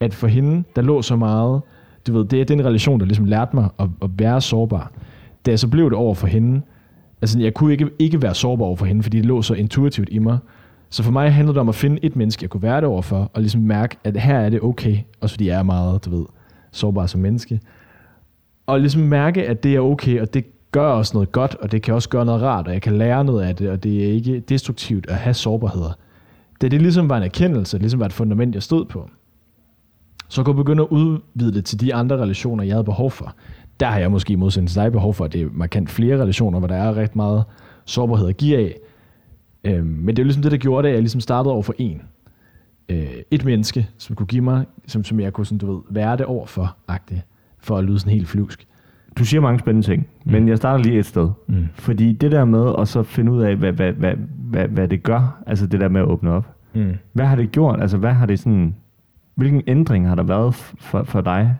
at 0.00 0.14
for 0.14 0.26
hende, 0.26 0.64
der 0.76 0.82
lå 0.82 1.02
så 1.02 1.16
meget, 1.16 1.60
du 2.06 2.12
ved, 2.12 2.24
det 2.24 2.40
er 2.40 2.44
den 2.44 2.64
relation, 2.64 3.00
der 3.00 3.06
ligesom 3.06 3.24
lærte 3.24 3.56
mig 3.56 3.68
at, 3.78 3.88
at 4.02 4.10
være 4.18 4.40
sårbar. 4.40 4.92
Da 5.46 5.50
jeg 5.50 5.58
så 5.58 5.68
blev 5.68 5.84
det 5.84 5.92
over 5.92 6.14
for 6.14 6.26
hende, 6.26 6.62
altså 7.22 7.40
jeg 7.40 7.54
kunne 7.54 7.72
ikke, 7.72 7.90
ikke 7.98 8.22
være 8.22 8.34
sårbar 8.34 8.64
over 8.64 8.76
for 8.76 8.86
hende, 8.86 9.02
fordi 9.02 9.16
det 9.16 9.26
lå 9.26 9.42
så 9.42 9.54
intuitivt 9.54 10.08
i 10.12 10.18
mig. 10.18 10.38
Så 10.90 11.02
for 11.02 11.12
mig 11.12 11.32
handlede 11.32 11.54
det 11.54 11.60
om 11.60 11.68
at 11.68 11.74
finde 11.74 11.98
et 12.02 12.16
menneske, 12.16 12.42
jeg 12.42 12.50
kunne 12.50 12.62
være 12.62 12.76
det 12.76 12.84
over 12.84 13.02
for, 13.02 13.30
og 13.34 13.40
ligesom 13.40 13.60
mærke, 13.60 13.96
at 14.04 14.20
her 14.20 14.38
er 14.38 14.50
det 14.50 14.60
okay, 14.62 14.98
også 15.20 15.32
fordi 15.32 15.48
jeg 15.48 15.58
er 15.58 15.62
meget, 15.62 16.04
du 16.04 16.16
ved, 16.16 16.24
sårbar 16.72 17.06
som 17.06 17.20
menneske. 17.20 17.60
Og 18.66 18.80
ligesom 18.80 19.02
mærke, 19.02 19.48
at 19.48 19.62
det 19.62 19.74
er 19.74 19.80
okay, 19.80 20.20
og 20.20 20.34
det 20.34 20.44
gør 20.72 20.86
også 20.86 21.16
noget 21.16 21.32
godt, 21.32 21.54
og 21.54 21.72
det 21.72 21.82
kan 21.82 21.94
også 21.94 22.08
gøre 22.08 22.24
noget 22.24 22.42
rart, 22.42 22.66
og 22.66 22.72
jeg 22.72 22.82
kan 22.82 22.98
lære 22.98 23.24
noget 23.24 23.42
af 23.42 23.56
det, 23.56 23.70
og 23.70 23.82
det 23.82 24.04
er 24.04 24.12
ikke 24.12 24.40
destruktivt 24.40 25.08
at 25.08 25.16
have 25.16 25.34
sårbarheder. 25.34 25.92
Da 26.60 26.68
det 26.68 26.82
ligesom 26.82 27.08
var 27.08 27.16
en 27.16 27.22
erkendelse, 27.22 27.78
ligesom 27.78 28.00
var 28.00 28.06
et 28.06 28.12
fundament, 28.12 28.54
jeg 28.54 28.62
stod 28.62 28.84
på, 28.84 29.10
så 30.28 30.42
kunne 30.42 30.52
jeg 30.52 30.64
begynde 30.64 30.82
at 30.82 30.88
udvide 30.88 31.52
det 31.52 31.64
til 31.64 31.80
de 31.80 31.94
andre 31.94 32.16
relationer, 32.16 32.64
jeg 32.64 32.74
havde 32.74 32.84
behov 32.84 33.10
for. 33.10 33.34
Der 33.80 33.86
har 33.86 33.98
jeg 33.98 34.10
måske 34.10 34.36
modsat 34.36 34.68
til 34.68 34.76
dig 34.76 34.92
behov 34.92 35.14
for, 35.14 35.24
at 35.24 35.32
det 35.32 35.42
er 35.42 35.48
markant 35.52 35.90
flere 35.90 36.22
relationer, 36.22 36.58
hvor 36.58 36.68
der 36.68 36.76
er 36.76 36.96
rigtig 36.96 37.16
meget 37.16 37.44
sårbarhed 37.84 38.28
at 38.28 38.36
give 38.36 38.58
af. 38.58 38.76
Øhm, 39.64 39.86
men 39.86 40.08
det 40.08 40.18
er 40.18 40.22
jo 40.22 40.26
ligesom 40.26 40.42
det, 40.42 40.52
der 40.52 40.58
gjorde 40.58 40.82
det, 40.82 40.88
at 40.88 40.94
jeg 40.94 41.02
ligesom 41.02 41.20
startede 41.20 41.52
over 41.52 41.62
for 41.62 41.74
en. 41.78 42.02
Øh, 42.88 43.10
et 43.30 43.44
menneske, 43.44 43.88
som 43.98 44.16
kunne 44.16 44.26
give 44.26 44.42
mig, 44.42 44.66
som, 44.86 45.04
som 45.04 45.20
jeg 45.20 45.32
kunne 45.32 45.46
sådan, 45.46 45.58
du 45.58 45.74
ved, 45.74 45.82
være 45.90 46.16
det 46.16 46.26
over 46.26 46.46
for, 46.46 46.76
agtigt, 46.88 47.20
for 47.58 47.78
at 47.78 47.84
lyde 47.84 47.98
sådan 47.98 48.12
helt 48.12 48.28
flyvsk 48.28 48.66
du 49.20 49.24
siger 49.24 49.40
mange 49.40 49.58
spændende 49.58 49.86
ting, 49.86 50.06
mm. 50.24 50.32
men 50.32 50.48
jeg 50.48 50.56
starter 50.56 50.84
lige 50.84 50.98
et 50.98 51.06
sted. 51.06 51.30
Mm. 51.46 51.66
Fordi 51.74 52.12
det 52.12 52.32
der 52.32 52.44
med 52.44 52.74
at 52.78 52.88
så 52.88 53.02
finde 53.02 53.32
ud 53.32 53.42
af, 53.42 53.56
hvad, 53.56 53.72
hvad, 53.72 53.92
hvad, 53.92 54.14
hvad, 54.36 54.68
hvad 54.68 54.88
det 54.88 55.02
gør, 55.02 55.42
altså 55.46 55.66
det 55.66 55.80
der 55.80 55.88
med 55.88 56.00
at 56.00 56.06
åbne 56.06 56.30
op. 56.30 56.56
Mm. 56.74 56.92
Hvad 57.12 57.26
har 57.26 57.36
det 57.36 57.52
gjort? 57.52 57.80
Altså 57.80 57.96
hvad 57.96 58.12
har 58.12 58.26
det 58.26 58.38
sådan, 58.38 58.74
hvilken 59.34 59.62
ændring 59.66 60.08
har 60.08 60.14
der 60.14 60.22
været 60.22 60.54
for, 60.54 61.02
for 61.02 61.20
dig 61.20 61.56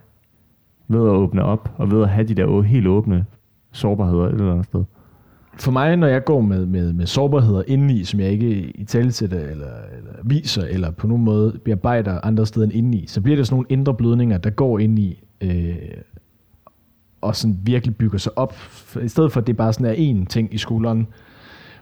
ved 0.88 1.01
at 1.01 1.14
åbne 1.14 1.42
op, 1.42 1.75
og 1.77 1.90
ved 1.90 2.03
at 2.03 2.09
have 2.09 2.27
de 2.27 2.35
der 2.35 2.62
helt 2.62 2.87
åbne 2.87 3.25
sårbarheder 3.73 4.25
et 4.25 4.33
eller 4.33 4.51
andet 4.53 4.66
sted? 4.66 4.85
For 5.55 5.73
mig, 5.73 5.96
når 5.96 6.07
jeg 6.07 6.25
går 6.25 6.40
med, 6.40 6.66
med, 6.66 6.92
med 6.92 7.07
sårbarheder 7.07 7.62
indeni, 7.66 8.05
som 8.05 8.20
jeg 8.20 8.31
ikke 8.31 8.70
i 8.70 8.85
talesætter 8.85 9.38
eller, 9.38 9.73
eller 9.99 10.12
viser, 10.25 10.62
eller 10.62 10.90
på 10.90 11.07
nogen 11.07 11.25
måde 11.25 11.59
bearbejder 11.64 12.20
andre 12.23 12.46
steder 12.46 12.66
end 12.66 12.75
indeni, 12.75 13.05
så 13.07 13.20
bliver 13.20 13.37
det 13.37 13.46
sådan 13.46 13.55
nogle 13.55 13.66
indre 13.68 13.94
blødninger, 13.94 14.38
der 14.38 14.51
går 14.51 14.79
ind 14.79 14.99
i, 14.99 15.23
øh, 15.40 15.77
og 17.20 17.37
sådan 17.37 17.56
virkelig 17.62 17.96
bygger 17.96 18.18
sig 18.18 18.38
op. 18.38 18.54
I 19.02 19.09
stedet 19.09 19.33
for, 19.33 19.40
at 19.40 19.46
det 19.46 19.56
bare 19.56 19.72
sådan 19.72 19.87
er 19.87 20.22
én 20.22 20.26
ting 20.26 20.54
i 20.54 20.59
skulderen, 20.59 21.06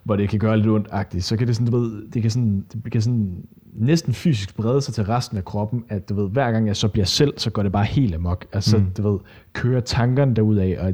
hvor 0.05 0.17
det 0.17 0.29
kan 0.29 0.39
gøre 0.39 0.57
lidt 0.57 0.69
ondt 0.69 1.25
så 1.25 1.37
kan 1.37 1.47
det 1.47 1.57
sådan, 1.57 1.73
du 1.73 1.79
ved, 1.79 2.11
det 2.11 2.23
kan 2.23 2.31
sådan, 2.31 2.65
det 2.85 2.93
kan 2.93 3.03
sådan 3.03 3.45
næsten 3.73 4.15
fysisk 4.15 4.57
brede 4.57 4.81
sig 4.81 4.95
til 4.95 5.05
resten 5.05 5.37
af 5.37 5.45
kroppen, 5.45 5.85
at 5.89 6.09
du 6.09 6.15
ved, 6.15 6.31
hver 6.31 6.53
gang 6.53 6.67
jeg 6.67 6.77
så 6.77 6.89
bliver 6.89 7.05
selv, 7.05 7.35
så 7.37 7.51
går 7.51 7.63
det 7.63 7.73
bare 7.73 7.85
helt 7.85 8.15
amok. 8.15 8.47
Altså, 8.53 8.79
mm. 8.79 8.91
du 8.97 9.11
ved, 9.11 9.19
kører 9.53 9.81
tankerne 9.81 10.35
derudad, 10.35 10.77
og, 10.77 10.93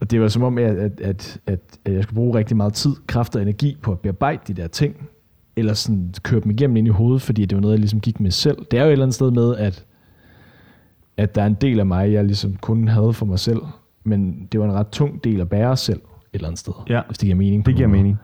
og 0.00 0.10
det 0.10 0.20
var 0.20 0.28
som 0.28 0.42
om, 0.42 0.58
at, 0.58 0.76
at, 0.76 1.00
at, 1.00 1.40
at, 1.46 1.60
at 1.84 1.92
jeg 1.92 2.02
skulle 2.02 2.14
bruge 2.14 2.38
rigtig 2.38 2.56
meget 2.56 2.72
tid, 2.72 2.92
kraft 3.06 3.36
og 3.36 3.42
energi 3.42 3.76
på 3.82 3.92
at 3.92 4.00
bearbejde 4.00 4.40
de 4.48 4.54
der 4.54 4.68
ting, 4.68 5.08
eller 5.56 5.74
sådan 5.74 6.14
køre 6.22 6.40
dem 6.40 6.50
igennem 6.50 6.76
ind 6.76 6.86
i 6.86 6.90
hovedet, 6.90 7.22
fordi 7.22 7.44
det 7.44 7.56
var 7.56 7.62
noget, 7.62 7.72
jeg 7.72 7.80
ligesom 7.80 8.00
gik 8.00 8.20
med 8.20 8.30
selv. 8.30 8.58
Det 8.70 8.78
er 8.78 8.82
jo 8.82 8.88
et 8.88 8.92
eller 8.92 9.04
andet 9.04 9.14
sted 9.14 9.30
med, 9.30 9.56
at 9.56 9.84
at 11.18 11.34
der 11.34 11.42
er 11.42 11.46
en 11.46 11.56
del 11.60 11.80
af 11.80 11.86
mig, 11.86 12.12
jeg 12.12 12.24
ligesom 12.24 12.56
kun 12.56 12.88
havde 12.88 13.12
for 13.12 13.26
mig 13.26 13.38
selv, 13.38 13.60
men 14.04 14.48
det 14.52 14.60
var 14.60 14.66
en 14.66 14.72
ret 14.72 14.88
tung 14.88 15.24
del 15.24 15.40
at 15.40 15.48
bære 15.48 15.76
selv 15.76 15.98
et 15.98 16.02
eller 16.32 16.48
andet 16.48 16.58
sted, 16.58 16.72
ja. 16.88 17.02
hvis 17.06 17.18
det 17.18 17.26
giver 17.26 17.36
mening. 17.36 17.66
det 17.66 17.76
giver 17.76 17.88
mening. 17.88 18.18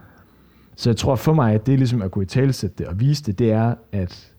Så 0.76 0.90
jeg 0.90 0.96
tror 0.96 1.16
for 1.16 1.32
mig, 1.32 1.54
at 1.54 1.66
det 1.66 1.74
er 1.74 1.78
ligesom 1.78 2.02
at 2.02 2.10
gå 2.10 2.20
i 2.20 2.26
talsætte 2.26 2.76
det 2.78 2.86
og 2.86 3.00
vise 3.00 3.24
det, 3.24 3.38
det 3.38 3.52
er, 3.52 3.74
at 3.92 4.34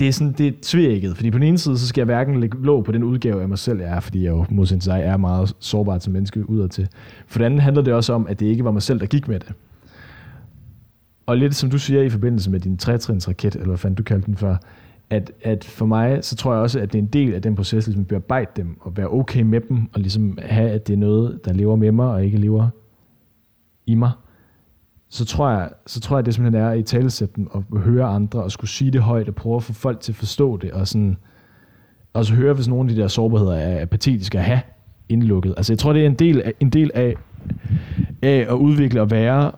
det 0.00 0.08
er 0.08 0.12
sådan, 0.12 0.32
det 0.32 0.46
er 0.46 0.52
tvækket, 0.62 1.16
fordi 1.16 1.30
på 1.30 1.38
den 1.38 1.46
ene 1.46 1.58
side, 1.58 1.78
så 1.78 1.86
skal 1.86 2.00
jeg 2.00 2.04
hverken 2.04 2.40
lægge 2.40 2.58
låg 2.62 2.84
på 2.84 2.92
den 2.92 3.02
udgave 3.02 3.42
af 3.42 3.48
mig 3.48 3.58
selv, 3.58 3.80
jeg 3.80 3.90
er, 3.90 4.00
fordi 4.00 4.24
jeg 4.24 4.30
jo 4.30 4.46
modsat 4.50 4.84
sig 4.84 5.00
er 5.00 5.16
meget 5.16 5.56
sårbart 5.58 6.02
som 6.02 6.12
menneske 6.12 6.50
udad 6.50 6.68
til. 6.68 6.88
For 7.26 7.38
det 7.38 7.46
andet 7.46 7.60
handler 7.60 7.82
det 7.82 7.94
også 7.94 8.12
om, 8.12 8.26
at 8.26 8.40
det 8.40 8.46
ikke 8.46 8.64
var 8.64 8.70
mig 8.70 8.82
selv, 8.82 9.00
der 9.00 9.06
gik 9.06 9.28
med 9.28 9.40
det. 9.40 9.52
Og 11.26 11.36
lidt 11.36 11.54
som 11.54 11.70
du 11.70 11.78
siger 11.78 12.02
i 12.02 12.10
forbindelse 12.10 12.50
med 12.50 12.60
din 12.60 12.76
trætrinsraket, 12.76 13.54
eller 13.54 13.66
hvad 13.66 13.78
fanden 13.78 13.96
du 13.96 14.02
kaldte 14.02 14.26
den 14.26 14.36
før, 14.36 14.56
at, 15.10 15.32
at 15.42 15.64
for 15.64 15.86
mig, 15.86 16.24
så 16.24 16.36
tror 16.36 16.52
jeg 16.52 16.62
også, 16.62 16.80
at 16.80 16.92
det 16.92 16.98
er 16.98 17.02
en 17.02 17.08
del 17.08 17.34
af 17.34 17.42
den 17.42 17.54
proces, 17.54 17.86
ligesom 17.86 18.00
at 18.00 18.08
bearbejde 18.08 18.50
dem, 18.56 18.76
og 18.80 18.96
være 18.96 19.08
okay 19.08 19.42
med 19.42 19.60
dem, 19.60 19.88
og 19.92 20.00
ligesom 20.00 20.38
have, 20.42 20.70
at 20.70 20.86
det 20.86 20.92
er 20.92 20.98
noget, 20.98 21.40
der 21.44 21.52
lever 21.52 21.76
med 21.76 21.92
mig, 21.92 22.08
og 22.08 22.24
ikke 22.24 22.38
lever 22.38 22.68
i 23.86 23.94
mig. 23.94 24.10
så 25.08 25.24
tror 25.24 25.50
jeg, 25.50 25.70
så 25.86 26.00
tror 26.00 26.16
jeg 26.16 26.26
det 26.26 26.34
simpelthen 26.34 26.62
er 26.62 26.68
at 26.68 26.92
i 27.20 27.26
dem 27.36 27.46
og 27.50 27.64
høre 27.78 28.04
andre 28.04 28.42
og 28.42 28.50
skulle 28.50 28.70
sige 28.70 28.90
det 28.90 29.00
højt 29.00 29.28
og 29.28 29.34
prøve 29.34 29.56
at 29.56 29.62
få 29.62 29.72
folk 29.72 30.00
til 30.00 30.12
at 30.12 30.16
forstå 30.16 30.56
det 30.56 30.72
og 30.72 30.88
sådan 30.88 31.16
også 32.12 32.34
høre, 32.34 32.54
hvis 32.54 32.68
nogle 32.68 32.90
af 32.90 32.96
de 32.96 33.02
der 33.02 33.08
sårbarheder 33.08 33.54
er, 33.54 33.76
er 33.76 33.84
patetiske 33.84 34.38
at 34.38 34.44
have 34.44 34.60
indlukket. 35.08 35.54
Altså 35.56 35.72
jeg 35.72 35.78
tror, 35.78 35.92
det 35.92 36.02
er 36.02 36.06
en 36.06 36.14
del 36.14 36.42
af, 36.42 36.52
en 36.60 36.70
del 36.70 36.90
af, 36.94 37.14
af 38.22 38.46
at 38.48 38.54
udvikle 38.54 39.00
og 39.00 39.10
være 39.10 39.52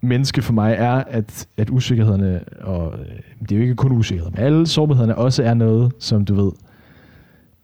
menneske 0.00 0.42
for 0.42 0.52
mig, 0.52 0.74
er, 0.78 0.92
at, 0.92 1.48
at 1.56 1.70
usikkerhederne, 1.70 2.40
og 2.60 2.94
øh, 2.98 3.06
det 3.40 3.52
er 3.52 3.56
jo 3.56 3.62
ikke 3.62 3.74
kun 3.74 3.92
usikkerheder, 3.92 4.30
men 4.36 4.44
alle 4.44 4.66
sårbarhederne 4.66 5.16
også 5.16 5.42
er 5.42 5.54
noget, 5.54 5.92
som 5.98 6.24
du 6.24 6.34
ved, 6.34 6.52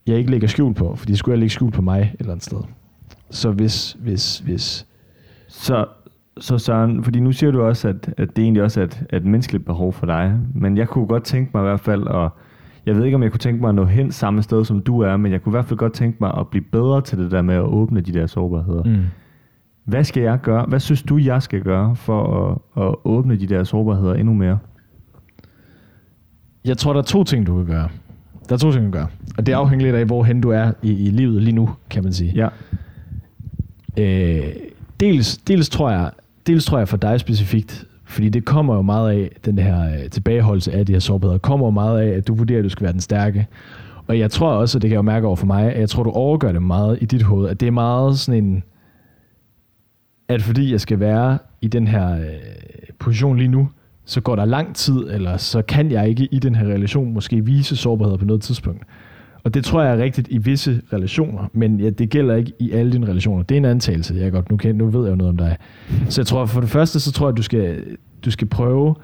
jeg 0.07 0.17
ikke 0.19 0.31
lægger 0.31 0.49
skjul 0.49 0.75
på, 0.75 0.97
fordi 0.97 1.17
skulle 1.17 1.33
jeg 1.33 1.39
lægge 1.39 1.51
skjul 1.53 1.71
på 1.71 1.83
mig 1.83 2.01
et 2.01 2.21
eller 2.21 2.33
andet 2.33 2.45
sted. 2.45 2.59
Så 3.31 3.51
hvis, 3.51 3.97
hvis, 4.01 4.39
hvis, 4.39 4.87
Så, 5.49 5.87
så 6.39 6.59
Søren, 6.59 7.05
fordi 7.05 7.21
nu 7.21 7.33
siger 7.33 7.51
du 7.51 7.63
også, 7.63 7.89
at, 7.89 8.15
at 8.17 8.37
det 8.37 8.43
egentlig 8.43 8.63
også 8.63 8.81
er 8.81 8.85
et, 8.85 9.05
et 9.13 9.25
menneskeligt 9.25 9.65
behov 9.65 9.93
for 9.93 10.07
dig, 10.07 10.39
men 10.55 10.77
jeg 10.77 10.89
kunne 10.89 11.07
godt 11.07 11.25
tænke 11.25 11.51
mig 11.55 11.61
i 11.61 11.65
hvert 11.65 11.81
fald, 11.81 12.03
og 12.03 12.31
jeg 12.87 12.97
ved 12.97 13.05
ikke, 13.05 13.15
om 13.15 13.23
jeg 13.23 13.31
kunne 13.31 13.39
tænke 13.39 13.61
mig 13.61 13.69
at 13.69 13.75
nå 13.75 13.85
hen 13.85 14.13
samme 14.13 14.43
sted, 14.43 14.65
som 14.65 14.81
du 14.81 15.01
er, 15.01 15.17
men 15.17 15.33
jeg 15.33 15.43
kunne 15.43 15.51
i 15.51 15.55
hvert 15.57 15.65
fald 15.65 15.79
godt 15.79 15.93
tænke 15.93 16.17
mig 16.21 16.35
at 16.39 16.49
blive 16.49 16.65
bedre 16.73 17.01
til 17.01 17.19
det 17.19 17.31
der 17.31 17.43
med 17.43 17.55
at 17.55 17.63
åbne 17.63 18.01
de 18.01 18.13
der 18.13 18.27
sårbarheder. 18.27 18.83
mm. 18.85 19.03
Hvad 19.87 20.05
skal 20.05 20.23
jeg 20.23 20.41
gøre? 20.43 20.65
Hvad 20.69 20.81
synes 20.81 21.03
du, 21.03 21.17
jeg 21.17 21.43
skal 21.43 21.61
gøre 21.63 21.97
for 21.97 22.49
at, 22.77 22.85
at 22.85 22.95
åbne 23.05 23.37
de 23.37 23.47
der 23.47 23.65
sårbarheder 23.65 24.15
endnu 24.15 24.35
mere? 24.35 24.59
Jeg 26.65 26.79
tror, 26.79 26.93
der 26.93 27.01
er 27.01 27.05
to 27.05 27.25
ting, 27.25 27.47
du 27.47 27.57
kan 27.57 27.67
gøre. 27.67 27.89
Der 28.49 28.55
er 28.55 28.59
to 28.59 28.73
ting, 28.73 28.85
du 28.87 28.91
kan 28.91 29.01
gøre. 29.01 29.09
Og 29.39 29.47
det 29.47 29.53
afhænger 29.53 29.87
lidt 29.87 29.97
af, 29.97 30.05
hvorhen 30.05 30.41
du 30.41 30.51
er 30.51 30.73
i, 30.83 31.07
i 31.07 31.11
livet 31.11 31.43
lige 31.43 31.55
nu, 31.55 31.71
kan 31.91 32.05
man 32.05 32.13
sige. 32.13 32.33
Ja. 32.35 32.49
Øh, 33.97 34.53
dels, 35.01 35.37
dels, 35.37 35.69
tror 35.69 35.91
jeg, 35.91 36.11
dels 36.47 36.65
tror 36.65 36.79
jeg 36.79 36.89
for 36.89 36.97
dig 36.97 37.21
specifikt, 37.21 37.85
fordi 38.05 38.29
det 38.29 38.45
kommer 38.45 38.75
jo 38.75 38.83
meget 38.83 39.13
af, 39.13 39.31
den 39.45 39.59
her 39.59 39.93
øh, 39.93 40.11
tilbageholdelse 40.11 40.73
af 40.73 40.87
de 40.87 40.93
her 40.93 41.01
sårbarheder, 41.01 41.39
kommer 41.39 41.67
jo 41.67 41.71
meget 41.71 42.01
af, 42.01 42.09
at 42.17 42.29
du 42.29 42.35
vurderer, 42.35 42.59
at 42.59 42.65
du 42.65 42.69
skal 42.69 42.85
være 42.85 42.93
den 42.93 43.01
stærke. 43.01 43.47
Og 44.07 44.19
jeg 44.19 44.31
tror 44.31 44.49
også, 44.51 44.79
og 44.79 44.83
det 44.83 44.89
kan 44.89 44.93
jeg 44.93 44.99
jo 44.99 45.03
mærke 45.03 45.27
over 45.27 45.37
for 45.37 45.47
mig, 45.47 45.73
at 45.73 45.81
jeg 45.81 45.89
tror, 45.89 46.03
du 46.03 46.11
overgør 46.11 46.53
det 46.53 46.63
meget 46.63 46.99
i 47.01 47.05
dit 47.05 47.23
hoved, 47.23 47.49
at 47.49 47.61
det 47.61 47.67
er 47.67 47.71
meget 47.71 48.19
sådan 48.19 48.45
en, 48.45 48.63
at 50.29 50.43
fordi 50.43 50.73
jeg 50.73 50.81
skal 50.81 51.01
være 51.01 51.39
i 51.61 51.69
den 51.69 51.87
her 51.87 52.17
øh, 52.17 52.27
position 52.99 53.37
lige 53.37 53.49
nu, 53.49 53.69
så 54.05 54.21
går 54.21 54.37
der 54.37 54.45
lang 54.45 54.75
tid, 54.75 55.07
eller 55.11 55.37
så 55.37 55.63
kan 55.63 55.91
jeg 55.91 56.09
ikke 56.09 56.29
i 56.31 56.39
den 56.39 56.55
her 56.55 56.67
relation 56.67 57.13
måske 57.13 57.45
vise 57.45 57.77
sårbarheder 57.77 58.17
på 58.17 58.25
noget 58.25 58.43
tidspunkt. 58.43 58.83
Og 59.45 59.55
det 59.55 59.65
tror 59.65 59.83
jeg 59.83 59.99
er 59.99 60.03
rigtigt 60.03 60.29
i 60.31 60.39
visse 60.39 60.81
relationer, 60.93 61.49
men 61.53 61.81
ja, 61.81 61.91
det 61.91 62.11
gælder 62.11 62.35
ikke 62.35 62.53
i 62.59 62.71
alle 62.71 62.93
dine 62.93 63.07
relationer. 63.07 63.43
Det 63.43 63.55
er 63.55 63.57
en 63.57 63.65
antagelse, 63.65 64.15
jeg 64.15 64.33
godt, 64.33 64.51
nu, 64.51 64.57
kan, 64.57 64.75
nu 64.75 64.87
ved 64.87 65.03
jeg 65.03 65.11
jo 65.11 65.17
noget 65.17 65.29
om 65.29 65.37
dig. 65.37 65.57
Så 66.09 66.21
jeg 66.21 66.27
tror 66.27 66.47
for 66.47 66.61
det 66.61 66.71
første, 66.71 67.01
så 67.01 67.13
tror 67.13 67.27
jeg, 67.27 67.33
at 67.33 67.37
du 67.37 67.43
skal, 67.43 67.85
du 68.25 68.31
skal 68.31 68.49
prøve 68.49 68.95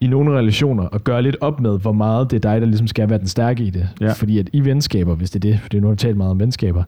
i 0.00 0.06
nogle 0.06 0.38
relationer 0.38 0.88
at 0.94 1.04
gøre 1.04 1.22
lidt 1.22 1.36
op 1.40 1.60
med, 1.60 1.78
hvor 1.78 1.92
meget 1.92 2.30
det 2.30 2.36
er 2.36 2.50
dig, 2.50 2.60
der 2.60 2.66
ligesom 2.66 2.86
skal 2.86 3.10
være 3.10 3.18
den 3.18 3.26
stærke 3.26 3.64
i 3.64 3.70
det. 3.70 3.88
Ja. 4.00 4.12
Fordi 4.12 4.38
at 4.38 4.50
i 4.52 4.64
venskaber, 4.64 5.14
hvis 5.14 5.30
det 5.30 5.44
er 5.44 5.50
det, 5.50 5.60
for 5.60 5.80
nu 5.80 5.86
har 5.86 5.92
vi 5.92 5.96
talt 5.96 6.16
meget 6.16 6.30
om 6.30 6.40
venskaber, 6.40 6.84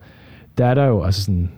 der 0.58 0.66
er 0.66 0.74
der 0.74 0.84
jo 0.84 1.02
altså 1.02 1.22
sådan, 1.22 1.50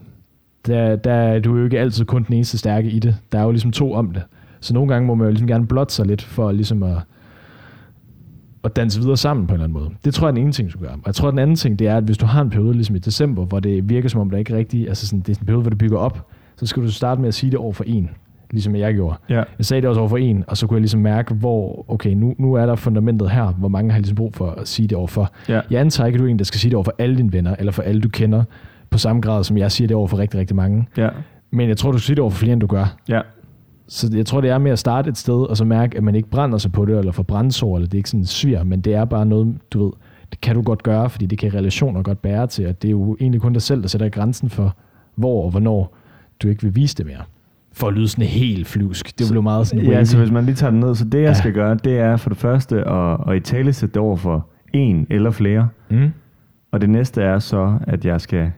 der, 0.68 0.96
der 0.96 1.12
er 1.12 1.38
du 1.38 1.57
jo 1.57 1.64
ikke 1.64 1.81
altid 1.81 2.04
kun 2.04 2.24
den 2.24 2.35
eneste 2.35 2.59
stærke 2.59 2.90
i 2.90 2.98
det. 2.98 3.16
Der 3.33 3.38
er 3.38 3.42
jo 3.42 3.50
ligesom 3.50 3.72
to 3.72 3.92
om 3.92 4.11
det. 4.11 4.22
Så 4.61 4.74
nogle 4.74 4.92
gange 4.92 5.07
må 5.07 5.14
man 5.14 5.24
jo 5.24 5.31
ligesom 5.31 5.48
gerne 5.48 5.66
blotte 5.66 5.94
sig 5.94 6.07
lidt 6.07 6.22
for 6.22 6.52
ligesom 6.52 6.83
at, 6.83 6.96
at 8.64 8.76
danse 8.76 9.00
videre 9.00 9.16
sammen 9.16 9.46
på 9.46 9.50
en 9.50 9.54
eller 9.54 9.64
anden 9.64 9.83
måde. 9.83 9.90
Det 10.04 10.14
tror 10.14 10.26
jeg 10.26 10.31
er 10.31 10.35
den 10.35 10.42
ene 10.42 10.52
ting, 10.52 10.72
du 10.72 10.78
gør. 10.78 10.88
Og 10.88 11.02
jeg 11.07 11.14
tror, 11.14 11.31
den 11.31 11.38
anden 11.38 11.57
ting, 11.57 11.78
det 11.78 11.88
er, 11.88 11.96
at 11.96 12.04
hvis 12.04 12.18
du 12.18 12.26
har 12.26 12.42
en 12.42 12.50
periode 12.50 12.74
ligesom 12.74 12.96
i 12.96 12.98
december, 12.98 13.44
hvor 13.44 13.61
det 13.61 13.88
virker 13.88 14.09
som 14.09 14.20
om, 14.20 14.31
der 14.31 14.38
ikke 14.38 14.57
rigtig, 14.57 14.88
altså 14.88 15.07
sådan, 15.07 15.20
det 15.20 15.37
er 15.37 15.40
en 15.40 15.46
periode, 15.46 15.62
hvor 15.62 15.70
det 15.70 15.78
bygger 15.78 15.98
op, 15.98 16.26
så 16.57 16.66
skal 16.66 16.83
du 16.83 16.90
starte 16.90 17.20
med 17.20 17.28
at 17.28 17.35
sige 17.35 17.50
det 17.50 17.59
over 17.59 17.72
for 17.72 17.85
en, 17.87 18.11
ligesom 18.50 18.76
jeg 18.76 18.94
gjorde. 18.94 19.16
Ja. 19.28 19.42
Jeg 19.59 19.66
sagde 19.66 19.81
det 19.81 19.88
også 19.88 20.00
over 20.00 20.09
for 20.09 20.16
en, 20.16 20.44
og 20.46 20.57
så 20.57 20.66
kunne 20.66 20.76
jeg 20.76 20.81
ligesom 20.81 21.00
mærke, 21.00 21.35
hvor, 21.35 21.85
okay, 21.88 22.11
nu, 22.11 22.35
nu 22.38 22.54
er 22.54 22.66
der 22.66 22.74
fundamentet 22.74 23.31
her, 23.31 23.46
hvor 23.46 23.68
mange 23.68 23.92
har 23.92 23.98
ligesom 23.98 24.16
brug 24.16 24.35
for 24.35 24.50
at 24.50 24.68
sige 24.68 24.88
det 24.88 24.98
over 24.98 25.07
for. 25.07 25.33
Ja. 25.48 25.61
Jeg 25.70 25.81
antager 25.81 26.07
ikke, 26.07 26.16
at 26.16 26.20
du 26.20 26.26
er 26.26 26.31
en, 26.31 26.38
der 26.38 26.44
skal 26.44 26.61
sige 26.61 26.70
det 26.70 26.76
over 26.76 26.85
for 26.85 26.94
alle 26.98 27.16
dine 27.16 27.33
venner, 27.33 27.54
eller 27.59 27.72
for 27.72 27.83
alle, 27.83 28.00
du 28.00 28.09
kender, 28.09 28.44
på 28.90 28.98
samme 28.98 29.22
grad, 29.22 29.44
som 29.44 29.59
jeg 29.59 29.72
siger 29.72 29.88
det 29.88 29.96
over 29.96 30.07
for 30.07 30.18
rigtig, 30.18 30.40
rigtig 30.40 30.57
mange. 30.57 30.88
Ja. 30.96 31.09
Men 31.51 31.68
jeg 31.68 31.77
tror, 31.77 31.92
du 31.92 31.98
skal 31.98 32.07
sige 32.07 32.14
det 32.16 32.22
over 32.22 32.31
for 32.31 32.38
flere, 32.38 32.53
end 32.53 32.61
du 32.61 32.66
gør. 32.66 32.96
Ja. 33.09 33.20
Så 33.88 34.11
jeg 34.14 34.27
tror, 34.27 34.40
det 34.40 34.51
er 34.51 34.59
med 34.59 34.70
at 34.70 34.79
starte 34.79 35.11
et 35.11 35.16
sted, 35.18 35.35
og 35.35 35.57
så 35.57 35.64
mærke, 35.64 35.96
at 35.96 36.03
man 36.05 36.14
ikke 36.14 36.29
brænder 36.31 36.59
sig 36.59 36.72
på 36.72 36.85
det, 36.85 36.98
eller 36.98 37.12
får 37.12 37.22
brændsår, 37.22 37.77
eller 37.77 37.87
det 37.88 37.94
er 37.94 37.98
ikke 37.98 38.11
sådan 38.11 38.24
svir, 38.24 38.62
men 38.62 38.81
det 38.81 38.94
er 38.94 39.05
bare 39.05 39.27
noget, 39.27 39.57
du 39.70 39.85
ved, 39.85 39.92
det 40.31 40.40
kan 40.40 40.55
du 40.55 40.62
godt 40.62 40.83
gøre, 40.83 41.11
fordi 41.11 41.27
det 41.27 41.38
kan 41.38 41.55
relationer 41.55 42.03
godt 42.03 42.22
bære 42.22 42.46
til, 42.46 42.66
og 42.66 42.83
det 42.83 42.88
er 42.88 42.92
jo 42.92 43.16
egentlig 43.20 43.40
kun 43.40 43.53
dig 43.53 43.62
selv, 43.62 43.83
der 43.83 43.88
sætter 43.88 44.09
grænsen 44.09 44.51
for, 44.51 44.77
hvor 45.14 45.44
og 45.44 45.51
hvornår 45.51 45.96
du 46.42 46.48
ikke 46.48 46.62
vil 46.62 46.77
vise 46.77 46.96
det 46.96 47.07
mere. 47.07 47.22
For 47.72 47.88
at 47.88 47.94
lyde 47.94 48.09
sådan 48.09 48.24
helt 48.27 48.66
flyvsk. 48.66 49.18
Det 49.18 49.27
blev 49.31 49.42
meget 49.42 49.66
sådan 49.66 49.85
Ja, 49.85 50.05
så 50.05 50.18
hvis 50.18 50.31
man 50.31 50.44
lige 50.44 50.55
tager 50.55 50.70
den 50.70 50.81
ned, 50.81 50.94
så 50.94 51.05
det 51.05 51.18
jeg 51.18 51.22
Ja. 51.29 51.35
skal 51.35 51.53
gøre, 51.53 51.74
det 51.85 51.98
er 51.98 52.16
for 52.16 52.29
det 52.31 52.38
første 52.38 52.77
at, 52.88 53.16
at 53.29 53.37
i 53.37 53.40
tale 53.40 53.72
sætte 53.72 53.92
det 53.94 54.03
over 54.03 54.16
for 54.16 54.46
en 54.72 55.07
eller 55.11 55.31
flere. 55.31 55.68
Mm. 55.90 56.09
Og 56.72 56.81
det 56.81 56.90
næste 56.90 57.22
er 57.22 57.38
så, 57.38 57.79
at 57.87 58.05
jeg 58.05 58.20
skal, 58.20 58.51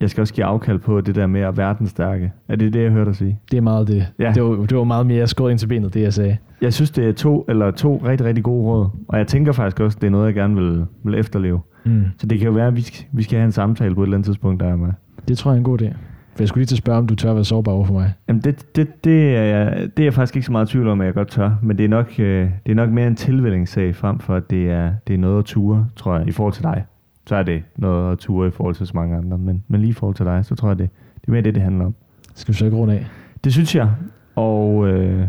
jeg 0.00 0.10
skal 0.10 0.20
også 0.20 0.34
give 0.34 0.44
afkald 0.46 0.78
på 0.78 1.00
det 1.00 1.14
der 1.14 1.26
med 1.26 1.40
at 1.40 1.56
være 1.56 1.76
den 1.78 1.86
stærke. 1.86 2.32
Er 2.48 2.56
det 2.56 2.72
det, 2.72 2.82
jeg 2.82 2.90
hørte 2.90 3.10
dig 3.10 3.16
sige? 3.16 3.40
Det 3.50 3.56
er 3.56 3.60
meget 3.60 3.88
det. 3.88 4.06
Ja. 4.18 4.32
Det, 4.34 4.42
var, 4.42 4.66
det 4.66 4.76
var 4.76 4.84
meget 4.84 5.06
mere 5.06 5.26
skåret 5.26 5.50
ind 5.50 5.58
til 5.58 5.66
benet, 5.66 5.94
det 5.94 6.02
jeg 6.02 6.12
sagde. 6.12 6.36
Jeg 6.60 6.72
synes, 6.72 6.90
det 6.90 7.08
er 7.08 7.12
to, 7.12 7.44
eller 7.48 7.70
to 7.70 8.02
rigtig, 8.04 8.26
rigtig 8.26 8.44
gode 8.44 8.62
råd. 8.62 8.88
Og 9.08 9.18
jeg 9.18 9.26
tænker 9.26 9.52
faktisk 9.52 9.80
også, 9.80 9.98
det 10.00 10.06
er 10.06 10.10
noget, 10.10 10.26
jeg 10.26 10.34
gerne 10.34 10.54
vil, 10.54 10.84
vil 11.04 11.14
efterleve. 11.14 11.60
Mm. 11.84 12.04
Så 12.18 12.26
det 12.26 12.38
kan 12.38 12.46
jo 12.46 12.52
være, 12.52 12.66
at 12.66 12.76
vi 12.76 12.80
skal, 12.80 13.04
vi 13.12 13.22
skal 13.22 13.38
have 13.38 13.46
en 13.46 13.52
samtale 13.52 13.94
på 13.94 14.02
et 14.02 14.06
eller 14.06 14.16
andet 14.16 14.26
tidspunkt, 14.26 14.60
der 14.60 14.68
er 14.68 14.76
med. 14.76 14.88
Det 15.28 15.38
tror 15.38 15.50
jeg 15.50 15.54
er 15.56 15.58
en 15.58 15.64
god 15.64 15.82
idé. 15.82 15.94
For 16.34 16.42
jeg 16.42 16.48
skulle 16.48 16.60
lige 16.60 16.66
til 16.66 16.74
at 16.74 16.78
spørge, 16.78 16.98
om 16.98 17.06
du 17.06 17.14
tør 17.14 17.34
være 17.34 17.44
sårbar 17.44 17.72
over 17.72 17.84
for 17.84 17.92
mig. 17.92 18.12
Jamen 18.28 18.42
det, 18.42 18.76
det, 18.76 19.04
det, 19.04 19.36
er 19.36 19.42
jeg, 19.42 19.88
det 19.96 20.02
er 20.02 20.06
jeg 20.06 20.14
faktisk 20.14 20.36
ikke 20.36 20.46
så 20.46 20.52
meget 20.52 20.68
i 20.68 20.72
tvivl 20.72 20.88
om, 20.88 21.00
at 21.00 21.06
jeg 21.06 21.14
godt 21.14 21.28
tør. 21.28 21.50
Men 21.62 21.78
det 21.78 21.84
er 21.84 21.88
nok, 21.88 22.14
øh, 22.18 22.50
det 22.66 22.70
er 22.72 22.74
nok 22.74 22.90
mere 22.90 23.06
en 23.06 23.16
tilvældingssag 23.16 23.96
frem 23.96 24.18
for, 24.18 24.34
at 24.34 24.50
det 24.50 24.70
er, 24.70 24.90
det 25.06 25.14
er 25.14 25.18
noget 25.18 25.38
at 25.38 25.44
ture, 25.44 25.86
tror 25.96 26.18
jeg, 26.18 26.28
i 26.28 26.32
forhold 26.32 26.54
til 26.54 26.62
dig. 26.62 26.84
Så 27.28 27.36
er 27.36 27.42
det 27.42 27.62
noget 27.76 28.12
at 28.12 28.18
ture 28.18 28.48
i 28.48 28.50
forhold 28.50 28.74
til 28.74 28.86
så 28.86 28.92
mange 28.94 29.16
andre. 29.16 29.38
Men, 29.38 29.64
men 29.68 29.80
lige 29.80 29.90
i 29.90 29.92
forhold 29.92 30.14
til 30.16 30.26
dig, 30.26 30.44
så 30.44 30.54
tror 30.54 30.68
jeg, 30.68 30.78
det, 30.78 30.90
det 31.20 31.28
er 31.28 31.32
mere 31.32 31.42
det, 31.42 31.54
det 31.54 31.62
handler 31.62 31.84
om. 31.84 31.94
Skal 32.34 32.52
vi 32.52 32.58
så 32.58 32.64
ikke 32.64 32.76
runde 32.76 32.94
af? 32.94 33.06
Det 33.44 33.52
synes 33.52 33.74
jeg. 33.76 33.90
Og 34.36 34.88
øh, 34.88 35.26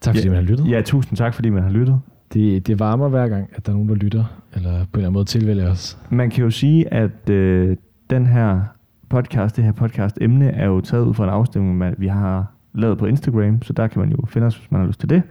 Tak 0.00 0.14
fordi 0.14 0.26
Ja. 0.28 0.32
man 0.34 0.44
har 0.44 0.50
lyttet. 0.50 0.70
ja, 0.70 0.80
tusind 0.84 1.16
tak, 1.16 1.34
fordi 1.34 1.50
man 1.50 1.62
har 1.62 1.70
lyttet. 1.70 2.00
Det, 2.32 2.66
det 2.66 2.78
varmer 2.80 3.08
hver 3.08 3.28
gang, 3.28 3.48
at 3.54 3.66
der 3.66 3.72
er 3.72 3.76
nogen, 3.76 3.88
der 3.88 3.94
lytter, 3.94 4.24
eller 4.54 4.70
på 4.70 4.78
en 4.78 4.86
eller 4.94 4.98
anden 4.98 5.12
måde 5.12 5.24
tilvælger 5.24 5.70
os. 5.70 5.98
Man 6.10 6.30
kan 6.30 6.44
jo 6.44 6.50
sige, 6.50 6.94
at 6.94 7.30
øh, 7.30 7.76
den 8.10 8.26
her 8.26 8.60
podcast, 9.08 9.56
det 9.56 9.64
her 9.64 9.72
podcast 9.72 10.18
emne, 10.20 10.48
er 10.50 10.66
jo 10.66 10.80
taget 10.80 11.04
ud 11.04 11.14
fra 11.14 11.24
en 11.24 11.30
afstemning, 11.30 11.78
man- 11.78 11.94
vi 11.98 12.06
har 12.06 12.52
lavet 12.74 12.98
på 12.98 13.06
Instagram, 13.06 13.62
så 13.62 13.72
der 13.72 13.86
kan 13.86 14.00
man 14.00 14.10
jo 14.10 14.16
finde 14.26 14.46
os, 14.46 14.56
hvis 14.56 14.70
man 14.70 14.80
har 14.80 14.86
lyst 14.88 15.00
til 15.00 15.10
det. 15.10 15.22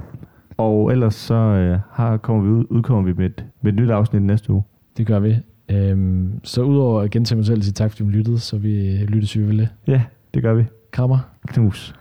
Og 0.58 0.92
ellers 0.92 1.16
så 1.16 1.36
øh, 1.36 1.80
har, 1.92 2.18
kommer 2.18 2.44
vi 2.44 2.50
ud, 2.50 2.66
udkommer 2.70 3.04
vi 3.04 3.14
med 3.18 3.26
et, 3.26 3.46
med 3.62 3.74
et 3.74 3.80
nyt 3.80 3.90
afsnit 3.90 4.22
næste 4.22 4.54
uge. 4.54 4.64
Det 4.98 5.08
gør 5.08 5.20
vi. 5.20 5.36
Øhm, 5.74 6.40
så 6.44 6.62
udover 6.62 7.02
at 7.02 7.12
gentage 7.12 7.36
mig 7.38 7.46
selv 7.46 7.58
og 7.58 7.64
sige 7.64 7.74
tak, 7.74 7.92
fordi 7.92 8.04
du 8.04 8.10
lyttede, 8.10 8.40
så 8.40 8.58
vi 8.58 8.98
lyttes 8.98 9.38
vi 9.38 9.42
vel. 9.44 9.68
Ja, 9.88 10.02
det 10.34 10.44
gør 10.44 10.54
vi. 10.54 10.64
Krammer. 10.92 11.20
Knus. 11.48 11.96